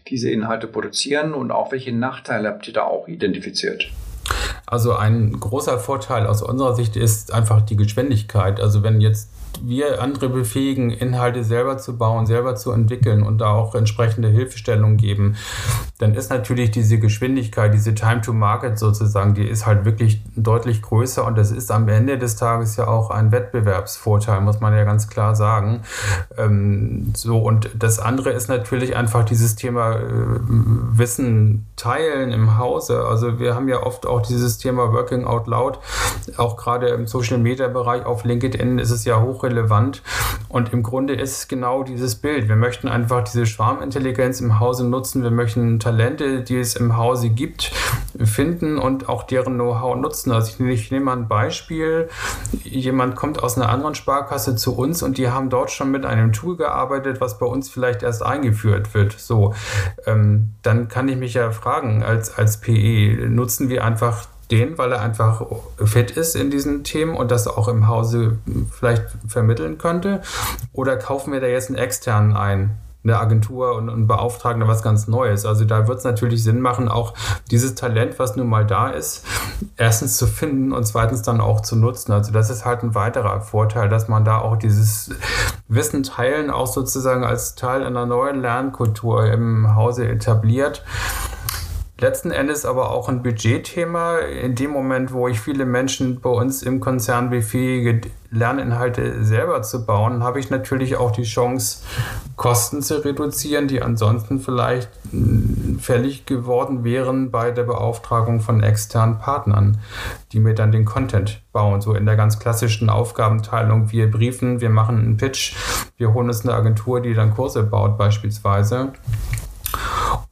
diese 0.08 0.30
Inhalte 0.30 0.68
produzieren 0.68 1.34
und 1.34 1.52
auch 1.52 1.72
welche 1.72 1.92
Nachteile 1.92 2.50
habt 2.50 2.68
ihr 2.68 2.74
da 2.74 2.84
auch 2.84 3.08
identifiziert? 3.08 3.90
Also 4.68 4.94
ein 4.96 5.40
großer 5.40 5.80
Vorteil 5.80 6.28
aus 6.28 6.44
unserer 6.44 6.76
Sicht 6.76 6.96
ist 6.96 7.34
einfach 7.34 7.62
die 7.62 7.76
Geschwindigkeit. 7.76 8.60
Also 8.60 8.84
wenn 8.84 9.02
jetzt 9.02 9.32
wir 9.64 10.02
andere 10.02 10.30
befähigen, 10.30 10.90
Inhalte 10.90 11.44
selber 11.44 11.78
zu 11.78 11.98
bauen, 11.98 12.26
selber 12.26 12.56
zu 12.56 12.72
entwickeln 12.72 13.24
und 13.24 13.40
da 13.40 13.52
auch 13.52 13.76
entsprechende 13.76 14.28
Hilfestellung 14.28 14.98
geben, 14.98 15.36
dann 15.98 16.14
ist 16.14 16.30
natürlich 16.30 16.72
diese 16.72 17.00
Geschwindigkeit, 17.00 17.74
diese 17.74 17.96
Time 17.96 18.22
to 18.22 18.34
Market 18.34 18.78
sozusagen, 18.78 19.34
die 19.34 19.48
ist 19.48 19.66
halt 19.66 19.86
wirklich 19.86 20.22
deutlich 20.36 20.82
größer 20.82 21.26
und 21.26 21.38
das 21.38 21.52
ist 21.52 21.72
am 21.72 21.88
Ende 21.88 22.18
des 22.18 22.36
Tages 22.36 22.76
ja 22.76 22.88
auch 22.88 23.10
ein 23.12 23.32
Wettbewerbsvorteil, 23.32 24.42
muss 24.42 24.60
man 24.60 24.74
ja 24.74 24.84
ganz 24.84 25.08
klar 25.08 25.36
sagen. 25.36 25.84
Ähm, 26.38 27.14
so 27.16 27.38
und 27.38 27.70
das 27.78 28.00
andere 28.00 28.32
ist 28.32 28.50
natürlich 28.50 28.96
einfach 28.96 29.24
dieses 29.24 29.56
Thema 29.56 29.96
äh, 29.96 30.02
Wissen 30.48 31.66
teilen 31.76 32.32
im 32.32 32.58
Hause. 32.58 33.06
Also 33.06 33.40
wir 33.40 33.56
haben 33.56 33.70
ja 33.70 33.84
oft 33.84 34.06
auch 34.06 34.22
dieses 34.22 34.58
Thema 34.58 34.92
Working 34.92 35.26
Out 35.26 35.48
Loud, 35.48 35.80
auch 36.38 36.58
gerade 36.58 36.88
im 36.90 37.08
Social 37.08 37.38
Media 37.38 37.68
Bereich 37.68 38.06
auf 38.06 38.24
LinkedIn 38.24 38.80
ist 38.80 38.92
es 38.92 39.06
ja 39.06 39.22
hoch 39.22 39.45
relevant. 39.46 40.02
Und 40.50 40.74
im 40.74 40.84
Grunde 40.84 41.14
ist 41.16 41.38
es 41.38 41.48
genau 41.48 41.84
dieses 41.84 42.16
Bild. 42.16 42.48
Wir 42.48 42.56
möchten 42.56 42.88
einfach 42.88 43.24
diese 43.24 43.46
Schwarmintelligenz 43.46 44.42
im 44.42 44.60
Hause 44.60 44.88
nutzen. 44.88 45.24
Wir 45.24 45.32
möchten 45.32 45.80
Talente, 45.80 46.42
die 46.42 46.58
es 46.58 46.76
im 46.76 46.98
Hause 46.98 47.30
gibt, 47.30 47.72
finden 48.24 48.78
und 48.78 49.10
auch 49.10 49.24
deren 49.24 49.56
Know-how 49.56 49.96
nutzen. 49.98 50.32
Also 50.32 50.64
ich, 50.64 50.68
ich 50.68 50.92
nehme 50.92 51.06
mal 51.06 51.18
ein 51.18 51.28
Beispiel. 51.28 52.10
Jemand 52.64 53.16
kommt 53.16 53.42
aus 53.42 53.58
einer 53.58 53.70
anderen 53.70 53.96
Sparkasse 53.96 54.56
zu 54.56 54.76
uns 54.76 55.04
und 55.04 55.18
die 55.18 55.30
haben 55.30 55.50
dort 55.50 55.72
schon 55.72 55.92
mit 55.92 56.06
einem 56.06 56.34
Tool 56.34 56.58
gearbeitet, 56.58 57.22
was 57.22 57.38
bei 57.38 57.46
uns 57.46 57.70
vielleicht 57.70 58.04
erst 58.04 58.24
eingeführt 58.24 58.94
wird. 58.94 59.14
So, 59.14 59.54
ähm, 60.06 60.54
dann 60.62 60.88
kann 60.88 61.08
ich 61.08 61.18
mich 61.18 61.34
ja 61.34 61.52
fragen 61.52 62.04
als, 62.04 62.38
als 62.38 62.62
PE, 62.62 63.30
nutzen 63.30 63.70
wir 63.70 63.84
einfach 63.84 64.28
den, 64.52 64.78
weil 64.78 64.92
er 64.92 65.02
einfach 65.02 65.42
fit 65.84 66.12
ist 66.12 66.36
in 66.36 66.52
diesen 66.52 66.84
Themen 66.84 67.16
und 67.16 67.32
das 67.32 67.48
auch 67.48 67.68
im 67.68 67.88
Hause 67.88 68.38
vielleicht 68.72 69.04
vermitteln 69.28 69.78
könnte? 69.78 70.22
Oder 70.74 70.98
kaufen 70.98 71.34
wir 71.34 71.42
da 71.42 71.48
jetzt 71.48 71.70
einen 71.70 71.78
externen 71.78 72.36
ein? 72.36 72.78
eine 73.06 73.20
Agentur 73.20 73.76
und 73.76 73.90
einen 73.90 74.08
Beauftragten 74.08 74.68
was 74.68 74.82
ganz 74.82 75.08
Neues. 75.08 75.46
Also 75.46 75.64
da 75.64 75.88
wird 75.88 76.00
es 76.00 76.04
natürlich 76.04 76.44
Sinn 76.44 76.60
machen, 76.60 76.90
auch 76.90 77.14
dieses 77.52 77.76
Talent, 77.76 78.18
was 78.18 78.36
nun 78.36 78.48
mal 78.48 78.66
da 78.66 78.90
ist, 78.90 79.24
erstens 79.78 80.18
zu 80.18 80.26
finden 80.26 80.74
und 80.74 80.86
zweitens 80.86 81.22
dann 81.22 81.40
auch 81.40 81.62
zu 81.62 81.76
nutzen. 81.76 82.12
Also 82.12 82.32
das 82.32 82.50
ist 82.50 82.66
halt 82.66 82.84
ein 82.84 82.96
weiterer 82.96 83.42
Vorteil, 83.42 83.90
dass 83.90 84.08
man 84.08 84.26
da 84.26 84.40
auch 84.40 84.58
dieses 84.58 85.12
Wissen 85.68 86.04
teilen 86.04 86.50
auch 86.50 86.68
sozusagen 86.68 87.24
als 87.24 87.56
Teil 87.56 87.84
einer 87.84 88.06
neuen 88.06 88.42
Lernkultur 88.42 89.26
im 89.26 89.76
Hause 89.76 90.08
etabliert 90.08 90.84
letzten 91.98 92.32
Endes 92.32 92.66
aber 92.66 92.92
auch 92.92 93.08
ein 93.08 93.24
Budgetthema. 93.24 94.18
In 94.18 94.56
dem 94.56 94.72
Moment, 94.72 95.14
wo 95.14 95.28
ich 95.28 95.40
viele 95.40 95.66
Menschen 95.66 96.20
bei 96.20 96.30
uns 96.30 96.62
im 96.62 96.80
Konzern 96.80 97.30
befähige, 97.30 98.02
Lerninhalte 98.32 99.24
selber 99.24 99.62
zu 99.62 99.86
bauen, 99.86 100.22
habe 100.22 100.40
ich 100.40 100.50
natürlich 100.50 100.98
auch 100.98 101.12
die 101.12 101.24
Chance, 101.24 101.84
Kosten 102.36 102.82
zu 102.82 103.06
reduzieren, 103.06 103.70
die 103.70 103.82
ansonsten 103.82 104.40
vielleicht 104.40 104.90
hm, 105.12 105.80
fällig 105.80 106.26
geworden 106.26 106.84
wären 106.84 107.32
bei 107.32 107.52
der 107.52 107.64
Beauftragung 107.64 108.42
von 108.42 108.62
externen 108.62 109.20
Partnern, 109.20 109.78
die 110.34 110.40
mir 110.40 110.54
dann 110.54 110.74
den 110.74 110.84
Content 110.84 111.42
bauen. 111.54 111.80
So 111.80 111.94
in 111.94 112.06
der 112.06 112.18
ganz 112.18 112.38
klassischen 112.38 112.90
Aufgabenteilung. 112.90 113.92
Wir 113.92 114.12
briefen, 114.12 114.60
wir 114.60 114.70
machen 114.70 114.98
einen 114.98 115.18
Pitch, 115.18 115.56
wir 115.96 116.14
holen 116.14 116.28
uns 116.28 116.46
eine 116.46 116.56
Agentur, 116.56 117.00
die 117.00 117.14
dann 117.14 117.34
Kurse 117.34 117.64
baut 117.64 117.98
beispielsweise. 117.98 118.92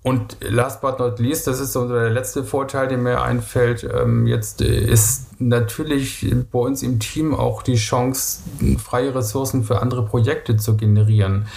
Und 0.04 0.36
last 0.42 0.82
but 0.82 1.00
not 1.00 1.20
least, 1.20 1.48
das 1.48 1.62
ist 1.62 1.72
so 1.72 1.88
der 1.88 2.10
letzte 2.10 2.44
Vorteil, 2.44 2.90
der 2.90 2.98
mir 2.98 3.22
einfällt, 3.22 3.90
ähm, 3.90 4.28
jetzt 4.28 4.60
ist 4.60 5.28
natürlich 5.40 6.30
bei 6.52 6.60
uns 6.60 6.84
im 6.84 7.00
Team 7.00 7.34
auch 7.34 7.64
die 7.64 7.76
Chance, 7.76 8.42
freie 8.78 9.16
Ressourcen 9.16 9.64
für 9.64 9.82
andere 9.82 10.06
Projekte 10.06 10.58
zu 10.58 10.76
generieren. 10.76 11.48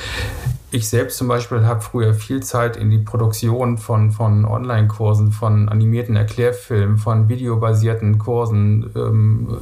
Ich 0.77 0.91
selbst 0.91 1.17
zum 1.17 1.27
Beispiel 1.27 1.65
habe 1.65 1.81
früher 1.81 2.13
viel 2.13 2.43
Zeit 2.43 2.77
in 2.77 2.91
die 2.91 2.99
Produktion 2.99 3.79
von, 3.79 4.11
von 4.11 4.45
Online-Kursen, 4.45 5.33
von 5.33 5.71
animierten 5.71 6.17
Erklärfilmen, 6.17 6.99
von 6.99 7.31
videobasierten 7.31 8.19
Kursen, 8.19 8.91
ähm, 8.95 9.57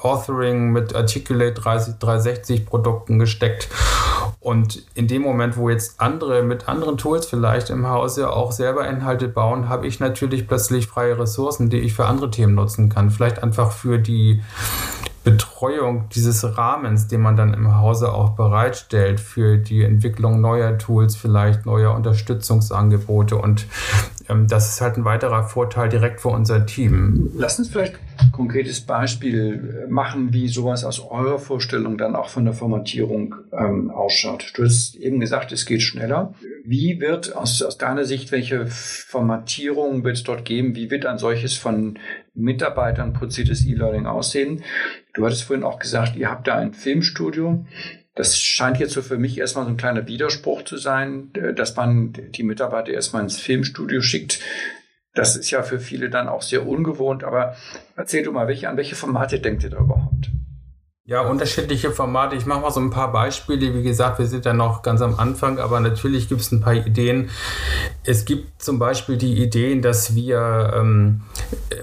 Authoring 0.00 0.72
mit 0.72 0.94
Articulate 0.96 1.52
30, 1.52 1.96
360 1.98 2.64
Produkten 2.64 3.18
gesteckt. 3.18 3.68
Und 4.40 4.82
in 4.94 5.08
dem 5.08 5.20
Moment, 5.20 5.58
wo 5.58 5.68
jetzt 5.68 6.00
andere 6.00 6.42
mit 6.42 6.70
anderen 6.70 6.96
Tools 6.96 7.26
vielleicht 7.26 7.68
im 7.68 7.86
Hause 7.86 8.32
auch 8.32 8.50
selber 8.50 8.88
Inhalte 8.88 9.28
bauen, 9.28 9.68
habe 9.68 9.86
ich 9.86 10.00
natürlich 10.00 10.48
plötzlich 10.48 10.86
freie 10.86 11.18
Ressourcen, 11.18 11.68
die 11.68 11.80
ich 11.80 11.92
für 11.92 12.06
andere 12.06 12.30
Themen 12.30 12.54
nutzen 12.54 12.88
kann. 12.88 13.10
Vielleicht 13.10 13.42
einfach 13.42 13.72
für 13.72 13.98
die 13.98 14.40
Betreuung 15.26 16.08
dieses 16.14 16.56
Rahmens, 16.56 17.08
den 17.08 17.20
man 17.20 17.34
dann 17.34 17.52
im 17.52 17.76
Hause 17.76 18.12
auch 18.12 18.36
bereitstellt 18.36 19.18
für 19.18 19.58
die 19.58 19.82
Entwicklung 19.82 20.40
neuer 20.40 20.78
Tools, 20.78 21.16
vielleicht 21.16 21.66
neuer 21.66 21.96
Unterstützungsangebote. 21.96 23.36
Und 23.36 23.66
ähm, 24.28 24.46
das 24.46 24.68
ist 24.68 24.80
halt 24.80 24.96
ein 24.96 25.04
weiterer 25.04 25.42
Vorteil 25.42 25.88
direkt 25.88 26.20
für 26.20 26.28
unser 26.28 26.64
Team. 26.64 27.32
Lass 27.36 27.58
uns 27.58 27.70
vielleicht 27.70 27.96
ein 28.18 28.30
konkretes 28.30 28.82
Beispiel 28.82 29.86
machen, 29.88 30.32
wie 30.32 30.46
sowas 30.46 30.84
aus 30.84 31.00
eurer 31.00 31.40
Vorstellung 31.40 31.98
dann 31.98 32.14
auch 32.14 32.28
von 32.28 32.44
der 32.44 32.54
Formatierung 32.54 33.34
ähm, 33.50 33.90
ausschaut. 33.90 34.52
Du 34.54 34.62
hast 34.62 34.94
eben 34.94 35.18
gesagt, 35.18 35.50
es 35.50 35.66
geht 35.66 35.82
schneller. 35.82 36.34
Wie 36.64 37.00
wird 37.00 37.34
aus, 37.34 37.62
aus 37.62 37.78
deiner 37.78 38.04
Sicht, 38.04 38.30
welche 38.30 38.66
Formatierung 38.66 40.04
wird 40.04 40.18
es 40.18 40.22
dort 40.22 40.44
geben? 40.44 40.76
Wie 40.76 40.88
wird 40.88 41.04
ein 41.04 41.18
solches 41.18 41.54
von 41.54 41.98
Mitarbeitern 42.36 43.12
produziertes 43.12 43.66
E-Learning 43.66 44.06
aussehen? 44.06 44.62
Du 45.14 45.24
hattest 45.24 45.44
vorhin 45.44 45.64
auch 45.64 45.78
gesagt, 45.78 46.16
ihr 46.16 46.30
habt 46.30 46.46
da 46.46 46.56
ein 46.56 46.72
Filmstudio. 46.72 47.66
Das 48.14 48.38
scheint 48.38 48.78
jetzt 48.78 48.94
so 48.94 49.02
für 49.02 49.18
mich 49.18 49.38
erstmal 49.38 49.64
so 49.64 49.70
ein 49.70 49.76
kleiner 49.76 50.06
Widerspruch 50.06 50.62
zu 50.62 50.78
sein, 50.78 51.30
äh, 51.34 51.52
dass 51.52 51.76
man 51.76 52.12
die 52.12 52.42
Mitarbeiter 52.42 52.92
erstmal 52.92 53.22
ins 53.22 53.38
Filmstudio 53.38 54.00
schickt. 54.00 54.40
Das 55.14 55.36
ist 55.36 55.50
ja 55.50 55.62
für 55.62 55.78
viele 55.78 56.10
dann 56.10 56.28
auch 56.28 56.42
sehr 56.42 56.66
ungewohnt. 56.66 57.24
Aber 57.24 57.56
erzähl 57.96 58.22
du 58.22 58.32
mal, 58.32 58.48
welche, 58.48 58.68
an 58.68 58.76
welche 58.76 58.94
Formate 58.94 59.40
denkt 59.40 59.64
ihr 59.64 59.70
da 59.70 59.78
überhaupt? 59.78 60.30
Ja, 61.08 61.20
unterschiedliche 61.20 61.92
Formate. 61.92 62.34
Ich 62.34 62.46
mache 62.46 62.62
mal 62.62 62.72
so 62.72 62.80
ein 62.80 62.90
paar 62.90 63.12
Beispiele. 63.12 63.74
Wie 63.74 63.84
gesagt, 63.84 64.18
wir 64.18 64.26
sind 64.26 64.44
ja 64.44 64.52
noch 64.52 64.82
ganz 64.82 65.00
am 65.00 65.20
Anfang, 65.20 65.60
aber 65.60 65.78
natürlich 65.78 66.28
gibt 66.28 66.40
es 66.40 66.50
ein 66.50 66.60
paar 66.60 66.74
Ideen. 66.74 67.30
Es 68.02 68.24
gibt 68.24 68.60
zum 68.60 68.80
Beispiel 68.80 69.16
die 69.16 69.40
Ideen, 69.40 69.82
dass 69.82 70.16
wir 70.16 70.72
ähm, 70.76 71.22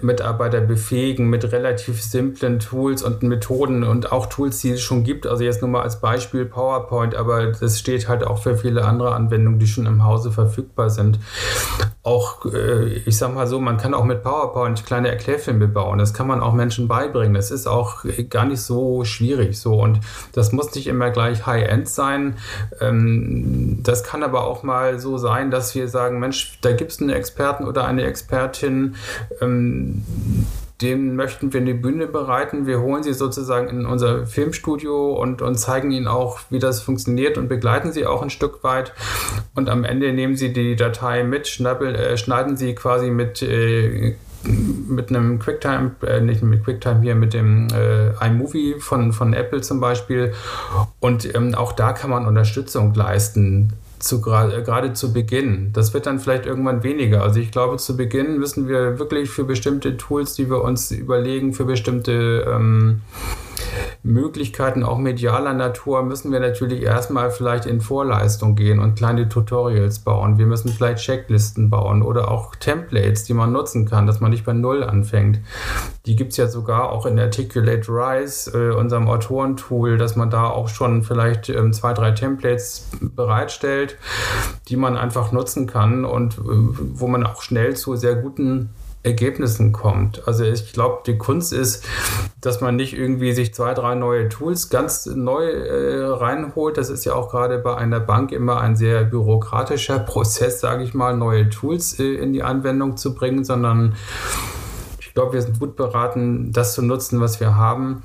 Mitarbeiter 0.01 0.61
befähigen 0.61 1.29
mit 1.29 1.51
relativ 1.51 2.01
simplen 2.01 2.59
Tools 2.59 3.03
und 3.03 3.23
Methoden 3.23 3.83
und 3.83 4.11
auch 4.11 4.27
Tools, 4.27 4.59
die 4.59 4.71
es 4.71 4.81
schon 4.81 5.03
gibt. 5.03 5.25
Also 5.27 5.43
jetzt 5.43 5.61
nur 5.61 5.69
mal 5.69 5.81
als 5.81 5.99
Beispiel 5.99 6.45
PowerPoint, 6.45 7.15
aber 7.15 7.47
das 7.47 7.79
steht 7.79 8.07
halt 8.07 8.25
auch 8.25 8.41
für 8.41 8.57
viele 8.57 8.85
andere 8.85 9.13
Anwendungen, 9.15 9.59
die 9.59 9.67
schon 9.67 9.85
im 9.85 10.03
Hause 10.03 10.31
verfügbar 10.31 10.89
sind. 10.89 11.19
Auch, 12.03 12.45
äh, 12.45 12.95
ich 13.05 13.17
sag 13.17 13.33
mal 13.33 13.47
so, 13.47 13.59
man 13.59 13.77
kann 13.77 13.93
auch 13.93 14.03
mit 14.03 14.23
PowerPoint 14.23 14.85
kleine 14.85 15.09
Erklärfilme 15.09 15.67
bauen. 15.67 15.99
Das 15.99 16.13
kann 16.13 16.27
man 16.27 16.41
auch 16.41 16.53
Menschen 16.53 16.87
beibringen. 16.87 17.33
Das 17.33 17.49
ist 17.49 17.67
auch 17.67 18.03
gar 18.29 18.45
nicht 18.45 18.61
so 18.61 19.05
schwierig 19.05 19.59
so 19.59 19.81
und 19.81 20.01
das 20.33 20.51
muss 20.51 20.75
nicht 20.75 20.87
immer 20.87 21.11
gleich 21.11 21.45
High-End 21.45 21.87
sein. 21.87 22.35
Ähm, 22.81 23.79
das 23.83 24.03
kann 24.03 24.23
aber 24.23 24.45
auch 24.45 24.63
mal 24.63 24.99
so 24.99 25.17
sein, 25.17 25.51
dass 25.51 25.73
wir 25.75 25.87
sagen, 25.87 26.19
Mensch, 26.19 26.57
da 26.61 26.73
gibt 26.73 26.91
es 26.91 26.99
einen 26.99 27.09
Experten 27.09 27.65
oder 27.65 27.85
eine 27.85 28.03
Expertin, 28.03 28.95
ähm, 29.41 29.52
den 30.81 31.15
möchten 31.15 31.53
wir 31.53 31.61
eine 31.61 31.75
Bühne 31.75 32.07
bereiten. 32.07 32.67
Wir 32.67 32.81
holen 32.81 33.03
sie 33.03 33.13
sozusagen 33.13 33.69
in 33.69 33.85
unser 33.85 34.27
Filmstudio 34.27 35.13
und, 35.13 35.41
und 35.41 35.55
zeigen 35.55 35.91
ihnen 35.91 36.07
auch, 36.07 36.39
wie 36.49 36.59
das 36.59 36.81
funktioniert 36.81 37.37
und 37.37 37.47
begleiten 37.47 37.93
sie 37.93 38.05
auch 38.05 38.21
ein 38.21 38.29
Stück 38.29 38.63
weit. 38.63 38.91
Und 39.55 39.69
am 39.69 39.85
Ende 39.85 40.11
nehmen 40.11 40.35
sie 40.35 40.51
die 40.51 40.75
Datei 40.75 41.23
mit, 41.23 41.47
schnappel, 41.47 41.95
äh, 41.95 42.17
schneiden 42.17 42.57
sie 42.57 42.75
quasi 42.75 43.09
mit 43.09 43.41
äh, 43.41 44.15
mit 44.45 45.09
einem 45.09 45.39
QuickTime, 45.39 45.91
äh, 46.05 46.19
nicht 46.19 46.43
mit 46.43 46.63
QuickTime 46.63 47.01
hier, 47.01 47.15
mit 47.15 47.33
dem 47.33 47.67
äh, 47.69 48.09
iMovie 48.25 48.75
von, 48.79 49.13
von 49.13 49.33
Apple 49.33 49.61
zum 49.61 49.79
Beispiel. 49.79 50.33
Und 50.99 51.33
ähm, 51.33 51.55
auch 51.55 51.71
da 51.71 51.93
kann 51.93 52.09
man 52.09 52.27
Unterstützung 52.27 52.93
leisten 52.93 53.73
zu, 54.03 54.21
gerade 54.21 54.93
zu 54.93 55.13
Beginn. 55.13 55.71
Das 55.73 55.93
wird 55.93 56.05
dann 56.05 56.19
vielleicht 56.19 56.45
irgendwann 56.45 56.83
weniger. 56.83 57.23
Also 57.23 57.39
ich 57.39 57.51
glaube, 57.51 57.77
zu 57.77 57.95
Beginn 57.95 58.37
müssen 58.37 58.67
wir 58.67 58.99
wirklich 58.99 59.29
für 59.29 59.45
bestimmte 59.45 59.97
Tools, 59.97 60.33
die 60.35 60.49
wir 60.49 60.61
uns 60.61 60.91
überlegen, 60.91 61.53
für 61.53 61.65
bestimmte 61.65 62.45
ähm, 62.47 63.01
Möglichkeiten, 64.03 64.83
auch 64.83 64.97
medialer 64.97 65.53
Natur, 65.53 66.03
müssen 66.03 66.31
wir 66.31 66.39
natürlich 66.39 66.81
erstmal 66.81 67.31
vielleicht 67.31 67.65
in 67.65 67.81
Vorleistung 67.81 68.55
gehen 68.55 68.79
und 68.79 68.95
kleine 68.95 69.29
Tutorials 69.29 69.99
bauen. 69.99 70.37
Wir 70.37 70.45
müssen 70.45 70.69
vielleicht 70.69 71.03
Checklisten 71.03 71.69
bauen 71.69 72.01
oder 72.01 72.29
auch 72.29 72.55
Templates, 72.55 73.23
die 73.23 73.33
man 73.33 73.51
nutzen 73.51 73.87
kann, 73.87 74.07
dass 74.07 74.19
man 74.19 74.31
nicht 74.31 74.45
bei 74.45 74.53
Null 74.53 74.83
anfängt. 74.83 75.39
Die 76.05 76.15
gibt 76.15 76.31
es 76.31 76.37
ja 76.37 76.47
sogar 76.47 76.91
auch 76.91 77.05
in 77.05 77.17
Articulate 77.17 77.87
Rise, 77.89 78.51
äh, 78.51 78.75
unserem 78.75 79.07
Autorentool, 79.07 79.97
dass 79.97 80.15
man 80.15 80.29
da 80.29 80.47
auch 80.47 80.67
schon 80.67 81.03
vielleicht 81.03 81.49
ähm, 81.49 81.71
zwei, 81.71 81.93
drei 81.93 82.11
Templates 82.11 82.89
bereitstellt, 83.01 83.97
die 84.67 84.75
man 84.75 84.97
einfach 84.97 85.31
nutzen 85.31 85.65
kann 85.67 86.03
und 86.03 86.37
äh, 86.37 86.41
wo 86.41 87.07
man 87.07 87.25
auch 87.25 87.41
schnell 87.41 87.75
zu 87.75 87.95
sehr 87.95 88.15
guten 88.15 88.69
Ergebnissen 89.03 89.73
kommt. 89.73 90.27
Also 90.27 90.45
ich 90.45 90.71
glaube, 90.71 91.03
die 91.05 91.17
Kunst 91.17 91.51
ist, 91.51 91.85
dass 92.39 92.61
man 92.61 92.77
nicht 92.77 92.93
irgendwie 92.93 93.33
sich 93.33 93.53
zwei, 93.53 93.73
drei 93.73 93.95
neue 93.95 94.29
Tools 94.29 94.69
ganz 94.69 95.05
neu 95.05 95.45
äh, 95.45 96.05
reinholt. 96.05 96.77
Das 96.77 96.89
ist 96.89 97.03
ja 97.03 97.13
auch 97.13 97.29
gerade 97.29 97.59
bei 97.59 97.75
einer 97.75 97.99
Bank 97.99 98.31
immer 98.31 98.61
ein 98.61 98.75
sehr 98.75 99.03
bürokratischer 99.03 99.99
Prozess, 100.13 100.61
sage 100.61 100.83
ich 100.83 100.93
mal, 100.93 101.17
neue 101.17 101.49
Tools 101.49 101.99
äh, 101.99 102.15
in 102.15 102.31
die 102.31 102.43
Anwendung 102.43 102.95
zu 102.95 103.13
bringen, 103.13 103.43
sondern 103.43 103.95
ich 104.99 105.13
glaube, 105.13 105.33
wir 105.33 105.41
sind 105.41 105.59
gut 105.59 105.75
beraten, 105.75 106.51
das 106.53 106.73
zu 106.73 106.81
nutzen, 106.81 107.19
was 107.19 107.39
wir 107.39 107.55
haben. 107.55 108.03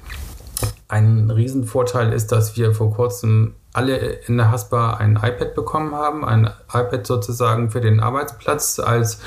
Ein 0.89 1.31
Riesenvorteil 1.31 2.13
ist, 2.13 2.33
dass 2.33 2.57
wir 2.57 2.75
vor 2.75 2.93
kurzem 2.93 3.55
alle 3.73 3.97
in 3.97 4.39
der 4.39 4.51
Haspa 4.51 4.95
ein 4.95 5.17
iPad 5.17 5.55
bekommen 5.55 5.95
haben, 5.95 6.25
ein 6.25 6.51
iPad 6.73 7.07
sozusagen 7.07 7.71
für 7.71 7.81
den 7.81 8.01
Arbeitsplatz 8.01 8.79
als 8.79 9.21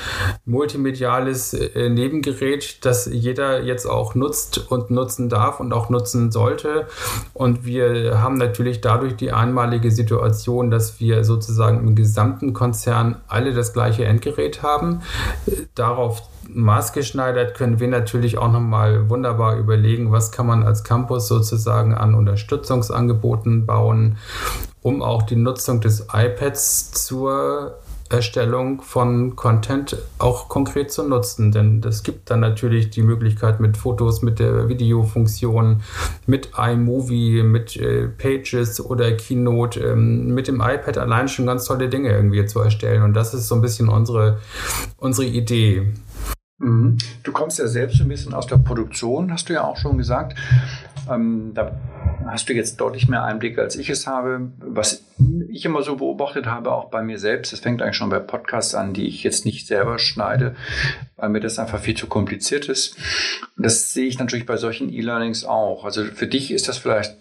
multimediales 0.44 1.54
äh, 1.54 1.88
Nebengerät, 1.88 2.84
das 2.84 3.06
jeder 3.06 3.62
jetzt 3.62 3.86
auch 3.86 4.14
nutzt 4.14 4.70
und 4.70 4.90
nutzen 4.90 5.28
darf 5.28 5.60
und 5.60 5.72
auch 5.72 5.90
nutzen 5.90 6.32
sollte. 6.32 6.86
Und 7.34 7.64
wir 7.64 8.20
haben 8.20 8.36
natürlich 8.36 8.80
dadurch 8.80 9.16
die 9.16 9.32
einmalige 9.32 9.90
Situation, 9.90 10.70
dass 10.70 11.00
wir 11.00 11.24
sozusagen 11.24 11.78
im 11.86 11.94
gesamten 11.94 12.52
Konzern 12.52 13.20
alle 13.28 13.54
das 13.54 13.72
gleiche 13.72 14.04
Endgerät 14.04 14.62
haben. 14.62 15.02
Darauf 15.74 16.22
maßgeschneidert 16.54 17.54
können 17.54 17.80
wir 17.80 17.88
natürlich 17.88 18.38
auch 18.38 18.50
nochmal 18.50 19.08
wunderbar 19.08 19.56
überlegen, 19.56 20.12
was 20.12 20.32
kann 20.32 20.46
man 20.46 20.62
als 20.62 20.84
Campus 20.84 21.28
sozusagen 21.28 21.94
an 21.94 22.14
Unterstützungsangeboten 22.14 23.66
bauen, 23.66 24.18
um 24.82 25.02
auch 25.02 25.22
die 25.22 25.36
Nutzung 25.36 25.80
des 25.80 26.08
iPads 26.12 26.92
zur 26.92 27.78
Erstellung 28.12 28.82
von 28.82 29.36
Content 29.36 29.96
auch 30.18 30.48
konkret 30.48 30.92
zu 30.92 31.02
nutzen. 31.02 31.50
Denn 31.50 31.82
es 31.86 32.02
gibt 32.02 32.30
dann 32.30 32.40
natürlich 32.40 32.90
die 32.90 33.02
Möglichkeit 33.02 33.58
mit 33.58 33.76
Fotos, 33.76 34.22
mit 34.22 34.38
der 34.38 34.68
Videofunktion, 34.68 35.82
mit 36.26 36.50
iMovie, 36.56 37.42
mit 37.42 37.76
äh, 37.76 38.08
Pages 38.08 38.84
oder 38.84 39.12
Keynote, 39.12 39.80
ähm, 39.80 40.34
mit 40.34 40.46
dem 40.46 40.60
iPad 40.60 40.98
allein 40.98 41.28
schon 41.28 41.46
ganz 41.46 41.64
tolle 41.64 41.88
Dinge 41.88 42.10
irgendwie 42.10 42.44
zu 42.44 42.60
erstellen. 42.60 43.02
Und 43.02 43.14
das 43.14 43.34
ist 43.34 43.48
so 43.48 43.54
ein 43.54 43.62
bisschen 43.62 43.88
unsere, 43.88 44.38
unsere 44.98 45.26
Idee. 45.26 45.92
Mhm. 46.62 46.96
Du 47.24 47.32
kommst 47.32 47.58
ja 47.58 47.66
selbst 47.66 48.00
ein 48.00 48.08
bisschen 48.08 48.34
aus 48.34 48.46
der 48.46 48.56
Produktion, 48.56 49.32
hast 49.32 49.48
du 49.48 49.52
ja 49.52 49.64
auch 49.64 49.76
schon 49.76 49.98
gesagt. 49.98 50.38
Ähm, 51.10 51.50
da 51.54 51.72
hast 52.26 52.48
du 52.48 52.52
jetzt 52.52 52.80
deutlich 52.80 53.08
mehr 53.08 53.24
Einblick, 53.24 53.58
als 53.58 53.74
ich 53.74 53.90
es 53.90 54.06
habe. 54.06 54.52
Was 54.58 55.04
ich 55.48 55.64
immer 55.64 55.82
so 55.82 55.96
beobachtet 55.96 56.46
habe, 56.46 56.72
auch 56.72 56.88
bei 56.88 57.02
mir 57.02 57.18
selbst, 57.18 57.52
das 57.52 57.60
fängt 57.60 57.82
eigentlich 57.82 57.96
schon 57.96 58.10
bei 58.10 58.20
Podcasts 58.20 58.76
an, 58.76 58.94
die 58.94 59.08
ich 59.08 59.24
jetzt 59.24 59.44
nicht 59.44 59.66
selber 59.66 59.98
schneide, 59.98 60.54
weil 61.16 61.30
mir 61.30 61.40
das 61.40 61.58
einfach 61.58 61.80
viel 61.80 61.96
zu 61.96 62.06
kompliziert 62.06 62.68
ist. 62.68 62.96
Das 63.56 63.92
sehe 63.92 64.06
ich 64.06 64.20
natürlich 64.20 64.46
bei 64.46 64.56
solchen 64.56 64.92
E-Learnings 64.92 65.44
auch. 65.44 65.84
Also 65.84 66.04
für 66.04 66.28
dich 66.28 66.52
ist 66.52 66.68
das 66.68 66.78
vielleicht 66.78 67.16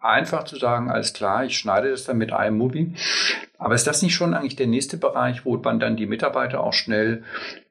einfach 0.00 0.44
zu 0.44 0.56
sagen, 0.56 0.90
alles 0.90 1.12
klar, 1.12 1.44
ich 1.44 1.56
schneide 1.56 1.90
das 1.90 2.04
dann 2.04 2.18
mit 2.18 2.30
iMovie. 2.30 2.94
Aber 3.58 3.74
ist 3.74 3.86
das 3.86 4.02
nicht 4.02 4.14
schon 4.14 4.34
eigentlich 4.34 4.56
der 4.56 4.66
nächste 4.66 4.96
Bereich, 4.96 5.44
wo 5.44 5.56
man 5.56 5.78
dann 5.78 5.96
die 5.96 6.06
Mitarbeiter 6.06 6.60
auch 6.60 6.72
schnell 6.72 7.22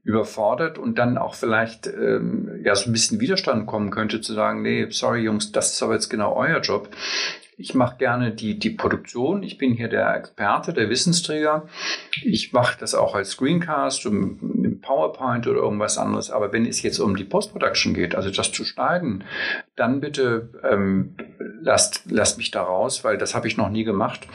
überfordert 0.03 0.77
und 0.77 0.97
dann 0.97 1.17
auch 1.17 1.35
vielleicht 1.35 1.87
ähm, 1.87 2.61
ja 2.63 2.75
so 2.75 2.89
ein 2.89 2.93
bisschen 2.93 3.19
Widerstand 3.19 3.67
kommen 3.67 3.91
könnte, 3.91 4.21
zu 4.21 4.33
sagen, 4.33 4.61
nee, 4.61 4.87
sorry 4.89 5.21
Jungs, 5.21 5.51
das 5.51 5.73
ist 5.73 5.83
aber 5.83 5.93
jetzt 5.93 6.09
genau 6.09 6.35
euer 6.35 6.59
Job. 6.61 6.89
Ich 7.57 7.75
mache 7.75 7.97
gerne 7.97 8.31
die, 8.31 8.57
die 8.57 8.71
Produktion. 8.71 9.43
Ich 9.43 9.59
bin 9.59 9.73
hier 9.73 9.87
der 9.87 10.15
Experte, 10.15 10.73
der 10.73 10.89
Wissensträger. 10.89 11.67
Ich 12.23 12.53
mache 12.53 12.79
das 12.79 12.95
auch 12.95 13.13
als 13.13 13.31
Screencast, 13.31 14.07
im 14.07 14.81
PowerPoint 14.81 15.45
oder 15.45 15.59
irgendwas 15.59 15.99
anderes. 15.99 16.31
Aber 16.31 16.51
wenn 16.53 16.65
es 16.65 16.81
jetzt 16.81 16.97
um 16.97 17.15
die 17.15 17.23
Post-Production 17.23 17.93
geht, 17.93 18.15
also 18.15 18.31
das 18.31 18.51
zu 18.51 18.65
schneiden, 18.65 19.23
dann 19.75 20.01
bitte 20.01 20.49
ähm, 20.67 21.15
lasst, 21.61 22.03
lasst 22.09 22.37
mich 22.37 22.51
da 22.51 22.63
raus, 22.63 23.03
weil 23.03 23.17
das 23.17 23.35
habe 23.35 23.47
ich 23.47 23.57
noch 23.57 23.69
nie 23.69 23.83
gemacht. 23.83 24.27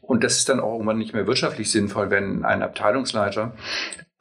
Und 0.00 0.24
das 0.24 0.38
ist 0.38 0.48
dann 0.48 0.60
auch 0.60 0.72
irgendwann 0.72 0.98
nicht 0.98 1.14
mehr 1.14 1.26
wirtschaftlich 1.26 1.70
sinnvoll, 1.70 2.10
wenn 2.10 2.44
ein 2.44 2.62
Abteilungsleiter 2.62 3.52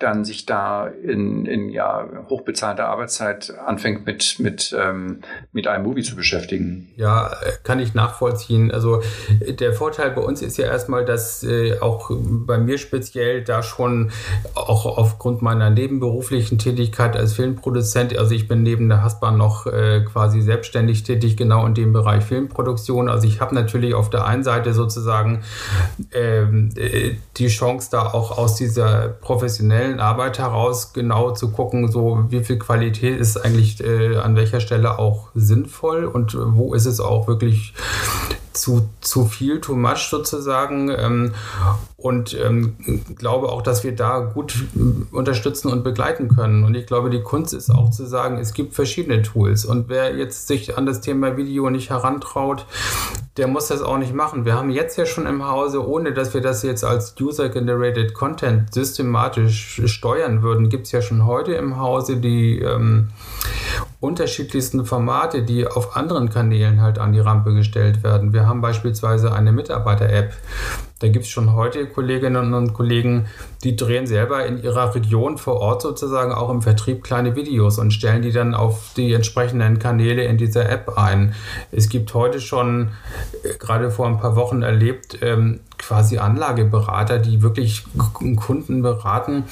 dann 0.03 0.25
sich 0.25 0.45
da 0.45 0.87
in, 0.87 1.45
in 1.45 1.69
ja, 1.69 2.05
hochbezahlter 2.29 2.87
Arbeitszeit 2.87 3.53
anfängt 3.65 4.05
mit, 4.05 4.39
mit, 4.39 4.75
ähm, 4.77 5.21
mit 5.53 5.67
einem 5.67 5.85
Movie 5.85 6.03
zu 6.03 6.15
beschäftigen. 6.15 6.89
Ja, 6.97 7.31
kann 7.63 7.79
ich 7.79 7.93
nachvollziehen. 7.93 8.71
Also 8.71 9.01
der 9.47 9.73
Vorteil 9.73 10.11
bei 10.11 10.21
uns 10.21 10.41
ist 10.41 10.57
ja 10.57 10.65
erstmal, 10.65 11.05
dass 11.05 11.43
äh, 11.43 11.79
auch 11.79 12.11
bei 12.11 12.57
mir 12.57 12.77
speziell 12.77 13.43
da 13.43 13.63
schon 13.63 14.11
auch 14.55 14.85
aufgrund 14.85 15.41
meiner 15.41 15.69
nebenberuflichen 15.69 16.57
Tätigkeit 16.59 17.15
als 17.15 17.33
Filmproduzent, 17.33 18.17
also 18.17 18.35
ich 18.35 18.47
bin 18.47 18.63
neben 18.63 18.89
der 18.89 19.03
Hasbahn 19.03 19.37
noch 19.37 19.67
äh, 19.67 20.01
quasi 20.01 20.41
selbstständig 20.41 21.03
tätig, 21.03 21.37
genau 21.37 21.65
in 21.65 21.73
dem 21.73 21.93
Bereich 21.93 22.23
Filmproduktion. 22.25 23.09
Also 23.09 23.27
ich 23.27 23.39
habe 23.39 23.55
natürlich 23.55 23.93
auf 23.93 24.09
der 24.09 24.25
einen 24.25 24.43
Seite 24.43 24.73
sozusagen 24.73 25.43
ähm, 26.11 26.71
äh, 26.75 27.15
die 27.37 27.47
Chance, 27.47 27.89
da 27.91 28.07
auch 28.07 28.37
aus 28.37 28.55
dieser 28.55 29.07
professionellen 29.07 29.92
professionellen 29.93 29.99
Arbeit 29.99 30.39
heraus 30.39 30.93
genau 30.93 31.31
zu 31.31 31.51
gucken, 31.51 31.91
so 31.91 32.25
wie 32.29 32.43
viel 32.43 32.57
Qualität 32.57 33.19
ist 33.19 33.37
eigentlich 33.37 33.83
äh, 33.83 34.17
an 34.17 34.35
welcher 34.35 34.59
Stelle 34.59 34.99
auch 34.99 35.29
sinnvoll 35.35 36.05
und 36.05 36.35
wo 36.35 36.73
ist 36.73 36.85
es 36.85 36.99
auch 36.99 37.27
wirklich 37.27 37.73
zu, 38.53 38.89
zu 39.01 39.25
viel, 39.25 39.61
too 39.61 39.75
much 39.75 40.09
sozusagen. 40.09 40.89
Ähm, 40.89 41.33
und 41.97 42.37
ähm, 42.37 42.75
glaube 43.15 43.49
auch, 43.49 43.61
dass 43.61 43.83
wir 43.83 43.95
da 43.95 44.19
gut 44.19 44.65
unterstützen 45.11 45.69
und 45.71 45.83
begleiten 45.83 46.27
können. 46.27 46.65
Und 46.65 46.75
ich 46.75 46.85
glaube, 46.85 47.09
die 47.09 47.21
Kunst 47.21 47.53
ist 47.53 47.69
auch 47.69 47.91
zu 47.91 48.05
sagen, 48.05 48.37
es 48.37 48.53
gibt 48.53 48.75
verschiedene 48.75 49.21
Tools. 49.21 49.63
Und 49.63 49.87
wer 49.87 50.15
jetzt 50.15 50.47
sich 50.47 50.77
an 50.77 50.85
das 50.85 50.99
Thema 50.99 51.37
Video 51.37 51.69
nicht 51.69 51.89
herantraut, 51.89 52.65
der 53.37 53.47
muss 53.47 53.67
das 53.67 53.81
auch 53.81 53.97
nicht 53.97 54.13
machen. 54.13 54.45
Wir 54.45 54.55
haben 54.55 54.69
jetzt 54.69 54.97
ja 54.97 55.05
schon 55.05 55.25
im 55.25 55.47
Hause, 55.47 55.87
ohne 55.87 56.13
dass 56.13 56.33
wir 56.33 56.41
das 56.41 56.61
jetzt 56.61 56.83
als 56.83 57.15
User-Generated 57.19 58.13
Content 58.13 58.73
systematisch 58.73 59.81
steuern 59.85 60.43
würden, 60.43 60.69
gibt 60.69 60.87
es 60.87 60.91
ja 60.91 61.01
schon 61.01 61.25
heute 61.25 61.53
im 61.53 61.77
Hause 61.77 62.17
die 62.17 62.59
ähm, 62.59 63.09
unterschiedlichsten 64.03 64.85
Formate, 64.85 65.43
die 65.43 65.65
auf 65.65 65.95
anderen 65.95 66.29
Kanälen 66.29 66.81
halt 66.81 66.99
an 66.99 67.13
die 67.13 67.21
Rampe 67.21 67.53
gestellt 67.53 68.03
werden. 68.03 68.33
Wir 68.33 68.45
haben 68.45 68.59
beispielsweise 68.59 69.33
eine 69.33 69.53
Mitarbeiter-App. 69.53 70.33
Da 70.99 71.07
gibt 71.07 71.23
es 71.23 71.31
schon 71.31 71.53
heute 71.53 71.87
Kolleginnen 71.87 72.53
und 72.53 72.73
Kollegen, 72.73 73.27
die 73.63 73.77
drehen 73.77 74.05
selber 74.05 74.45
in 74.45 74.61
ihrer 74.61 74.93
Region 74.93 75.37
vor 75.37 75.61
Ort 75.61 75.81
sozusagen 75.81 76.33
auch 76.33 76.49
im 76.49 76.61
Vertrieb 76.61 77.01
kleine 77.01 77.37
Videos 77.37 77.79
und 77.79 77.91
stellen 77.91 78.21
die 78.21 78.33
dann 78.33 78.53
auf 78.53 78.91
die 78.97 79.13
entsprechenden 79.13 79.79
Kanäle 79.79 80.25
in 80.25 80.37
dieser 80.37 80.69
App 80.69 80.97
ein. 80.97 81.33
Es 81.71 81.87
gibt 81.87 82.13
heute 82.13 82.41
schon, 82.41 82.89
äh, 83.43 83.57
gerade 83.57 83.89
vor 83.89 84.07
ein 84.07 84.17
paar 84.17 84.35
Wochen 84.35 84.63
erlebt, 84.63 85.19
ähm, 85.21 85.61
quasi 85.77 86.17
Anlageberater, 86.17 87.19
die 87.19 87.41
wirklich 87.41 87.85
Kunden 88.35 88.81
beraten 88.81 89.45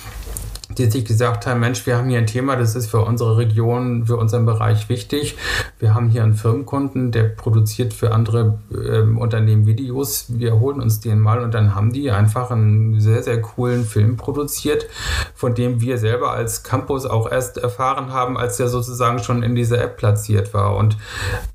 die 0.82 0.91
sich 0.91 1.06
gesagt 1.06 1.46
haben, 1.46 1.60
Mensch, 1.60 1.86
wir 1.86 1.98
haben 1.98 2.10
hier 2.10 2.17
ein 2.17 2.28
Thema, 2.28 2.56
das 2.56 2.76
ist 2.76 2.88
für 2.88 3.02
unsere 3.02 3.38
Region, 3.38 4.06
für 4.06 4.17
unseren 4.17 4.46
Bereich 4.46 4.89
wichtig. 4.89 5.38
Wir 5.80 5.94
haben 5.94 6.10
hier 6.10 6.24
einen 6.24 6.34
Firmenkunden, 6.34 7.12
der 7.12 7.24
produziert 7.24 7.94
für 7.94 8.12
andere 8.12 8.60
äh, 8.72 9.02
Unternehmen 9.02 9.65
Videos. 9.67 10.26
Wir 10.30 10.60
holen 10.60 10.82
uns 10.82 11.00
den 11.00 11.20
mal 11.20 11.39
und 11.39 11.54
dann 11.54 11.76
haben 11.76 11.94
die 11.94 12.10
einfach 12.10 12.52
einen 12.52 13.00
sehr, 13.00 13.22
sehr 13.22 13.41
coolen 13.41 13.86
Film 13.86 14.17
produziert, 14.17 14.88
von 15.36 15.54
dem 15.54 15.82
wir 15.82 15.98
selber 15.98 16.32
als 16.32 16.63
Campus 16.63 17.06
auch 17.06 17.32
erst 17.32 17.58
erfahren 17.58 18.12
haben, 18.12 18.38
als 18.38 18.58
der 18.58 18.67
sozusagen 18.67 19.20
schon 19.20 19.44
in 19.44 19.56
dieser 19.56 19.82
App 19.82 19.98
platziert 19.98 20.54
war. 20.54 20.76
Und 20.76 20.98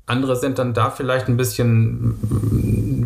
andere 0.05 0.37
sind 0.37 0.57
dann 0.57 0.73
da 0.73 0.89
vielleicht 0.89 1.27
ein 1.27 1.35
bisschen 1.35 2.17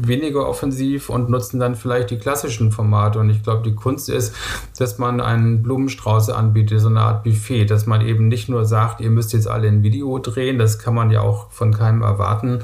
weniger 0.07 0.47
offensiv 0.47 1.10
und 1.10 1.29
nutzen 1.29 1.60
dann 1.60 1.75
vielleicht 1.75 2.12
die 2.12 2.19
klassischen 2.19 2.71
Formate. 2.71 3.17
Und 3.17 3.29
ich 3.31 3.41
glaube, 3.41 3.63
die 3.63 3.73
Kunst 3.73 4.07
ist, 4.07 4.36
dass 4.77 4.99
man 4.99 5.19
einen 5.19 5.63
Blumenstrauß 5.63 6.11
anbietet, 6.12 6.80
so 6.82 6.88
eine 6.88 7.02
Art 7.02 7.24
Buffet, 7.24 7.65
dass 7.65 7.86
man 7.86 8.02
eben 8.02 8.28
nicht 8.28 8.50
nur 8.50 8.65
sagt, 8.65 9.02
ihr 9.02 9.10
müsst 9.10 9.34
jetzt 9.34 9.47
alle 9.47 9.67
ein 9.67 9.84
Video 9.84 10.19
drehen, 10.19 10.58
das 10.58 10.80
kann 10.80 10.93
man 10.93 11.12
ja 11.12 11.21
auch 11.21 11.52
von 11.52 11.74
keinem 11.74 12.02
erwarten, 12.02 12.60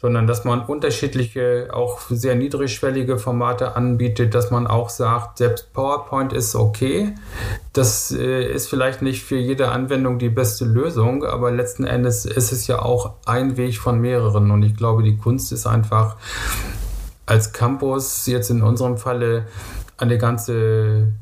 sondern 0.00 0.26
dass 0.26 0.44
man 0.44 0.60
unterschiedliche, 0.60 1.70
auch 1.72 2.00
sehr 2.10 2.34
niedrigschwellige 2.34 3.18
Formate 3.18 3.76
anbietet, 3.76 4.34
dass 4.34 4.50
man 4.50 4.66
auch 4.66 4.90
sagt, 4.90 5.38
selbst 5.38 5.72
PowerPoint 5.72 6.32
ist 6.32 6.54
okay. 6.54 7.14
Das 7.72 8.12
äh, 8.12 8.44
ist 8.44 8.68
vielleicht 8.68 9.02
nicht 9.02 9.22
für 9.22 9.36
jede 9.36 9.70
Anwendung 9.70 10.18
die 10.18 10.28
beste 10.28 10.64
Lösung, 10.64 11.24
aber 11.24 11.50
letzten 11.50 11.84
Endes 11.84 12.24
ist 12.24 12.52
es 12.52 12.66
ja 12.66 12.80
auch 12.82 13.14
ein 13.24 13.56
Weg 13.56 13.78
von 13.78 14.00
mehreren. 14.00 14.50
Und 14.50 14.62
ich 14.62 14.76
glaube, 14.76 15.02
die 15.02 15.16
Kunst 15.16 15.50
ist 15.52 15.66
einfach 15.66 16.16
als 17.26 17.52
Campus 17.52 18.26
jetzt 18.26 18.50
in 18.50 18.62
unserem 18.62 18.98
Falle 18.98 19.46
eine 19.98 20.18
ganze 20.18 21.12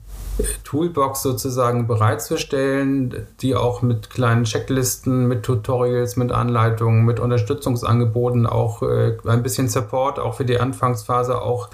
Toolbox 0.64 1.22
sozusagen 1.22 1.86
bereitzustellen, 1.86 3.26
die 3.40 3.54
auch 3.54 3.82
mit 3.82 4.10
kleinen 4.10 4.44
Checklisten, 4.44 5.28
mit 5.28 5.44
Tutorials, 5.44 6.16
mit 6.16 6.32
Anleitungen, 6.32 7.04
mit 7.04 7.20
Unterstützungsangeboten 7.20 8.46
auch 8.46 8.82
äh, 8.82 9.16
ein 9.26 9.42
bisschen 9.42 9.68
Support 9.68 10.18
auch 10.18 10.34
für 10.34 10.44
die 10.44 10.58
Anfangsphase 10.58 11.40
auch 11.40 11.70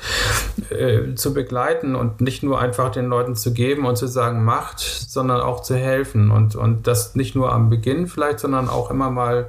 äh, 0.70 1.14
zu 1.14 1.32
begleiten 1.32 1.94
und 1.94 2.20
nicht 2.20 2.42
nur 2.42 2.60
einfach 2.60 2.90
den 2.90 3.06
Leuten 3.06 3.34
zu 3.34 3.52
geben 3.52 3.86
und 3.86 3.96
zu 3.96 4.06
sagen, 4.06 4.44
macht, 4.44 4.80
sondern 4.80 5.40
auch 5.40 5.60
zu 5.60 5.74
helfen 5.74 6.30
und, 6.30 6.56
und 6.56 6.86
das 6.86 7.14
nicht 7.14 7.34
nur 7.34 7.52
am 7.52 7.70
Beginn 7.70 8.06
vielleicht, 8.06 8.40
sondern 8.40 8.68
auch 8.68 8.90
immer 8.90 9.10
mal 9.10 9.48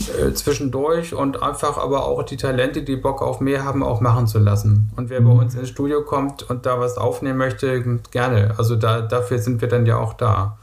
äh, 0.00 0.32
zwischendurch 0.32 1.14
und 1.14 1.42
einfach 1.42 1.78
aber 1.78 2.06
auch 2.06 2.22
die 2.22 2.36
Talente, 2.36 2.82
die 2.82 2.96
Bock 2.96 3.22
auf 3.22 3.40
mehr 3.40 3.64
haben, 3.64 3.82
auch 3.82 4.00
machen 4.00 4.26
zu 4.26 4.38
lassen. 4.38 4.90
Und 4.96 5.10
wer 5.10 5.20
bei 5.20 5.32
mhm. 5.32 5.40
uns 5.40 5.54
ins 5.54 5.68
Studio 5.68 6.02
kommt 6.02 6.48
und 6.48 6.66
da 6.66 6.80
was 6.80 6.98
aufnehmen 6.98 7.38
möchte, 7.38 7.82
gerne. 8.10 8.54
Also 8.58 8.76
da, 8.76 9.00
dafür 9.02 9.38
sind 9.38 9.60
wir 9.60 9.68
dann 9.68 9.86
ja 9.86 9.98
auch 9.98 10.14
da. 10.14 10.58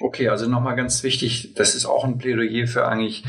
Okay, 0.00 0.28
also 0.28 0.48
nochmal 0.48 0.74
ganz 0.74 1.02
wichtig, 1.02 1.54
das 1.54 1.74
ist 1.74 1.86
auch 1.86 2.04
ein 2.04 2.18
Plädoyer 2.18 2.66
für 2.66 2.88
eigentlich 2.88 3.24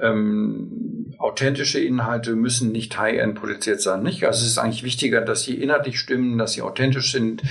ähm, 0.00 1.14
authentische 1.18 1.80
Inhalte 1.80 2.34
müssen 2.34 2.72
nicht 2.72 2.98
high-end 2.98 3.36
produziert 3.36 3.80
sein. 3.80 4.02
Nicht? 4.02 4.24
Also 4.24 4.42
es 4.42 4.48
ist 4.48 4.58
eigentlich 4.58 4.84
wichtiger, 4.84 5.20
dass 5.20 5.42
sie 5.42 5.54
inhaltlich 5.54 5.98
stimmen, 5.98 6.38
dass 6.38 6.52
sie 6.52 6.62
authentisch 6.62 7.12
sind, 7.12 7.42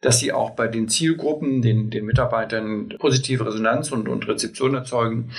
dass 0.00 0.18
sie 0.18 0.32
auch 0.32 0.50
bei 0.50 0.68
den 0.68 0.88
Zielgruppen, 0.88 1.62
den, 1.62 1.90
den 1.90 2.04
Mitarbeitern 2.04 2.94
positive 2.98 3.46
Resonanz 3.46 3.90
und, 3.90 4.08
und 4.08 4.28
Rezeption 4.28 4.74
erzeugen 4.74 5.30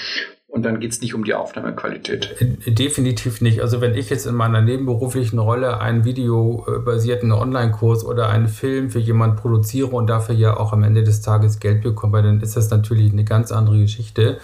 und 0.55 0.63
dann 0.63 0.79
geht 0.79 0.93
es 0.93 1.01
nicht 1.01 1.13
um 1.13 1.25
die 1.25 1.33
Aufnahmequalität. 1.33 2.33
Definitiv 2.65 3.41
nicht. 3.41 3.61
Also 3.61 3.81
wenn 3.81 3.93
ich 3.93 4.09
jetzt 4.09 4.25
in 4.25 4.35
meiner 4.35 4.61
nebenberuflichen 4.61 5.37
Rolle 5.37 5.81
einen 5.81 6.05
videobasierten 6.05 7.33
Online-Kurs 7.33 8.05
oder 8.05 8.29
einen 8.29 8.47
Film 8.47 8.89
für 8.89 8.99
jemanden 8.99 9.35
produziere 9.35 9.89
und 9.89 10.07
dafür 10.07 10.33
ja 10.33 10.55
auch 10.55 10.71
am 10.71 10.83
Ende 10.83 11.03
des 11.03 11.21
Tages 11.21 11.59
Geld 11.59 11.83
bekomme, 11.83 12.23
dann 12.23 12.39
ist 12.39 12.55
das 12.55 12.69
natürlich 12.69 13.11
eine 13.11 13.25
ganz 13.25 13.51
andere 13.51 13.79
Geschichte. 13.79 14.39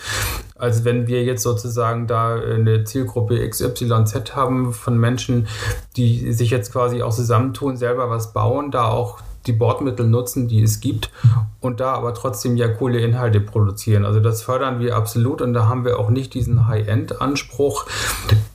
als 0.61 0.83
wenn 0.83 1.07
wir 1.07 1.23
jetzt 1.23 1.43
sozusagen 1.43 2.07
da 2.07 2.35
eine 2.35 2.83
Zielgruppe 2.83 3.47
XYZ 3.47 4.35
haben 4.35 4.73
von 4.73 4.97
Menschen, 4.97 5.47
die 5.95 6.33
sich 6.33 6.51
jetzt 6.51 6.73
quasi 6.73 7.01
auch 7.01 7.13
zusammentun, 7.13 7.77
selber 7.77 8.09
was 8.09 8.33
bauen, 8.33 8.69
da 8.69 8.85
auch 8.85 9.21
die 9.47 9.53
Bordmittel 9.53 10.07
nutzen, 10.07 10.47
die 10.47 10.61
es 10.61 10.79
gibt 10.79 11.11
und 11.59 11.79
da 11.79 11.93
aber 11.93 12.13
trotzdem 12.13 12.57
ja 12.57 12.67
coole 12.67 12.99
Inhalte 12.99 13.39
produzieren. 13.39 14.05
Also 14.05 14.19
das 14.19 14.43
fördern 14.43 14.79
wir 14.79 14.95
absolut 14.95 15.41
und 15.41 15.53
da 15.53 15.67
haben 15.67 15.85
wir 15.85 15.99
auch 15.99 16.09
nicht 16.09 16.33
diesen 16.33 16.67
High-End-Anspruch 16.67 17.85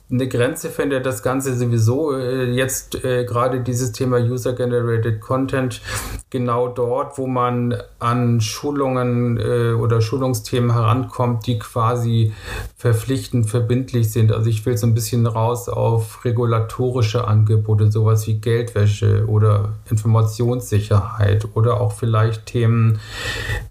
eine 0.09 0.27
Grenze 0.29 0.69
finde 0.69 1.01
das 1.01 1.21
Ganze 1.21 1.53
sowieso 1.55 2.15
äh, 2.15 2.49
jetzt 2.51 3.03
äh, 3.03 3.25
gerade 3.25 3.59
dieses 3.59 3.91
Thema 3.91 4.17
User-Generated 4.17 5.19
Content 5.19 5.81
genau 6.29 6.69
dort, 6.69 7.17
wo 7.17 7.27
man 7.27 7.75
an 7.99 8.39
Schulungen 8.39 9.37
äh, 9.37 9.73
oder 9.73 9.99
Schulungsthemen 9.99 10.71
herankommt, 10.71 11.45
die 11.45 11.59
quasi 11.59 12.31
verpflichtend 12.77 13.49
verbindlich 13.49 14.11
sind. 14.13 14.31
Also 14.31 14.49
ich 14.49 14.65
will 14.65 14.77
so 14.77 14.87
ein 14.87 14.93
bisschen 14.93 15.25
raus 15.25 15.67
auf 15.67 16.23
regulatorische 16.23 17.27
Angebote, 17.27 17.91
sowas 17.91 18.27
wie 18.27 18.35
Geldwäsche 18.35 19.25
oder 19.27 19.73
Informationssicherheit 19.89 21.49
oder 21.53 21.81
auch 21.81 21.91
vielleicht 21.91 22.45
Themen, 22.45 22.99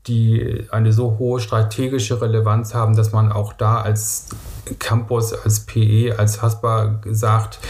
die 0.07 0.67
eine 0.71 0.93
so 0.93 1.17
hohe 1.19 1.41
strategische 1.41 2.21
Relevanz 2.21 2.75
haben, 2.75 2.95
dass 2.95 3.13
man 3.13 3.33
auch 3.33 3.55
da 3.55 3.81
als 3.81 4.29
Campus, 4.79 5.33
als 5.33 5.61
PE, 5.61 6.15
als 6.19 6.43
Haspa 6.43 7.01
sagt, 7.11 7.61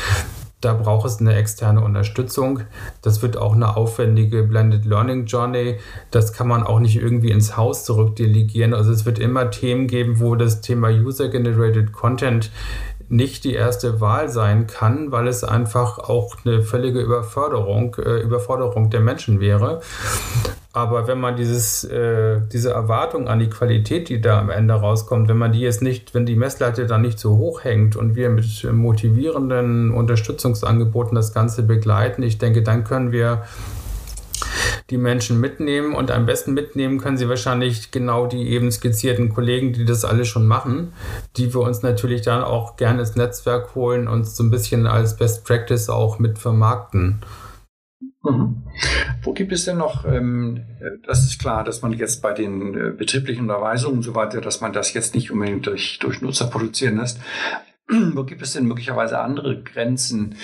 da 0.62 0.72
braucht 0.72 1.06
es 1.06 1.20
eine 1.20 1.36
externe 1.36 1.82
Unterstützung. 1.82 2.60
Das 3.02 3.22
wird 3.22 3.36
auch 3.36 3.54
eine 3.54 3.76
aufwendige 3.76 4.42
Blended 4.42 4.86
Learning 4.86 5.26
Journey. 5.26 5.78
Das 6.10 6.32
kann 6.32 6.48
man 6.48 6.62
auch 6.62 6.80
nicht 6.80 6.96
irgendwie 6.96 7.30
ins 7.30 7.56
Haus 7.56 7.84
zurückdelegieren. 7.84 8.72
Also 8.72 8.90
es 8.90 9.04
wird 9.04 9.18
immer 9.18 9.50
Themen 9.50 9.86
geben, 9.86 10.18
wo 10.18 10.34
das 10.34 10.62
Thema 10.62 10.88
User-Generated 10.88 11.92
Content 11.92 12.50
nicht 13.08 13.44
die 13.44 13.54
erste 13.54 14.00
Wahl 14.00 14.28
sein 14.28 14.66
kann, 14.66 15.12
weil 15.12 15.28
es 15.28 15.44
einfach 15.44 15.98
auch 15.98 16.36
eine 16.44 16.62
völlige 16.62 17.00
Überforderung, 17.00 17.94
äh, 17.96 18.20
Überforderung 18.20 18.90
der 18.90 19.00
Menschen 19.00 19.40
wäre. 19.40 19.82
Aber 20.76 21.08
wenn 21.08 21.18
man 21.18 21.36
dieses, 21.36 21.84
äh, 21.84 22.42
diese 22.52 22.70
Erwartung 22.70 23.28
an 23.28 23.38
die 23.38 23.48
Qualität, 23.48 24.10
die 24.10 24.20
da 24.20 24.38
am 24.38 24.50
Ende 24.50 24.74
rauskommt, 24.74 25.26
wenn 25.26 25.38
man 25.38 25.52
die 25.52 25.60
jetzt 25.60 25.80
nicht, 25.80 26.12
wenn 26.12 26.26
die 26.26 26.36
Messlatte 26.36 26.84
dann 26.84 27.00
nicht 27.00 27.18
so 27.18 27.38
hoch 27.38 27.64
hängt 27.64 27.96
und 27.96 28.14
wir 28.14 28.28
mit 28.28 28.62
motivierenden 28.70 29.90
Unterstützungsangeboten 29.90 31.14
das 31.14 31.32
Ganze 31.32 31.62
begleiten, 31.62 32.22
ich 32.22 32.36
denke, 32.36 32.62
dann 32.62 32.84
können 32.84 33.10
wir 33.10 33.44
die 34.90 34.98
Menschen 34.98 35.40
mitnehmen 35.40 35.94
und 35.94 36.10
am 36.10 36.26
besten 36.26 36.52
mitnehmen 36.52 36.98
können 36.98 37.16
sie 37.16 37.30
wahrscheinlich 37.30 37.90
genau 37.90 38.26
die 38.26 38.46
eben 38.50 38.70
skizzierten 38.70 39.30
Kollegen, 39.30 39.72
die 39.72 39.86
das 39.86 40.04
alle 40.04 40.26
schon 40.26 40.46
machen, 40.46 40.92
die 41.38 41.54
wir 41.54 41.62
uns 41.62 41.82
natürlich 41.82 42.20
dann 42.20 42.44
auch 42.44 42.76
gerne 42.76 43.00
ins 43.00 43.16
Netzwerk 43.16 43.74
holen 43.74 44.08
und 44.08 44.26
so 44.26 44.44
ein 44.44 44.50
bisschen 44.50 44.86
als 44.86 45.16
Best 45.16 45.46
Practice 45.46 45.88
auch 45.88 46.18
mit 46.18 46.38
vermarkten. 46.38 47.22
Mhm. 48.22 48.62
Wo 49.26 49.32
gibt 49.32 49.50
es 49.50 49.64
denn 49.64 49.78
noch, 49.78 50.04
ähm, 50.04 50.64
das 51.04 51.24
ist 51.24 51.40
klar, 51.40 51.64
dass 51.64 51.82
man 51.82 51.92
jetzt 51.92 52.22
bei 52.22 52.32
den 52.32 52.74
äh, 52.74 52.90
betrieblichen 52.90 53.42
Unterweisungen 53.42 53.96
und 53.96 54.02
so 54.04 54.14
weiter, 54.14 54.40
dass 54.40 54.60
man 54.60 54.72
das 54.72 54.94
jetzt 54.94 55.16
nicht 55.16 55.32
unbedingt 55.32 55.66
durch, 55.66 55.98
durch 55.98 56.22
Nutzer 56.22 56.46
produzieren 56.46 56.98
lässt. 56.98 57.18
Wo 57.88 58.22
gibt 58.22 58.40
es 58.40 58.52
denn 58.52 58.66
möglicherweise 58.66 59.18
andere 59.18 59.60
Grenzen, 59.60 60.36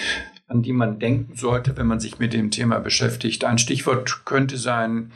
an 0.49 0.62
die 0.62 0.73
man 0.73 0.99
denken 0.99 1.37
sollte, 1.37 1.77
wenn 1.77 1.87
man 1.87 2.01
sich 2.01 2.18
mit 2.18 2.33
dem 2.33 2.51
Thema 2.51 2.81
beschäftigt? 2.81 3.45
Ein 3.45 3.59
Stichwort 3.59 4.25
könnte 4.25 4.57
sein, 4.57 5.12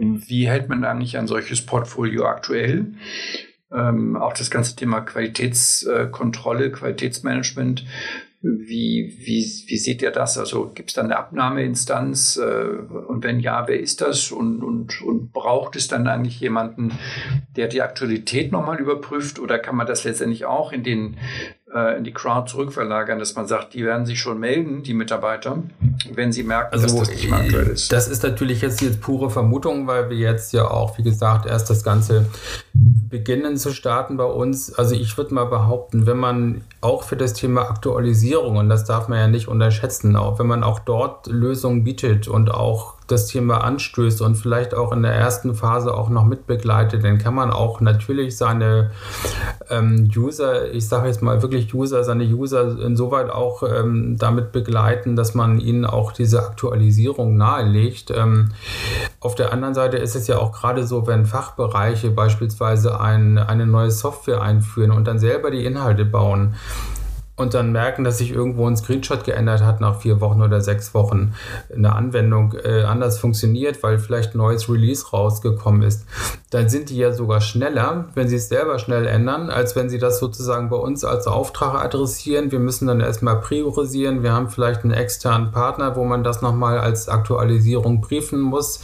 wie 0.00 0.48
hält 0.48 0.68
man 0.68 0.84
eigentlich 0.84 1.16
ein 1.16 1.28
solches 1.28 1.64
Portfolio 1.64 2.26
aktuell? 2.26 2.94
Ähm, 3.72 4.16
auch 4.16 4.32
das 4.32 4.50
ganze 4.50 4.74
Thema 4.74 5.02
Qualitätskontrolle, 5.02 6.72
Qualitätsmanagement 6.72 7.84
wie, 8.40 9.16
wie, 9.18 9.44
wie 9.66 9.78
seht 9.78 10.00
ihr 10.00 10.12
das? 10.12 10.38
Also 10.38 10.70
gibt 10.72 10.90
es 10.90 10.94
da 10.94 11.02
eine 11.02 11.16
Abnahmeinstanz? 11.16 12.36
Äh, 12.36 12.68
und 13.08 13.24
wenn 13.24 13.40
ja, 13.40 13.66
wer 13.66 13.80
ist 13.80 14.00
das? 14.00 14.30
Und, 14.30 14.62
und, 14.62 15.02
und 15.02 15.32
braucht 15.32 15.74
es 15.74 15.88
dann 15.88 16.06
eigentlich 16.06 16.38
jemanden, 16.38 16.92
der 17.56 17.66
die 17.66 17.82
Aktualität 17.82 18.52
nochmal 18.52 18.78
überprüft? 18.78 19.40
Oder 19.40 19.58
kann 19.58 19.74
man 19.74 19.88
das 19.88 20.04
letztendlich 20.04 20.44
auch 20.44 20.72
in, 20.72 20.84
den, 20.84 21.16
in 21.98 22.04
die 22.04 22.12
Crowd 22.12 22.50
zurückverlagern, 22.50 23.18
dass 23.18 23.34
man 23.34 23.46
sagt, 23.46 23.74
die 23.74 23.84
werden 23.84 24.06
sich 24.06 24.18
schon 24.18 24.40
melden, 24.40 24.82
die 24.82 24.94
Mitarbeiter, 24.94 25.62
wenn 26.14 26.32
sie 26.32 26.42
merken, 26.42 26.72
also, 26.72 26.86
dass 26.86 27.08
das 27.08 27.10
nicht 27.10 27.30
mehr 27.30 27.40
aktuell 27.40 27.66
ist? 27.66 27.92
Das 27.92 28.08
ist 28.08 28.22
natürlich 28.22 28.62
jetzt, 28.62 28.80
jetzt 28.80 29.02
pure 29.02 29.28
Vermutung, 29.28 29.86
weil 29.86 30.08
wir 30.08 30.16
jetzt 30.16 30.54
ja 30.54 30.70
auch, 30.70 30.96
wie 30.96 31.02
gesagt, 31.02 31.44
erst 31.44 31.68
das 31.68 31.84
Ganze 31.84 32.26
beginnen 32.72 33.58
zu 33.58 33.72
starten 33.72 34.16
bei 34.16 34.24
uns. 34.24 34.72
Also 34.72 34.94
ich 34.94 35.18
würde 35.18 35.34
mal 35.34 35.44
behaupten, 35.44 36.06
wenn 36.06 36.16
man 36.16 36.62
auch 36.80 37.02
für 37.02 37.16
das 37.16 37.34
Thema 37.34 37.68
Aktualisierung, 37.68 38.56
und 38.56 38.70
das 38.70 38.84
darf 38.84 39.08
man 39.08 39.18
ja 39.18 39.28
nicht 39.28 39.48
unterschätzen, 39.48 40.16
auch 40.16 40.38
wenn 40.38 40.46
man 40.46 40.64
auch 40.64 40.78
dort 40.78 41.26
Lösungen 41.26 41.84
bietet 41.84 42.28
und 42.28 42.50
auch 42.50 42.97
das 43.08 43.26
Thema 43.26 43.64
anstößt 43.64 44.22
und 44.22 44.36
vielleicht 44.36 44.74
auch 44.74 44.92
in 44.92 45.02
der 45.02 45.14
ersten 45.14 45.54
Phase 45.54 45.94
auch 45.94 46.08
noch 46.08 46.24
mitbegleitet, 46.24 47.02
dann 47.02 47.18
kann 47.18 47.34
man 47.34 47.50
auch 47.50 47.80
natürlich 47.80 48.36
seine 48.36 48.90
ähm, 49.70 50.10
User, 50.14 50.70
ich 50.72 50.88
sage 50.88 51.08
jetzt 51.08 51.22
mal 51.22 51.42
wirklich 51.42 51.74
User, 51.74 52.04
seine 52.04 52.24
User 52.24 52.78
insoweit 52.80 53.30
auch 53.30 53.62
ähm, 53.62 54.16
damit 54.18 54.52
begleiten, 54.52 55.16
dass 55.16 55.34
man 55.34 55.58
ihnen 55.60 55.84
auch 55.84 56.12
diese 56.12 56.42
Aktualisierung 56.42 57.36
nahelegt. 57.36 58.10
Ähm, 58.10 58.50
auf 59.20 59.34
der 59.34 59.52
anderen 59.52 59.74
Seite 59.74 59.96
ist 59.96 60.14
es 60.14 60.26
ja 60.26 60.38
auch 60.38 60.52
gerade 60.52 60.86
so, 60.86 61.06
wenn 61.06 61.26
Fachbereiche 61.26 62.10
beispielsweise 62.10 63.00
ein, 63.00 63.38
eine 63.38 63.66
neue 63.66 63.90
Software 63.90 64.42
einführen 64.42 64.90
und 64.90 65.06
dann 65.06 65.18
selber 65.18 65.50
die 65.50 65.64
Inhalte 65.64 66.04
bauen, 66.04 66.54
und 67.38 67.54
dann 67.54 67.72
merken, 67.72 68.04
dass 68.04 68.18
sich 68.18 68.32
irgendwo 68.32 68.66
ein 68.66 68.76
Screenshot 68.76 69.24
geändert 69.24 69.62
hat 69.62 69.80
nach 69.80 70.00
vier 70.00 70.20
Wochen 70.20 70.42
oder 70.42 70.60
sechs 70.60 70.92
Wochen, 70.92 71.34
eine 71.74 71.94
Anwendung 71.94 72.54
äh, 72.64 72.82
anders 72.82 73.18
funktioniert, 73.18 73.82
weil 73.82 73.98
vielleicht 73.98 74.34
ein 74.34 74.38
neues 74.38 74.68
Release 74.68 75.06
rausgekommen 75.10 75.82
ist, 75.82 76.04
dann 76.50 76.68
sind 76.68 76.90
die 76.90 76.96
ja 76.96 77.12
sogar 77.12 77.40
schneller, 77.40 78.06
wenn 78.14 78.28
sie 78.28 78.36
es 78.36 78.48
selber 78.48 78.78
schnell 78.78 79.06
ändern, 79.06 79.50
als 79.50 79.76
wenn 79.76 79.88
sie 79.88 79.98
das 79.98 80.18
sozusagen 80.18 80.68
bei 80.68 80.76
uns 80.76 81.04
als 81.04 81.26
Auftrag 81.26 81.74
adressieren. 81.74 82.50
Wir 82.50 82.58
müssen 82.58 82.88
dann 82.88 83.00
erstmal 83.00 83.40
priorisieren. 83.40 84.22
Wir 84.22 84.32
haben 84.32 84.48
vielleicht 84.48 84.82
einen 84.82 84.92
externen 84.92 85.52
Partner, 85.52 85.94
wo 85.94 86.04
man 86.04 86.24
das 86.24 86.42
nochmal 86.42 86.78
als 86.78 87.08
Aktualisierung 87.08 88.00
briefen 88.00 88.40
muss. 88.40 88.80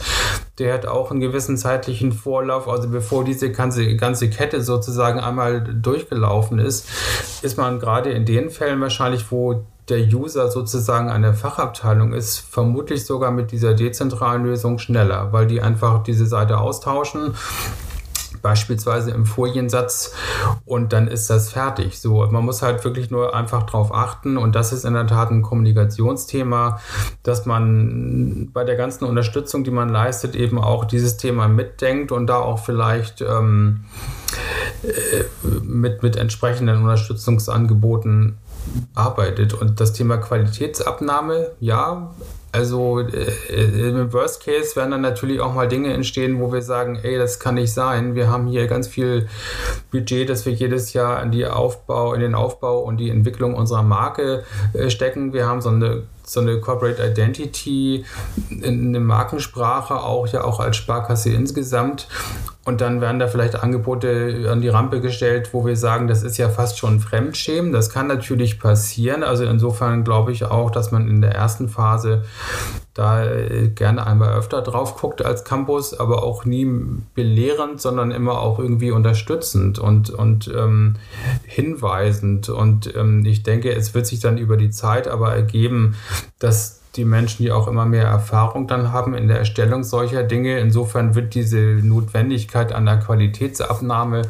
Der 0.57 0.73
hat 0.73 0.85
auch 0.85 1.11
einen 1.11 1.19
gewissen 1.19 1.57
zeitlichen 1.57 2.13
Vorlauf. 2.13 2.67
Also 2.67 2.89
bevor 2.89 3.23
diese 3.23 3.51
ganze, 3.51 3.95
ganze 3.97 4.29
Kette 4.29 4.61
sozusagen 4.61 5.19
einmal 5.19 5.61
durchgelaufen 5.61 6.59
ist, 6.59 6.87
ist 7.41 7.57
man 7.57 7.79
gerade 7.79 8.11
in 8.11 8.25
den 8.25 8.49
Fällen 8.49 8.79
wahrscheinlich, 8.79 9.31
wo 9.31 9.65
der 9.89 9.99
User 9.99 10.49
sozusagen 10.49 11.09
eine 11.09 11.33
Fachabteilung 11.33 12.13
ist, 12.13 12.39
vermutlich 12.39 13.05
sogar 13.05 13.31
mit 13.31 13.51
dieser 13.51 13.73
dezentralen 13.73 14.43
Lösung 14.43 14.79
schneller, 14.79 15.31
weil 15.31 15.45
die 15.45 15.61
einfach 15.61 16.03
diese 16.03 16.25
Seite 16.25 16.57
austauschen 16.57 17.35
beispielsweise 18.45 19.09
im 19.09 19.25
Foliensatz 19.25 20.13
und 20.65 20.93
dann 20.93 21.07
ist 21.07 21.31
das 21.31 21.51
fertig. 21.51 21.99
So, 21.99 22.23
man 22.27 22.45
muss 22.45 22.61
halt 22.61 22.85
wirklich 22.85 23.09
nur 23.09 23.35
einfach 23.35 23.63
darauf 23.63 23.91
achten 23.91 24.37
und 24.37 24.53
das 24.53 24.71
ist 24.71 24.85
in 24.85 24.93
der 24.93 25.07
Tat 25.07 25.31
ein 25.31 25.41
Kommunikationsthema, 25.41 26.79
dass 27.23 27.47
man 27.47 28.51
bei 28.53 28.63
der 28.63 28.75
ganzen 28.75 29.05
Unterstützung, 29.05 29.63
die 29.63 29.71
man 29.71 29.89
leistet, 29.89 30.35
eben 30.35 30.59
auch 30.59 30.85
dieses 30.85 31.17
Thema 31.17 31.47
mitdenkt 31.47 32.11
und 32.11 32.27
da 32.27 32.37
auch 32.37 32.59
vielleicht 32.59 33.21
ähm, 33.21 33.85
äh, 34.83 35.23
mit, 35.63 36.03
mit 36.03 36.15
entsprechenden 36.15 36.83
Unterstützungsangeboten 36.83 38.37
arbeitet. 38.93 39.55
Und 39.55 39.79
das 39.79 39.93
Thema 39.93 40.17
Qualitätsabnahme, 40.17 41.47
ja, 41.59 42.11
also 42.55 42.99
äh, 42.99 43.89
im 43.89 44.13
Worst 44.13 44.45
Case 44.45 44.75
werden 44.77 44.91
dann 44.91 45.01
natürlich 45.01 45.41
auch 45.41 45.53
mal 45.53 45.67
Dinge 45.67 45.93
entstehen, 45.93 46.39
wo 46.39 46.53
wir 46.53 46.61
sagen, 46.61 46.97
ey, 47.03 47.17
das 47.17 47.39
kann 47.39 47.55
nicht 47.55 47.73
sein. 47.73 48.15
Wir 48.15 48.29
haben 48.29 48.47
hier 48.47 48.67
ganz 48.67 48.87
viel 48.87 49.27
Budget, 49.91 50.29
das 50.29 50.45
wir 50.45 50.53
jedes 50.53 50.93
Jahr 50.93 51.21
in, 51.21 51.31
die 51.31 51.45
Aufbau, 51.45 52.13
in 52.13 52.21
den 52.21 52.33
Aufbau 52.33 52.79
und 52.79 52.97
die 52.97 53.09
Entwicklung 53.09 53.55
unserer 53.55 53.83
Marke 53.83 54.45
äh, 54.73 54.89
stecken. 54.89 55.33
Wir 55.33 55.47
haben 55.47 55.61
so 55.61 55.69
eine 55.69 56.03
so 56.25 56.39
eine 56.39 56.59
Corporate 56.59 57.03
Identity, 57.03 58.05
eine 58.51 58.99
Markensprache 58.99 59.95
auch 59.95 60.27
ja 60.27 60.43
auch 60.43 60.59
als 60.59 60.77
Sparkasse 60.77 61.31
insgesamt. 61.31 62.07
Und 62.65 62.81
dann 62.81 62.99
werden 62.99 63.19
da 63.19 63.27
vielleicht 63.27 63.55
Angebote 63.55 64.49
an 64.51 64.61
die 64.61 64.69
Rampe 64.69 64.99
gestellt, 64.99 65.49
wo 65.53 65.65
wir 65.65 65.77
sagen, 65.77 66.07
das 66.07 66.23
ist 66.23 66.37
ja 66.37 66.49
fast 66.49 66.79
schon 66.79 66.99
Fremdschämen. 66.99 67.71
Das 67.71 67.91
kann 67.91 68.07
natürlich 68.07 68.59
passieren. 68.59 69.23
Also 69.23 69.45
insofern 69.45 70.03
glaube 70.03 70.31
ich 70.31 70.45
auch, 70.45 70.71
dass 70.71 70.91
man 70.91 71.07
in 71.07 71.21
der 71.21 71.35
ersten 71.35 71.69
Phase 71.69 72.23
da 72.95 73.25
äh, 73.25 73.67
gerne 73.67 74.07
einmal 74.07 74.33
öfter 74.35 74.61
drauf 74.61 74.95
guckt 74.95 75.23
als 75.23 75.43
Campus, 75.43 75.93
aber 75.93 76.23
auch 76.23 76.45
nie 76.45 76.65
belehrend, 77.13 77.81
sondern 77.81 78.09
immer 78.11 78.39
auch 78.39 78.57
irgendwie 78.57 78.91
unterstützend 78.91 79.79
und, 79.79 80.09
und 80.09 80.49
ähm, 80.55 80.95
hinweisend. 81.43 82.47
Und 82.47 82.95
ähm, 82.95 83.25
ich 83.25 83.43
denke, 83.43 83.75
es 83.75 83.93
wird 83.93 84.07
sich 84.07 84.21
dann 84.21 84.37
über 84.37 84.55
die 84.55 84.69
Zeit 84.69 85.09
aber 85.09 85.35
ergeben, 85.35 85.95
dass 86.39 86.79
die 86.95 87.03
Menschen, 87.03 87.43
die 87.43 87.51
auch 87.51 87.67
immer 87.67 87.85
mehr 87.85 88.05
Erfahrung 88.05 88.65
dann 88.65 88.93
haben 88.93 89.13
in 89.13 89.27
der 89.27 89.39
Erstellung 89.39 89.83
solcher 89.83 90.23
Dinge. 90.23 90.59
Insofern 90.59 91.15
wird 91.15 91.35
diese 91.35 91.59
Notwendigkeit 91.59 92.71
an 92.71 92.85
der 92.85 92.99
Qualitätsabnahme 92.99 94.21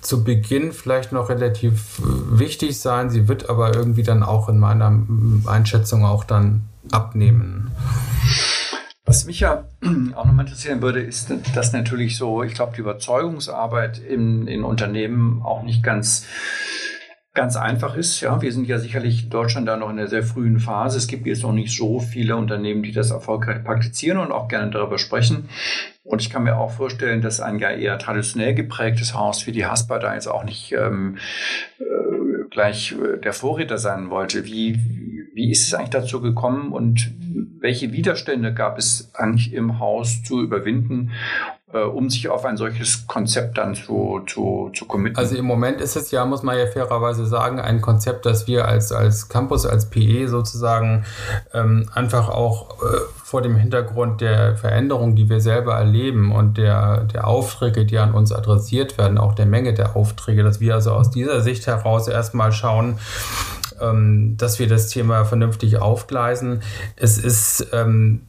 zu 0.00 0.24
Beginn 0.24 0.72
vielleicht 0.72 1.12
noch 1.12 1.28
relativ 1.28 2.00
äh, 2.00 2.38
wichtig 2.40 2.80
sein. 2.80 3.10
Sie 3.10 3.28
wird 3.28 3.48
aber 3.48 3.76
irgendwie 3.76 4.02
dann 4.02 4.24
auch 4.24 4.48
in 4.48 4.58
meiner 4.58 5.02
Einschätzung 5.46 6.04
auch 6.04 6.24
dann 6.24 6.62
abnehmen. 6.92 7.70
Was 9.04 9.24
mich 9.24 9.40
ja 9.40 9.64
auch 10.14 10.24
nochmal 10.24 10.46
interessieren 10.46 10.82
würde, 10.82 11.00
ist, 11.00 11.32
dass 11.54 11.72
natürlich 11.72 12.16
so, 12.16 12.42
ich 12.42 12.54
glaube, 12.54 12.72
die 12.74 12.80
Überzeugungsarbeit 12.80 13.98
in, 13.98 14.48
in 14.48 14.64
Unternehmen 14.64 15.42
auch 15.42 15.62
nicht 15.62 15.82
ganz 15.82 16.26
ganz 17.36 17.54
einfach 17.54 17.94
ist. 17.94 18.20
Ja, 18.22 18.42
wir 18.42 18.50
sind 18.50 18.66
ja 18.66 18.78
sicherlich 18.78 19.24
in 19.24 19.30
Deutschland 19.30 19.68
da 19.68 19.76
noch 19.76 19.90
in 19.90 19.98
der 19.98 20.08
sehr 20.08 20.24
frühen 20.24 20.58
Phase. 20.58 20.98
Es 20.98 21.06
gibt 21.06 21.26
jetzt 21.26 21.44
noch 21.44 21.52
nicht 21.52 21.76
so 21.76 22.00
viele 22.00 22.34
Unternehmen, 22.34 22.82
die 22.82 22.92
das 22.92 23.12
erfolgreich 23.12 23.62
praktizieren 23.62 24.18
und 24.18 24.32
auch 24.32 24.48
gerne 24.48 24.72
darüber 24.72 24.98
sprechen. 24.98 25.48
Und 26.02 26.22
ich 26.22 26.30
kann 26.30 26.44
mir 26.44 26.56
auch 26.56 26.72
vorstellen, 26.72 27.20
dass 27.20 27.40
ein 27.40 27.58
ja 27.58 27.70
eher 27.70 27.98
traditionell 27.98 28.54
geprägtes 28.54 29.14
Haus 29.14 29.46
wie 29.46 29.52
die 29.52 29.66
Haspa 29.66 29.98
da 29.98 30.14
jetzt 30.14 30.28
auch 30.28 30.44
nicht 30.44 30.72
ähm, 30.72 31.18
äh, 31.78 31.84
gleich 32.50 32.92
äh, 32.92 33.18
der 33.18 33.34
Vorräter 33.34 33.76
sein 33.76 34.08
wollte. 34.08 34.44
Wie, 34.46 34.80
wie 35.36 35.50
ist 35.50 35.66
es 35.66 35.74
eigentlich 35.74 35.90
dazu 35.90 36.22
gekommen 36.22 36.72
und 36.72 37.12
welche 37.60 37.92
Widerstände 37.92 38.54
gab 38.54 38.78
es 38.78 39.10
eigentlich 39.14 39.52
im 39.52 39.78
Haus 39.78 40.22
zu 40.22 40.40
überwinden, 40.40 41.10
äh, 41.74 41.80
um 41.80 42.08
sich 42.08 42.30
auf 42.30 42.46
ein 42.46 42.56
solches 42.56 43.06
Konzept 43.06 43.58
dann 43.58 43.74
zu, 43.74 44.22
zu, 44.26 44.70
zu 44.74 44.86
committen? 44.86 45.18
Also 45.18 45.36
im 45.36 45.44
Moment 45.44 45.82
ist 45.82 45.94
es 45.94 46.10
ja, 46.10 46.24
muss 46.24 46.42
man 46.42 46.56
ja 46.56 46.66
fairerweise 46.66 47.26
sagen, 47.26 47.60
ein 47.60 47.82
Konzept, 47.82 48.24
das 48.24 48.46
wir 48.46 48.66
als, 48.66 48.92
als 48.92 49.28
Campus, 49.28 49.66
als 49.66 49.90
PE 49.90 50.26
sozusagen 50.28 51.04
ähm, 51.52 51.90
einfach 51.92 52.30
auch 52.30 52.70
äh, 52.82 53.00
vor 53.22 53.42
dem 53.42 53.56
Hintergrund 53.56 54.22
der 54.22 54.56
Veränderung, 54.56 55.16
die 55.16 55.28
wir 55.28 55.42
selber 55.42 55.74
erleben 55.74 56.32
und 56.32 56.56
der, 56.56 57.04
der 57.04 57.26
Aufträge, 57.26 57.84
die 57.84 57.98
an 57.98 58.14
uns 58.14 58.32
adressiert 58.32 58.96
werden, 58.96 59.18
auch 59.18 59.34
der 59.34 59.46
Menge 59.46 59.74
der 59.74 59.96
Aufträge, 59.96 60.42
dass 60.42 60.60
wir 60.60 60.74
also 60.74 60.92
aus 60.92 61.10
dieser 61.10 61.42
Sicht 61.42 61.66
heraus 61.66 62.08
erstmal 62.08 62.52
schauen, 62.52 62.98
ähm, 63.80 64.36
dass 64.36 64.58
wir 64.58 64.66
das 64.68 64.88
Thema 64.88 65.24
vernünftig 65.24 65.78
aufgleisen. 65.78 66.62
Es 66.96 67.18
ist 67.18 67.68
ähm, 67.72 68.22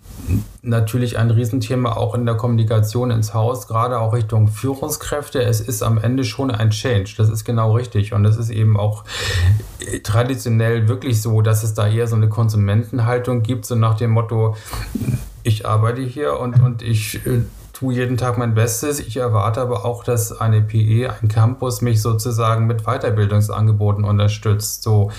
natürlich 0.62 1.18
ein 1.18 1.32
Riesenthema 1.32 1.94
auch 1.94 2.16
in 2.16 2.26
der 2.26 2.36
Kommunikation 2.36 3.12
ins 3.12 3.34
Haus, 3.34 3.68
gerade 3.68 4.00
auch 4.00 4.14
Richtung 4.14 4.48
Führungskräfte. 4.48 5.42
Es 5.42 5.62
ist 5.62 5.84
am 5.84 5.98
Ende 5.98 6.24
schon 6.24 6.52
ein 6.52 6.72
Change. 6.72 7.14
Das 7.18 7.30
ist 7.30 7.46
genau 7.46 7.74
richtig. 7.74 8.14
Und 8.14 8.26
es 8.26 8.38
ist 8.38 8.50
eben 8.50 8.78
auch 8.78 9.04
traditionell 10.04 10.88
wirklich 10.88 11.22
so, 11.22 11.42
dass 11.42 11.64
es 11.64 11.74
da 11.74 11.88
eher 11.88 12.08
so 12.08 12.16
eine 12.16 12.30
Konsumentenhaltung 12.30 13.44
gibt, 13.44 13.66
so 13.66 13.76
nach 13.76 13.96
dem 13.96 14.12
Motto, 14.12 14.56
ich 15.44 15.66
arbeite 15.66 16.02
hier 16.02 16.40
und, 16.40 16.62
und 16.62 16.82
ich 16.82 17.26
äh, 17.26 17.42
tue 17.78 17.94
jeden 17.94 18.18
Tag 18.18 18.40
mein 18.40 18.56
Bestes. 18.56 19.00
Ich 19.00 19.18
erwarte 19.18 19.62
aber 19.62 19.86
auch, 19.86 20.04
dass 20.04 20.40
eine 20.40 20.62
PE, 20.62 21.13
ein 21.22 21.28
Campus 21.28 21.82
mich 21.82 22.02
sozusagen 22.02 22.66
mit 22.66 22.86
Weiterbildungsangeboten 22.86 24.04
unterstützt. 24.04 24.82
So, 24.82 25.12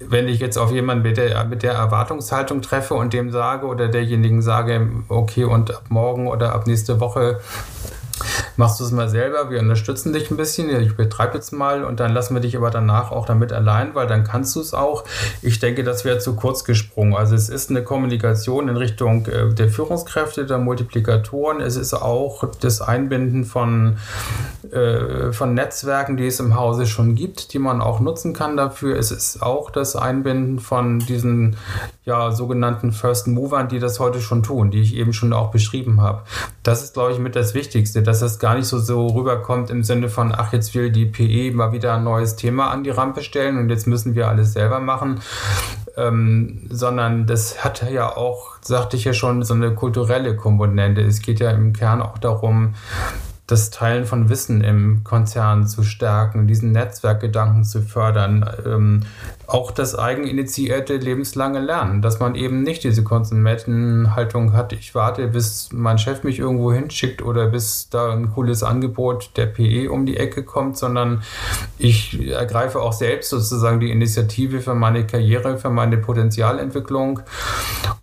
wenn 0.00 0.26
ich 0.26 0.40
jetzt 0.40 0.56
auf 0.56 0.72
jemanden 0.72 1.04
mit 1.04 1.18
der, 1.18 1.44
mit 1.44 1.62
der 1.62 1.74
Erwartungshaltung 1.74 2.62
treffe 2.62 2.94
und 2.94 3.12
dem 3.12 3.30
sage 3.30 3.66
oder 3.66 3.86
derjenigen 3.86 4.42
sage, 4.42 4.88
okay, 5.08 5.44
und 5.44 5.72
ab 5.72 5.84
morgen 5.88 6.26
oder 6.26 6.52
ab 6.52 6.66
nächste 6.66 6.98
Woche 6.98 7.40
machst 8.56 8.80
du 8.80 8.84
es 8.84 8.92
mal 8.92 9.08
selber, 9.08 9.50
wir 9.50 9.60
unterstützen 9.60 10.12
dich 10.12 10.30
ein 10.30 10.36
bisschen, 10.36 10.68
ich 10.80 10.96
betreibe 10.96 11.34
jetzt 11.34 11.52
mal 11.52 11.84
und 11.84 12.00
dann 12.00 12.12
lassen 12.12 12.34
wir 12.34 12.40
dich 12.40 12.56
aber 12.56 12.70
danach 12.70 13.10
auch 13.10 13.26
damit 13.26 13.52
allein, 13.52 13.94
weil 13.94 14.06
dann 14.06 14.24
kannst 14.24 14.54
du 14.56 14.60
es 14.60 14.74
auch. 14.74 15.04
Ich 15.42 15.58
denke, 15.58 15.84
das 15.84 16.04
wäre 16.04 16.18
zu 16.18 16.36
kurz 16.36 16.64
gesprungen. 16.64 17.14
Also 17.14 17.34
es 17.34 17.48
ist 17.48 17.70
eine 17.70 17.82
Kommunikation 17.82 18.68
in 18.68 18.76
Richtung 18.76 19.26
äh, 19.26 19.52
der 19.52 19.68
Führungskräfte, 19.68 20.46
der 20.46 20.58
Multiplikatoren. 20.58 21.60
Es 21.60 21.76
ist 21.76 21.94
auch 21.94 22.44
das 22.60 22.80
Einbinden 22.80 23.44
von, 23.44 23.96
äh, 24.70 25.32
von 25.32 25.54
Netzwerken, 25.54 26.16
die 26.16 26.26
es 26.26 26.38
im 26.38 26.54
Hause 26.56 26.86
schon 26.86 27.14
gibt, 27.14 27.52
die 27.52 27.58
man 27.58 27.80
auch 27.80 28.00
nutzen 28.00 28.32
kann 28.32 28.56
dafür. 28.56 28.96
Es 28.96 29.10
ist 29.10 29.42
auch 29.42 29.70
das 29.70 29.96
Einbinden 29.96 30.60
von 30.60 31.00
diesen 31.00 31.56
ja, 32.04 32.30
sogenannten 32.32 32.92
First 32.92 33.26
Movern, 33.26 33.68
die 33.68 33.78
das 33.78 33.98
heute 33.98 34.20
schon 34.20 34.42
tun, 34.42 34.70
die 34.70 34.80
ich 34.80 34.94
eben 34.94 35.12
schon 35.12 35.32
auch 35.32 35.50
beschrieben 35.50 36.00
habe. 36.00 36.22
Das 36.62 36.84
ist, 36.84 36.94
glaube 36.94 37.12
ich, 37.12 37.18
mit 37.18 37.34
das 37.34 37.54
Wichtigste, 37.54 38.03
dass 38.04 38.20
das 38.20 38.38
gar 38.38 38.54
nicht 38.54 38.66
so, 38.66 38.78
so 38.78 39.06
rüberkommt 39.08 39.70
im 39.70 39.82
Sinne 39.82 40.08
von, 40.08 40.32
ach, 40.32 40.52
jetzt 40.52 40.74
will 40.74 40.90
die 40.90 41.06
PE 41.06 41.54
mal 41.54 41.72
wieder 41.72 41.94
ein 41.94 42.04
neues 42.04 42.36
Thema 42.36 42.70
an 42.70 42.84
die 42.84 42.90
Rampe 42.90 43.22
stellen 43.22 43.58
und 43.58 43.70
jetzt 43.70 43.86
müssen 43.86 44.14
wir 44.14 44.28
alles 44.28 44.52
selber 44.52 44.80
machen, 44.80 45.20
ähm, 45.96 46.66
sondern 46.70 47.26
das 47.26 47.64
hat 47.64 47.90
ja 47.90 48.16
auch, 48.16 48.56
sagte 48.60 48.96
ich 48.96 49.04
ja 49.04 49.12
schon, 49.12 49.42
so 49.42 49.54
eine 49.54 49.74
kulturelle 49.74 50.36
Komponente. 50.36 51.00
Es 51.00 51.22
geht 51.22 51.40
ja 51.40 51.50
im 51.50 51.72
Kern 51.72 52.02
auch 52.02 52.18
darum, 52.18 52.74
das 53.46 53.68
Teilen 53.68 54.06
von 54.06 54.30
Wissen 54.30 54.62
im 54.62 55.04
Konzern 55.04 55.66
zu 55.66 55.82
stärken, 55.82 56.46
diesen 56.46 56.72
Netzwerkgedanken 56.72 57.64
zu 57.64 57.82
fördern, 57.82 58.48
ähm, 58.64 59.02
auch 59.46 59.70
das 59.70 59.98
eigeninitiierte 59.98 60.96
lebenslange 60.96 61.60
Lernen, 61.60 62.00
dass 62.00 62.20
man 62.20 62.34
eben 62.34 62.62
nicht 62.62 62.84
diese 62.84 63.04
Konsumentenhaltung 63.04 64.54
hat, 64.54 64.72
ich 64.72 64.94
warte, 64.94 65.28
bis 65.28 65.68
mein 65.72 65.98
Chef 65.98 66.24
mich 66.24 66.38
irgendwo 66.38 66.72
hinschickt 66.72 67.20
oder 67.20 67.48
bis 67.48 67.90
da 67.90 68.12
ein 68.12 68.32
cooles 68.32 68.62
Angebot 68.62 69.32
der 69.36 69.46
PE 69.46 69.90
um 69.90 70.06
die 70.06 70.16
Ecke 70.16 70.42
kommt, 70.42 70.78
sondern 70.78 71.22
ich 71.76 72.30
ergreife 72.30 72.80
auch 72.80 72.94
selbst 72.94 73.28
sozusagen 73.28 73.80
die 73.80 73.90
Initiative 73.90 74.60
für 74.60 74.74
meine 74.74 75.06
Karriere, 75.06 75.58
für 75.58 75.70
meine 75.70 75.98
Potenzialentwicklung 75.98 77.20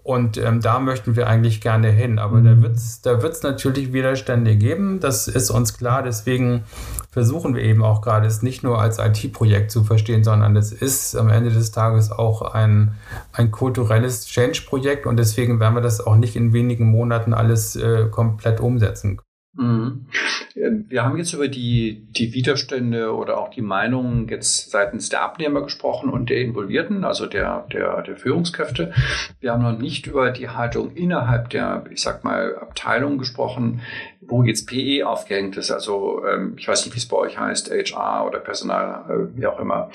und 0.04 0.38
ähm, 0.38 0.62
da 0.62 0.80
möchten 0.80 1.16
wir 1.16 1.28
eigentlich 1.28 1.62
gerne 1.62 1.90
hin. 1.90 2.20
Aber 2.20 2.38
mhm. 2.38 2.46
da 2.46 2.62
wird 2.62 2.76
es 2.76 3.02
da 3.02 3.22
wird's 3.22 3.44
natürlich 3.44 3.94
Widerstände 3.94 4.56
geben, 4.56 5.00
das 5.00 5.28
ist 5.32 5.50
uns 5.50 5.78
klar, 5.78 6.04
deswegen 6.04 6.64
versuchen 7.10 7.56
wir 7.56 7.64
eben 7.64 7.84
auch 7.84 8.02
gerade, 8.02 8.28
es 8.28 8.42
nicht 8.42 8.64
nur 8.64 8.80
als 8.80 9.00
IT-Projekt 9.00 9.72
zu 9.72 9.84
verstehen, 9.84 10.24
sondern 10.24 10.56
es 10.56 10.72
ist 10.72 11.16
am 11.16 11.30
Ende 11.30 11.50
des 11.50 11.72
Tages 11.72 12.12
auch 12.12 12.42
ein, 12.54 12.94
ein 13.34 13.52
kulturelles 13.52 14.28
Change-Projekt 14.28 15.06
und 15.06 15.18
deswegen 15.18 15.60
werden 15.60 15.76
wir 15.76 15.82
das 15.82 16.06
auch 16.06 16.16
nicht 16.16 16.36
in 16.36 16.54
wenigen 16.54 16.86
Monaten 16.86 17.34
alles 17.34 17.76
äh, 17.76 18.08
komplett 18.10 18.60
umsetzen. 18.60 19.20
Wir 19.54 21.04
haben 21.04 21.18
jetzt 21.18 21.34
über 21.34 21.50
die, 21.50 22.08
die 22.12 22.34
Widerstände 22.34 23.14
oder 23.14 23.38
auch 23.38 23.50
die 23.50 23.62
Meinungen 23.62 24.30
jetzt 24.30 24.72
seitens 24.72 25.10
der 25.10 25.24
Abnehmer 25.24 25.62
gesprochen 25.62 26.10
und 26.10 26.30
der 26.30 26.40
Involvierten, 26.40 27.04
also 27.04 27.26
der, 27.26 27.66
der, 27.72 28.02
der 28.02 28.16
Führungskräfte. 28.16 28.94
Wir 29.42 29.52
haben 29.52 29.64
noch 29.64 29.78
nicht 29.78 30.08
über 30.08 30.32
die 30.32 30.48
Haltung 30.48 30.96
innerhalb 30.96 31.50
der, 31.50 31.84
ich 31.90 32.02
sag 32.02 32.24
mal, 32.24 32.56
Abteilung 32.56 33.18
gesprochen, 33.18 33.82
wo 34.22 34.44
jetzt 34.44 34.68
PE 34.68 35.06
aufgehängt 35.06 35.58
ist. 35.58 35.72
Also 35.72 36.24
ähm, 36.26 36.56
ich 36.58 36.68
weiß 36.68 36.86
nicht, 36.86 36.96
wie 36.96 37.00
es 37.00 37.08
bei 37.08 37.18
euch 37.18 37.38
heißt, 37.38 37.72
HR 37.72 38.26
oder 38.26 38.40
Personal, 38.40 39.04
äh, 39.10 39.38
wie 39.38 39.48
auch 39.48 39.60
immer. 39.60 39.90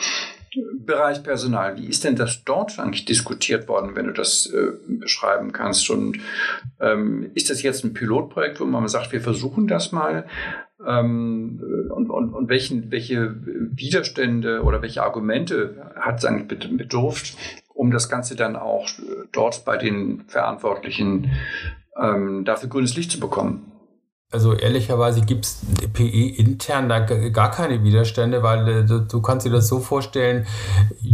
Bereich 0.79 1.23
Personal, 1.23 1.77
wie 1.77 1.87
ist 1.87 2.05
denn 2.05 2.17
das 2.17 2.45
dort 2.45 2.79
eigentlich 2.79 3.05
diskutiert 3.05 3.69
worden, 3.69 3.95
wenn 3.95 4.07
du 4.07 4.13
das 4.13 4.47
äh, 4.47 4.73
beschreiben 4.87 5.53
kannst? 5.53 5.89
Und 5.91 6.19
ähm, 6.81 7.31
ist 7.35 7.51
das 7.51 7.63
jetzt 7.63 7.85
ein 7.85 7.93
Pilotprojekt, 7.93 8.61
wo 8.61 8.65
man 8.65 8.87
sagt, 8.89 9.13
wir 9.13 9.21
versuchen 9.21 9.67
das 9.67 9.93
mal? 9.93 10.27
Ähm, 10.87 11.61
und, 11.91 12.11
und, 12.11 12.35
und 12.35 12.49
welchen, 12.49 12.91
welche 12.91 13.35
Widerstände 13.43 14.63
oder 14.63 14.83
welche 14.83 15.03
Argumente 15.03 15.93
hat 15.97 16.19
es 16.19 16.25
eigentlich 16.25 16.77
bedurft, 16.77 17.37
um 17.75 17.91
das 17.91 18.09
Ganze 18.09 18.37
dann 18.37 18.57
auch 18.57 18.89
dort 19.33 19.65
bei 19.65 19.77
den 19.77 20.25
Verantwortlichen 20.29 21.33
ähm, 22.01 22.45
dafür 22.45 22.69
grünes 22.69 22.97
Licht 22.97 23.11
zu 23.11 23.21
bekommen? 23.21 23.73
Also 24.33 24.55
ehrlicherweise 24.55 25.20
gibt 25.20 25.45
es 25.45 25.61
PE 25.93 26.35
intern 26.37 26.89
da 26.89 26.99
gar 26.99 27.53
keine 27.53 27.85
Widerstände, 27.85 28.43
weil 28.43 28.68
äh, 28.68 28.85
du, 28.85 28.99
du, 28.99 29.22
kannst 29.22 29.47
dir 29.47 29.51
das 29.51 29.68
so 29.68 29.79
vorstellen, 29.79 30.47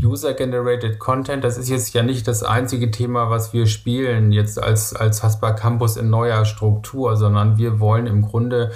User-Generated 0.02 0.98
Content, 0.98 1.44
das 1.44 1.58
ist 1.58 1.68
jetzt 1.68 1.92
ja 1.92 2.02
nicht 2.02 2.26
das 2.26 2.42
einzige 2.42 2.90
Thema, 2.90 3.28
was 3.28 3.52
wir 3.52 3.66
spielen 3.66 4.32
jetzt 4.32 4.62
als, 4.62 4.96
als 4.96 5.22
Haspa 5.22 5.52
Campus 5.52 5.98
in 5.98 6.08
neuer 6.08 6.46
Struktur, 6.46 7.18
sondern 7.18 7.58
wir 7.58 7.80
wollen 7.80 8.06
im 8.06 8.22
Grunde 8.22 8.72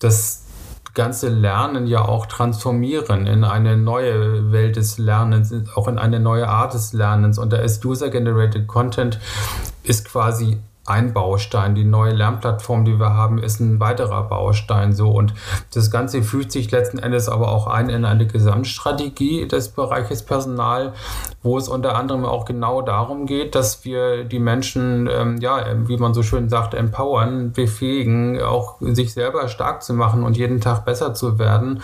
das 0.00 0.44
ganze 0.94 1.28
Lernen 1.28 1.86
ja 1.86 2.04
auch 2.04 2.26
transformieren 2.26 3.28
in 3.28 3.44
eine 3.44 3.76
neue 3.76 4.50
Welt 4.50 4.74
des 4.74 4.98
Lernens, 4.98 5.54
auch 5.76 5.86
in 5.86 5.98
eine 5.98 6.18
neue 6.18 6.48
Art 6.48 6.74
des 6.74 6.92
Lernens. 6.92 7.38
Und 7.38 7.52
da 7.52 7.58
ist 7.58 7.84
User-Generated 7.84 8.66
Content 8.66 9.20
ist 9.84 10.04
quasi 10.04 10.58
ein 10.88 11.12
Baustein. 11.12 11.74
Die 11.74 11.84
neue 11.84 12.12
Lernplattform, 12.12 12.84
die 12.84 12.98
wir 12.98 13.14
haben, 13.14 13.38
ist 13.38 13.60
ein 13.60 13.80
weiterer 13.80 14.24
Baustein. 14.24 14.92
So 14.92 15.10
und 15.10 15.34
das 15.74 15.90
Ganze 15.90 16.22
fügt 16.22 16.52
sich 16.52 16.70
letzten 16.70 16.98
Endes 16.98 17.28
aber 17.28 17.52
auch 17.52 17.66
ein 17.66 17.88
in 17.88 18.04
eine 18.04 18.26
Gesamtstrategie 18.26 19.46
des 19.46 19.68
Bereiches 19.68 20.22
Personal, 20.22 20.92
wo 21.42 21.58
es 21.58 21.68
unter 21.68 21.96
anderem 21.96 22.24
auch 22.24 22.44
genau 22.44 22.82
darum 22.82 23.26
geht, 23.26 23.54
dass 23.54 23.84
wir 23.84 24.24
die 24.24 24.38
Menschen, 24.38 25.08
ähm, 25.10 25.38
ja, 25.38 25.64
wie 25.86 25.96
man 25.96 26.14
so 26.14 26.22
schön 26.22 26.48
sagt, 26.48 26.74
empowern, 26.74 27.52
befähigen, 27.52 28.40
auch 28.42 28.76
sich 28.80 29.12
selber 29.12 29.48
stark 29.48 29.82
zu 29.82 29.94
machen 29.94 30.22
und 30.22 30.36
jeden 30.36 30.60
Tag 30.60 30.84
besser 30.84 31.14
zu 31.14 31.38
werden 31.38 31.82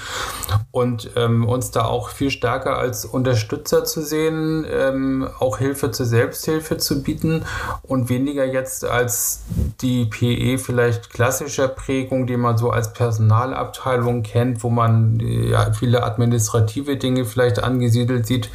und 0.71 1.11
ähm, 1.17 1.47
uns 1.47 1.71
da 1.71 1.85
auch 1.85 2.09
viel 2.09 2.31
stärker 2.31 2.79
als 2.79 3.05
Unterstützer 3.05 3.85
zu 3.85 4.03
sehen, 4.03 4.67
ähm, 4.69 5.29
auch 5.39 5.59
Hilfe 5.59 5.91
zur 5.91 6.07
Selbsthilfe 6.07 6.79
zu 6.79 7.03
bieten 7.03 7.45
und 7.83 8.09
weniger 8.09 8.45
jetzt 8.45 8.85
als 8.95 9.43
die 9.81 10.07
PE 10.07 10.59
vielleicht 10.59 11.11
klassischer 11.11 11.69
Prägung, 11.69 12.27
die 12.27 12.37
man 12.37 12.57
so 12.57 12.71
als 12.71 12.93
Personalabteilung 12.93 14.23
kennt, 14.23 14.63
wo 14.63 14.71
man 14.71 15.21
ja, 15.21 15.73
viele 15.73 16.05
administrative 16.05 16.97
Dinge 16.97 17.25
vielleicht 17.25 17.63
angesiedelt 17.63 18.27
sieht 18.27 18.51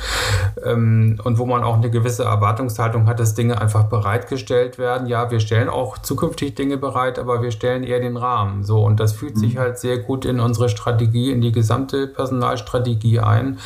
ähm, 0.65 1.19
und 1.23 1.37
wo 1.37 1.45
man 1.45 1.63
auch 1.63 1.75
eine 1.75 1.89
gewisse 1.89 2.23
Erwartungshaltung 2.23 3.07
hat, 3.07 3.19
dass 3.19 3.35
Dinge 3.35 3.61
einfach 3.61 3.83
bereitgestellt 3.83 4.77
werden. 4.77 5.07
Ja, 5.07 5.29
wir 5.29 5.39
stellen 5.39 5.69
auch 5.69 5.97
zukünftig 5.97 6.55
Dinge 6.55 6.77
bereit, 6.77 7.19
aber 7.19 7.41
wir 7.41 7.51
stellen 7.51 7.83
eher 7.83 7.99
den 7.99 8.17
Rahmen. 8.17 8.63
So 8.63 8.83
und 8.83 8.99
das 8.99 9.13
fühlt 9.13 9.37
sich 9.37 9.55
mhm. 9.55 9.59
halt 9.59 9.79
sehr 9.79 9.99
gut 9.99 10.25
in 10.25 10.39
unsere 10.39 10.69
Strategie, 10.69 11.31
in 11.31 11.41
die 11.41 11.51
gesamte 11.51 12.07
Personalstrategie 12.07 13.19
ein. 13.19 13.59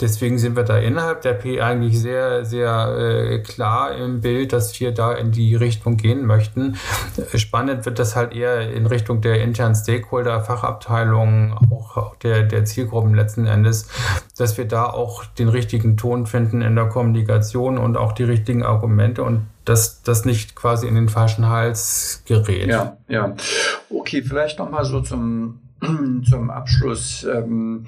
Deswegen 0.00 0.38
sind 0.38 0.54
wir 0.54 0.62
da 0.62 0.78
innerhalb 0.78 1.22
der 1.22 1.34
P 1.34 1.60
eigentlich 1.60 1.98
sehr, 1.98 2.44
sehr 2.44 2.96
äh, 2.96 3.38
klar 3.40 3.96
im 3.96 4.20
Bild, 4.20 4.52
dass 4.52 4.78
wir 4.78 4.92
da 4.92 5.12
in 5.12 5.32
die 5.32 5.56
Richtung 5.56 5.96
gehen 5.96 6.24
möchten. 6.24 6.76
Spannend 7.34 7.84
wird 7.84 7.98
das 7.98 8.14
halt 8.14 8.32
eher 8.32 8.72
in 8.72 8.86
Richtung 8.86 9.20
der 9.20 9.42
internen 9.42 9.74
Stakeholder, 9.74 10.42
Fachabteilungen, 10.42 11.52
auch 11.70 12.14
der, 12.16 12.44
der 12.44 12.64
Zielgruppen 12.64 13.14
letzten 13.14 13.46
Endes, 13.46 13.88
dass 14.36 14.56
wir 14.56 14.66
da 14.66 14.84
auch 14.84 15.24
den 15.24 15.48
richtigen 15.48 15.96
Ton 15.96 16.26
finden 16.26 16.62
in 16.62 16.76
der 16.76 16.86
Kommunikation 16.86 17.76
und 17.76 17.96
auch 17.96 18.12
die 18.12 18.24
richtigen 18.24 18.62
Argumente 18.62 19.24
und 19.24 19.46
dass 19.64 20.02
das 20.02 20.24
nicht 20.24 20.54
quasi 20.54 20.86
in 20.86 20.94
den 20.94 21.08
falschen 21.08 21.48
Hals 21.48 22.22
gerät. 22.24 22.68
Ja, 22.68 22.96
ja. 23.08 23.34
Okay, 23.90 24.22
vielleicht 24.22 24.58
nochmal 24.58 24.84
so 24.84 25.00
zum, 25.00 25.60
zum 26.28 26.50
Abschluss. 26.50 27.24
Ähm, 27.24 27.86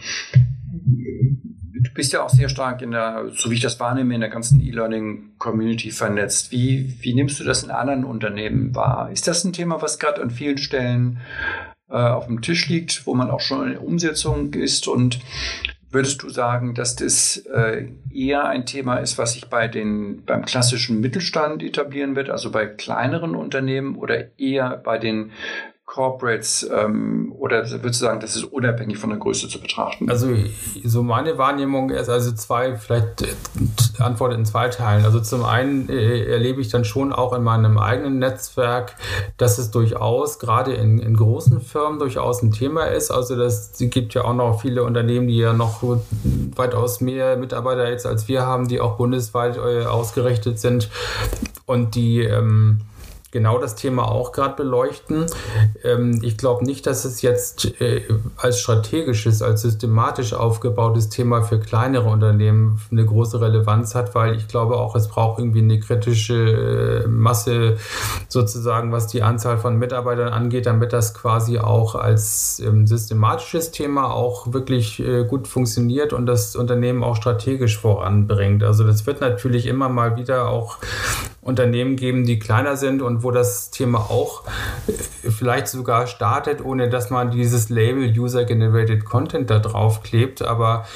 Du 1.73 1.91
bist 1.95 2.13
ja 2.13 2.25
auch 2.25 2.31
sehr 2.31 2.49
stark 2.49 2.83
in 2.83 2.91
der, 2.91 3.31
so 3.35 3.51
wie 3.51 3.55
ich 3.55 3.61
das 3.61 3.79
wahrnehme, 3.79 4.15
in 4.15 4.21
der 4.21 4.31
ganzen 4.31 4.61
E-Learning-Community 4.61 5.91
vernetzt. 5.93 6.51
Wie, 6.51 6.97
wie 7.01 7.15
nimmst 7.15 7.39
du 7.39 7.45
das 7.45 7.63
in 7.63 7.71
anderen 7.71 8.05
Unternehmen 8.05 8.75
wahr? 8.75 9.11
Ist 9.13 9.29
das 9.29 9.45
ein 9.45 9.53
Thema, 9.53 9.81
was 9.81 9.99
gerade 9.99 10.21
an 10.21 10.31
vielen 10.31 10.59
Stellen 10.59 11.21
äh, 11.89 11.95
auf 11.95 12.27
dem 12.27 12.43
Tisch 12.43 12.69
liegt, 12.69 13.07
wo 13.07 13.15
man 13.15 13.31
auch 13.31 13.41
schon 13.41 13.71
in 13.71 13.79
Umsetzung 13.79 14.53
ist? 14.55 14.89
Und 14.89 15.21
würdest 15.91 16.23
du 16.23 16.29
sagen, 16.29 16.75
dass 16.75 16.97
das 16.97 17.37
äh, 17.37 17.87
eher 18.13 18.47
ein 18.47 18.67
Thema 18.67 18.97
ist, 18.97 19.19
was 19.19 19.35
sich 19.35 19.49
bei 19.49 19.69
den, 19.69 20.25
beim 20.25 20.45
klassischen 20.45 21.01
Mittelstand 21.01 21.63
etablieren 21.63 22.17
wird, 22.17 22.31
also 22.31 22.51
bei 22.51 22.67
kleineren 22.67 23.37
Unternehmen 23.37 23.97
oder 23.97 24.39
eher 24.39 24.77
bei 24.77 24.99
den 24.99 25.31
Corporates 25.91 26.71
ähm, 26.73 27.33
oder 27.37 27.69
würdest 27.69 28.01
du 28.01 28.07
sagen, 28.07 28.21
das 28.21 28.37
ist 28.37 28.45
unabhängig 28.45 28.97
von 28.97 29.11
der 29.11 29.19
Größe 29.19 29.49
zu 29.49 29.61
betrachten? 29.61 30.09
Also 30.09 30.29
so 30.85 31.03
meine 31.03 31.37
Wahrnehmung 31.37 31.91
ist 31.91 32.09
also 32.09 32.31
zwei, 32.31 32.77
vielleicht 32.77 33.23
äh, 33.23 33.27
Antwort 33.99 34.33
in 34.33 34.45
zwei 34.45 34.69
Teilen. 34.69 35.05
Also 35.05 35.19
zum 35.19 35.45
einen 35.45 35.89
äh, 35.89 36.27
erlebe 36.27 36.61
ich 36.61 36.69
dann 36.69 36.85
schon 36.85 37.13
auch 37.13 37.33
in 37.33 37.43
meinem 37.43 37.77
eigenen 37.77 38.21
Netzwerk, 38.21 38.95
dass 39.37 39.59
es 39.59 39.73
durchaus 39.73 40.39
gerade 40.39 40.75
in, 40.75 41.01
in 41.01 41.17
großen 41.17 41.61
Firmen 41.61 41.99
durchaus 41.99 42.41
ein 42.41 42.53
Thema 42.53 42.85
ist. 42.85 43.11
Also 43.11 43.35
das 43.35 43.73
gibt 43.77 44.15
ja 44.15 44.25
auch 44.25 44.35
noch 44.35 44.61
viele 44.61 44.85
Unternehmen, 44.85 45.27
die 45.27 45.39
ja 45.39 45.53
noch 45.53 45.83
weitaus 46.55 47.01
mehr 47.01 47.37
Mitarbeiter 47.37 47.91
jetzt 47.91 48.07
als 48.07 48.29
wir 48.29 48.47
haben, 48.47 48.69
die 48.69 48.81
auch 48.81 48.97
bundesweit 48.97 49.57
äh, 49.57 49.87
ausgerichtet 49.87 50.61
sind 50.61 50.89
und 51.67 51.97
die 51.97 52.21
ähm, 52.21 52.83
genau 53.31 53.59
das 53.59 53.77
Thema 53.77 54.11
auch 54.11 54.33
gerade 54.33 54.57
beleuchten. 54.57 55.27
Ähm, 55.85 56.21
ich 56.23 56.37
glaube 56.37 56.65
nicht, 56.65 56.87
dass 56.87 57.05
es 57.05 57.23
jetzt 57.23 57.81
äh, 57.81 58.03
als 58.37 58.59
strategisches, 58.59 59.43
als 59.43 59.63
systematisch 59.63 60.33
aufgebautes 60.33 61.09
Thema 61.09 61.43
für 61.43 61.61
kleinere 61.61 62.09
Unternehmen 62.09 62.81
eine 62.91 63.05
große 63.05 63.41
Relevanz 63.41 63.95
hat, 63.95 64.15
weil 64.15 64.35
ich 64.35 64.49
glaube 64.49 64.77
auch, 64.77 64.97
es 64.97 65.09
braucht 65.09 65.39
irgendwie 65.39 65.61
eine 65.61 65.79
kritische 65.79 67.05
äh, 67.05 67.09
Masse 67.09 67.77
sozusagen, 68.29 68.91
was 68.93 69.07
die 69.07 69.23
Anzahl 69.23 69.59
von 69.59 69.79
Mitarbeitern 69.79 70.33
angeht, 70.33 70.67
damit 70.67 70.93
das 70.93 71.15
quasi 71.15 71.59
auch 71.59 71.95
als 71.95 72.61
ähm, 72.61 72.87
systematisches 72.87 73.71
Thema 73.71 74.13
auch 74.13 74.53
wirklich 74.53 74.99
äh, 75.01 75.25
gut 75.25 75.47
funktioniert 75.47 76.13
und 76.13 76.27
das 76.27 76.57
Unternehmen 76.57 77.05
auch 77.05 77.17
strategisch 77.17 77.79
voranbringt. 77.79 78.65
Also 78.65 78.85
das 78.85 79.07
wird 79.07 79.21
natürlich 79.21 79.67
immer 79.67 79.89
mal 79.89 80.17
wieder 80.17 80.49
auch 80.49 80.79
Unternehmen 81.43 81.97
geben, 81.97 82.27
die 82.27 82.39
kleiner 82.39 82.77
sind 82.77 83.03
und 83.03 83.20
wo 83.23 83.31
das 83.31 83.71
Thema 83.71 83.99
auch 83.99 84.45
äh, 84.87 85.31
vielleicht 85.31 85.69
sogar 85.69 86.07
startet, 86.07 86.65
ohne 86.65 86.89
dass 86.89 87.11
man 87.11 87.31
dieses 87.31 87.69
Label 87.69 88.09
User-Generated 88.19 89.05
Content 89.05 89.51
da 89.51 89.59
drauf 89.59 90.03
klebt. 90.03 90.43
Aber 90.43 90.87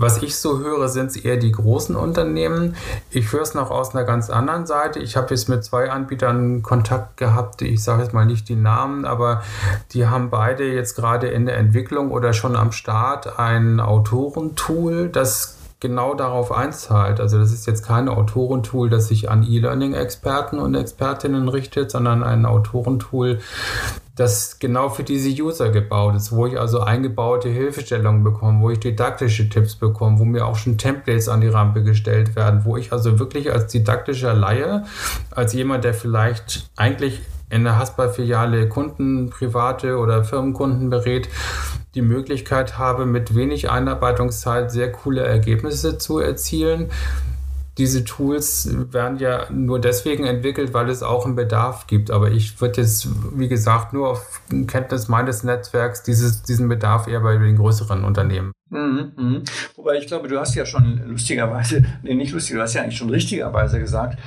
Was 0.00 0.22
ich 0.22 0.36
so 0.36 0.60
höre, 0.60 0.88
sind 0.88 1.10
es 1.10 1.16
eher 1.16 1.38
die 1.38 1.50
großen 1.50 1.96
Unternehmen. 1.96 2.76
Ich 3.10 3.32
höre 3.32 3.42
es 3.42 3.54
noch 3.54 3.72
aus 3.72 3.96
einer 3.96 4.04
ganz 4.04 4.30
anderen 4.30 4.64
Seite. 4.64 5.00
Ich 5.00 5.16
habe 5.16 5.30
jetzt 5.30 5.48
mit 5.48 5.64
zwei 5.64 5.90
Anbietern 5.90 6.62
Kontakt 6.62 7.16
gehabt. 7.16 7.62
Ich 7.62 7.82
sage 7.82 8.04
jetzt 8.04 8.14
mal 8.14 8.24
nicht 8.24 8.48
die 8.48 8.54
Namen, 8.54 9.04
aber 9.04 9.42
die 9.90 10.06
haben 10.06 10.30
beide 10.30 10.72
jetzt 10.72 10.94
gerade 10.94 11.26
in 11.26 11.46
der 11.46 11.56
Entwicklung 11.56 12.12
oder 12.12 12.32
schon 12.32 12.54
am 12.54 12.70
Start 12.70 13.40
ein 13.40 13.80
Autorentool, 13.80 15.08
das 15.08 15.57
genau 15.80 16.14
darauf 16.14 16.50
einzahlt. 16.50 17.20
Also 17.20 17.38
das 17.38 17.52
ist 17.52 17.66
jetzt 17.66 17.86
kein 17.86 18.08
Autorentool, 18.08 18.90
das 18.90 19.08
sich 19.08 19.30
an 19.30 19.44
E-Learning-Experten 19.44 20.58
und 20.58 20.74
Expertinnen 20.74 21.48
richtet, 21.48 21.90
sondern 21.90 22.24
ein 22.24 22.46
Autorentool, 22.46 23.38
das 24.16 24.58
genau 24.58 24.88
für 24.88 25.04
diese 25.04 25.30
User 25.30 25.70
gebaut 25.70 26.16
ist, 26.16 26.32
wo 26.32 26.46
ich 26.46 26.58
also 26.58 26.80
eingebaute 26.80 27.48
Hilfestellungen 27.48 28.24
bekomme, 28.24 28.60
wo 28.60 28.70
ich 28.70 28.80
didaktische 28.80 29.48
Tipps 29.48 29.76
bekomme, 29.76 30.18
wo 30.18 30.24
mir 30.24 30.46
auch 30.46 30.56
schon 30.56 30.76
Templates 30.76 31.28
an 31.28 31.40
die 31.40 31.48
Rampe 31.48 31.84
gestellt 31.84 32.34
werden, 32.34 32.64
wo 32.64 32.76
ich 32.76 32.92
also 32.92 33.20
wirklich 33.20 33.52
als 33.52 33.70
didaktischer 33.70 34.34
Laie, 34.34 34.84
als 35.30 35.52
jemand, 35.52 35.84
der 35.84 35.94
vielleicht 35.94 36.68
eigentlich 36.74 37.20
in 37.50 37.64
der 37.64 37.78
Haspa-Filiale 37.78 38.68
Kunden, 38.68 39.30
private 39.30 39.98
oder 39.98 40.24
Firmenkunden 40.24 40.90
berät, 40.90 41.28
die 41.94 42.02
Möglichkeit 42.02 42.78
habe, 42.78 43.06
mit 43.06 43.34
wenig 43.34 43.70
Einarbeitungszeit 43.70 44.70
sehr 44.70 44.92
coole 44.92 45.22
Ergebnisse 45.22 45.98
zu 45.98 46.18
erzielen 46.18 46.90
diese 47.78 48.02
Tools 48.04 48.68
werden 48.92 49.18
ja 49.18 49.48
nur 49.50 49.80
deswegen 49.80 50.26
entwickelt, 50.26 50.74
weil 50.74 50.88
es 50.88 51.04
auch 51.04 51.24
einen 51.24 51.36
Bedarf 51.36 51.86
gibt. 51.86 52.10
Aber 52.10 52.30
ich 52.30 52.60
würde 52.60 52.80
jetzt, 52.80 53.08
wie 53.32 53.48
gesagt, 53.48 53.92
nur 53.92 54.10
auf 54.10 54.40
Kenntnis 54.66 55.06
meines 55.06 55.44
Netzwerks 55.44 56.02
dieses, 56.02 56.42
diesen 56.42 56.68
Bedarf 56.68 57.06
eher 57.06 57.20
bei 57.20 57.36
den 57.36 57.56
größeren 57.56 58.04
Unternehmen. 58.04 58.52
Mhm, 58.70 59.12
mh. 59.16 59.40
Wobei 59.76 59.96
ich 59.96 60.06
glaube, 60.06 60.28
du 60.28 60.38
hast 60.38 60.54
ja 60.54 60.66
schon 60.66 61.02
lustigerweise, 61.06 61.84
nee, 62.02 62.14
nicht 62.14 62.32
lustig, 62.32 62.56
du 62.56 62.62
hast 62.62 62.74
ja 62.74 62.82
eigentlich 62.82 62.98
schon 62.98 63.10
richtigerweise 63.10 63.78
gesagt, 63.80 64.18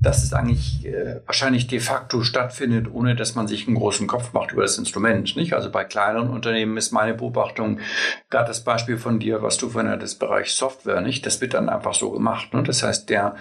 dass 0.00 0.22
es 0.22 0.32
eigentlich 0.32 0.86
äh, 0.86 1.20
wahrscheinlich 1.26 1.66
de 1.66 1.80
facto 1.80 2.22
stattfindet, 2.22 2.86
ohne 2.92 3.16
dass 3.16 3.34
man 3.34 3.48
sich 3.48 3.66
einen 3.66 3.76
großen 3.76 4.06
Kopf 4.06 4.32
macht 4.32 4.52
über 4.52 4.62
das 4.62 4.78
Instrument. 4.78 5.34
Nicht? 5.36 5.54
Also 5.54 5.70
bei 5.70 5.84
kleineren 5.84 6.30
Unternehmen 6.30 6.76
ist 6.76 6.92
meine 6.92 7.14
Beobachtung, 7.14 7.80
gerade 8.30 8.48
das 8.48 8.62
Beispiel 8.62 8.96
von 8.96 9.18
dir, 9.18 9.42
was 9.42 9.56
du 9.56 9.68
von 9.68 9.86
das 9.98 10.14
Bereich 10.14 10.52
Software, 10.52 11.00
nicht? 11.00 11.26
Das 11.26 11.40
wird 11.40 11.54
dann 11.54 11.68
einfach 11.68 11.94
so 11.94 12.12
gemacht. 12.12 12.54
Ne? 12.54 12.62
Das 12.62 12.82
heißt, 12.82 13.10
der, 13.10 13.34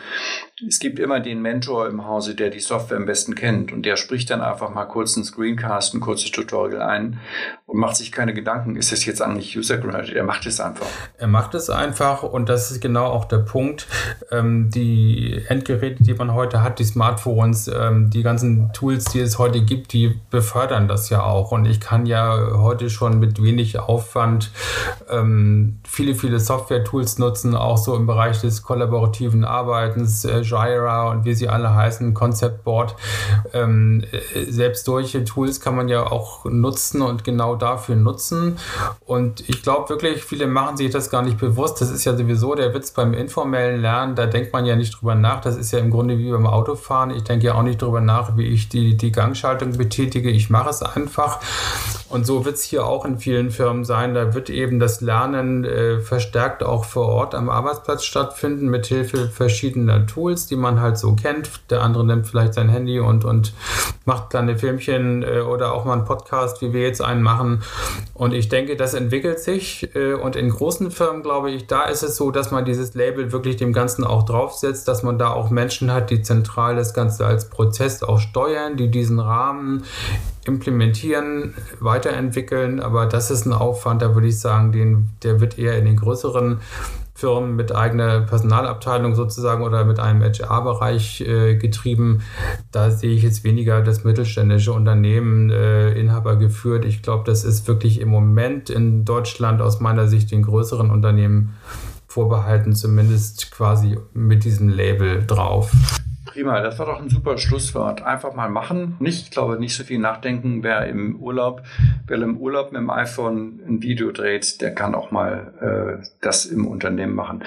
es 0.67 0.79
gibt 0.79 0.97
immer 0.97 1.19
den 1.19 1.41
Mentor 1.41 1.87
im 1.87 2.05
Hause, 2.05 2.33
der 2.33 2.49
die 2.49 2.59
Software 2.59 2.97
am 2.97 3.05
besten 3.05 3.35
kennt 3.35 3.71
und 3.71 3.83
der 3.83 3.95
spricht 3.95 4.31
dann 4.31 4.41
einfach 4.41 4.73
mal 4.73 4.85
kurz 4.85 5.15
einen 5.15 5.25
Screencast, 5.25 5.93
ein 5.93 5.99
kurzes 5.99 6.31
Tutorial 6.31 6.81
ein 6.81 7.19
und 7.67 7.79
macht 7.79 7.97
sich 7.97 8.11
keine 8.11 8.33
Gedanken, 8.33 8.77
ist 8.77 8.91
das 8.91 9.05
jetzt 9.05 9.21
eigentlich 9.21 9.55
user-generated? 9.55 10.15
Macht 10.27 10.45
es 10.45 10.59
einfach. 10.59 10.85
Er 11.17 11.27
macht 11.27 11.55
es 11.55 11.69
einfach 11.69 12.21
und 12.21 12.49
das 12.49 12.69
ist 12.69 12.81
genau 12.81 13.05
auch 13.05 13.23
der 13.23 13.37
Punkt. 13.37 13.87
Ähm, 14.29 14.69
die 14.69 15.41
Endgeräte, 15.47 16.03
die 16.03 16.13
man 16.13 16.33
heute 16.33 16.61
hat, 16.61 16.79
die 16.79 16.83
Smartphones, 16.83 17.69
ähm, 17.69 18.09
die 18.09 18.23
ganzen 18.23 18.73
Tools, 18.73 19.05
die 19.05 19.21
es 19.21 19.39
heute 19.39 19.61
gibt, 19.61 19.93
die 19.93 20.19
befördern 20.29 20.89
das 20.89 21.09
ja 21.09 21.23
auch. 21.23 21.53
Und 21.53 21.63
ich 21.63 21.79
kann 21.79 22.05
ja 22.05 22.37
heute 22.55 22.89
schon 22.89 23.19
mit 23.19 23.41
wenig 23.41 23.79
Aufwand 23.79 24.51
ähm, 25.09 25.79
viele, 25.87 26.13
viele 26.13 26.41
Software-Tools 26.41 27.19
nutzen, 27.19 27.55
auch 27.55 27.77
so 27.77 27.95
im 27.95 28.05
Bereich 28.05 28.41
des 28.41 28.63
kollaborativen 28.63 29.45
Arbeitens, 29.45 30.25
äh, 30.25 30.41
Jira 30.41 31.09
und 31.09 31.23
wie 31.23 31.35
sie 31.35 31.47
alle 31.47 31.73
heißen, 31.73 32.13
Concept 32.13 32.65
Board. 32.65 32.97
Ähm, 33.53 34.03
äh, 34.11 34.43
selbst 34.51 34.83
solche 34.83 35.23
Tools 35.23 35.61
kann 35.61 35.77
man 35.77 35.87
ja 35.87 36.05
auch 36.05 36.43
nutzen 36.43 37.01
und 37.01 37.23
genau 37.23 37.55
dafür 37.55 37.95
nutzen. 37.95 38.57
Und 39.05 39.47
ich 39.47 39.63
glaube 39.63 39.87
wirklich, 39.87 40.16
viele 40.23 40.47
machen 40.47 40.77
sich 40.77 40.91
das 40.91 41.09
gar 41.09 41.21
nicht 41.21 41.37
bewusst. 41.37 41.81
Das 41.81 41.89
ist 41.89 42.05
ja 42.05 42.15
sowieso 42.15 42.55
der 42.55 42.73
Witz 42.73 42.91
beim 42.91 43.13
informellen 43.13 43.81
Lernen. 43.81 44.15
Da 44.15 44.25
denkt 44.25 44.53
man 44.53 44.65
ja 44.65 44.75
nicht 44.75 44.99
drüber 44.99 45.15
nach. 45.15 45.41
Das 45.41 45.57
ist 45.57 45.71
ja 45.71 45.79
im 45.79 45.91
Grunde 45.91 46.17
wie 46.17 46.31
beim 46.31 46.45
Autofahren. 46.45 47.11
Ich 47.11 47.23
denke 47.23 47.47
ja 47.47 47.55
auch 47.55 47.63
nicht 47.63 47.81
darüber 47.81 48.01
nach, 48.01 48.37
wie 48.37 48.45
ich 48.45 48.69
die, 48.69 48.97
die 48.97 49.11
Gangschaltung 49.11 49.77
betätige. 49.77 50.29
Ich 50.29 50.49
mache 50.49 50.69
es 50.69 50.81
einfach. 50.81 51.39
Und 52.09 52.25
so 52.25 52.45
wird 52.45 52.55
es 52.55 52.63
hier 52.63 52.85
auch 52.85 53.03
in 53.05 53.19
vielen 53.19 53.51
Firmen 53.51 53.83
sein. 53.83 54.13
Da 54.13 54.33
wird 54.33 54.49
eben 54.49 54.79
das 54.79 55.01
Lernen 55.01 55.65
äh, 55.65 55.99
verstärkt 55.99 56.63
auch 56.63 56.85
vor 56.85 57.07
Ort 57.07 57.35
am 57.35 57.49
Arbeitsplatz 57.49 58.05
stattfinden, 58.05 58.69
mit 58.69 58.85
Hilfe 58.85 59.27
verschiedener 59.27 60.05
Tools, 60.05 60.47
die 60.47 60.55
man 60.55 60.79
halt 60.79 60.97
so 60.97 61.15
kennt. 61.15 61.49
Der 61.69 61.81
andere 61.81 62.05
nimmt 62.05 62.27
vielleicht 62.27 62.53
sein 62.53 62.69
Handy 62.69 62.99
und, 62.99 63.25
und 63.25 63.53
macht 64.05 64.29
kleine 64.29 64.57
Filmchen 64.57 65.23
äh, 65.23 65.41
oder 65.41 65.73
auch 65.73 65.83
mal 65.83 65.93
einen 65.93 66.05
Podcast, 66.05 66.61
wie 66.61 66.71
wir 66.71 66.81
jetzt 66.81 67.01
einen 67.01 67.21
machen. 67.21 67.61
Und 68.13 68.33
ich 68.33 68.47
denke, 68.47 68.77
das 68.77 68.93
entwickelt 68.93 69.39
sich. 69.39 69.93
Äh, 69.95 70.06
und 70.15 70.35
in 70.35 70.49
großen 70.49 70.91
Firmen, 70.91 71.23
glaube 71.23 71.51
ich, 71.51 71.67
da 71.67 71.83
ist 71.83 72.03
es 72.03 72.15
so, 72.15 72.31
dass 72.31 72.51
man 72.51 72.65
dieses 72.65 72.93
Label 72.93 73.31
wirklich 73.31 73.57
dem 73.57 73.73
Ganzen 73.73 74.03
auch 74.03 74.23
draufsetzt, 74.23 74.87
dass 74.87 75.03
man 75.03 75.17
da 75.17 75.31
auch 75.31 75.49
Menschen 75.49 75.91
hat, 75.91 76.09
die 76.09 76.21
zentral 76.21 76.75
das 76.75 76.93
Ganze 76.93 77.25
als 77.25 77.49
Prozess 77.49 78.03
auch 78.03 78.19
steuern, 78.19 78.77
die 78.77 78.89
diesen 78.89 79.19
Rahmen 79.19 79.83
implementieren, 80.45 81.53
weiterentwickeln. 81.79 82.79
Aber 82.79 83.05
das 83.05 83.31
ist 83.31 83.45
ein 83.45 83.53
Aufwand, 83.53 84.01
da 84.01 84.15
würde 84.15 84.27
ich 84.27 84.39
sagen, 84.39 84.71
den, 84.71 85.09
der 85.23 85.41
wird 85.41 85.57
eher 85.59 85.77
in 85.77 85.85
den 85.85 85.97
größeren 85.97 86.59
Firmen 87.17 87.55
mit 87.55 87.73
eigener 87.73 88.21
Personalabteilung 88.21 89.15
sozusagen 89.15 89.63
oder 89.63 89.85
mit 89.85 89.99
einem 89.99 90.21
HR-Bereich 90.21 91.21
äh, 91.21 91.55
getrieben. 91.55 92.21
Da 92.71 92.91
sehe 92.91 93.09
ich 93.09 93.23
jetzt 93.23 93.43
weniger 93.43 93.81
das 93.81 94.03
mittelständische 94.03 94.71
Unternehmen 94.71 95.49
äh, 95.49 95.93
Inhaber 95.93 96.35
geführt. 96.35 96.85
Ich 96.85 97.01
glaube, 97.01 97.23
das 97.25 97.43
ist 97.43 97.67
wirklich 97.67 98.01
im 98.01 98.09
Moment 98.09 98.69
in 98.69 99.03
Deutschland 99.03 99.63
aus 99.63 99.79
meiner 99.79 100.07
Sicht 100.07 100.29
den 100.29 100.43
größeren 100.43 100.91
Unternehmen 100.91 101.55
vorbehalten, 102.07 102.75
zumindest 102.75 103.49
quasi 103.49 103.97
mit 104.13 104.43
diesem 104.43 104.69
Label 104.69 105.25
drauf. 105.25 105.71
Prima, 106.37 106.61
das 106.61 106.77
war 106.77 106.85
doch 106.85 107.01
ein 107.01 107.09
super 107.09 107.39
Schlusswort. 107.39 108.03
Einfach 108.03 108.35
mal 108.35 108.47
machen. 108.47 108.95
Nicht, 108.99 109.23
ich 109.23 109.31
glaube, 109.31 109.59
nicht 109.59 109.75
so 109.75 109.83
viel 109.83 109.97
nachdenken. 109.97 110.61
Wer 110.61 110.85
im 110.85 111.15
Urlaub, 111.15 111.63
wer 112.05 112.21
im 112.21 112.37
Urlaub 112.37 112.71
mit 112.71 112.79
dem 112.79 112.91
iPhone 112.91 113.59
ein 113.67 113.81
Video 113.81 114.11
dreht, 114.11 114.61
der 114.61 114.75
kann 114.75 114.93
auch 114.93 115.09
mal 115.09 115.99
äh, 115.99 116.07
das 116.21 116.45
im 116.45 116.67
Unternehmen 116.67 117.15
machen. 117.15 117.43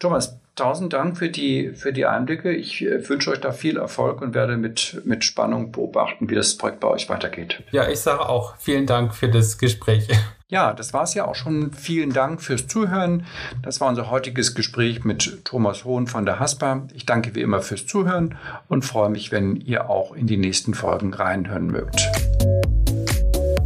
Thomas, 0.00 0.40
tausend 0.56 0.92
Dank 0.92 1.16
für 1.18 1.28
die, 1.28 1.70
für 1.74 1.92
die 1.92 2.04
Einblicke. 2.04 2.52
Ich 2.52 2.84
äh, 2.84 3.08
wünsche 3.08 3.30
euch 3.30 3.40
da 3.40 3.52
viel 3.52 3.76
Erfolg 3.76 4.20
und 4.22 4.34
werde 4.34 4.56
mit, 4.56 5.00
mit 5.04 5.22
Spannung 5.22 5.70
beobachten, 5.70 6.28
wie 6.28 6.34
das 6.34 6.58
Projekt 6.58 6.80
bei 6.80 6.88
euch 6.88 7.08
weitergeht. 7.08 7.62
Ja, 7.70 7.88
ich 7.88 8.00
sage 8.00 8.28
auch 8.28 8.56
vielen 8.56 8.86
Dank 8.86 9.14
für 9.14 9.28
das 9.28 9.56
Gespräch. 9.56 10.08
Ja, 10.52 10.74
das 10.74 10.92
war 10.92 11.04
es 11.04 11.14
ja 11.14 11.26
auch 11.26 11.34
schon. 11.34 11.72
Vielen 11.72 12.12
Dank 12.12 12.42
fürs 12.42 12.66
Zuhören. 12.66 13.24
Das 13.62 13.80
war 13.80 13.88
unser 13.88 14.10
heutiges 14.10 14.54
Gespräch 14.54 15.02
mit 15.02 15.46
Thomas 15.46 15.86
Hohn 15.86 16.06
von 16.06 16.26
der 16.26 16.40
HASPA. 16.40 16.82
Ich 16.92 17.06
danke 17.06 17.34
wie 17.34 17.40
immer 17.40 17.62
fürs 17.62 17.86
Zuhören 17.86 18.34
und 18.68 18.84
freue 18.84 19.08
mich, 19.08 19.32
wenn 19.32 19.56
ihr 19.56 19.88
auch 19.88 20.12
in 20.12 20.26
die 20.26 20.36
nächsten 20.36 20.74
Folgen 20.74 21.14
reinhören 21.14 21.68
mögt. 21.68 22.06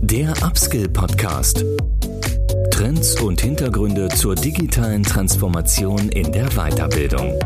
Der 0.01 0.33
Upskill 0.45 0.89
Podcast. 0.89 1.65
Trends 2.71 3.21
und 3.21 3.41
Hintergründe 3.41 4.07
zur 4.07 4.37
digitalen 4.37 5.03
Transformation 5.03 6.09
in 6.11 6.31
der 6.31 6.47
Weiterbildung. 6.51 7.37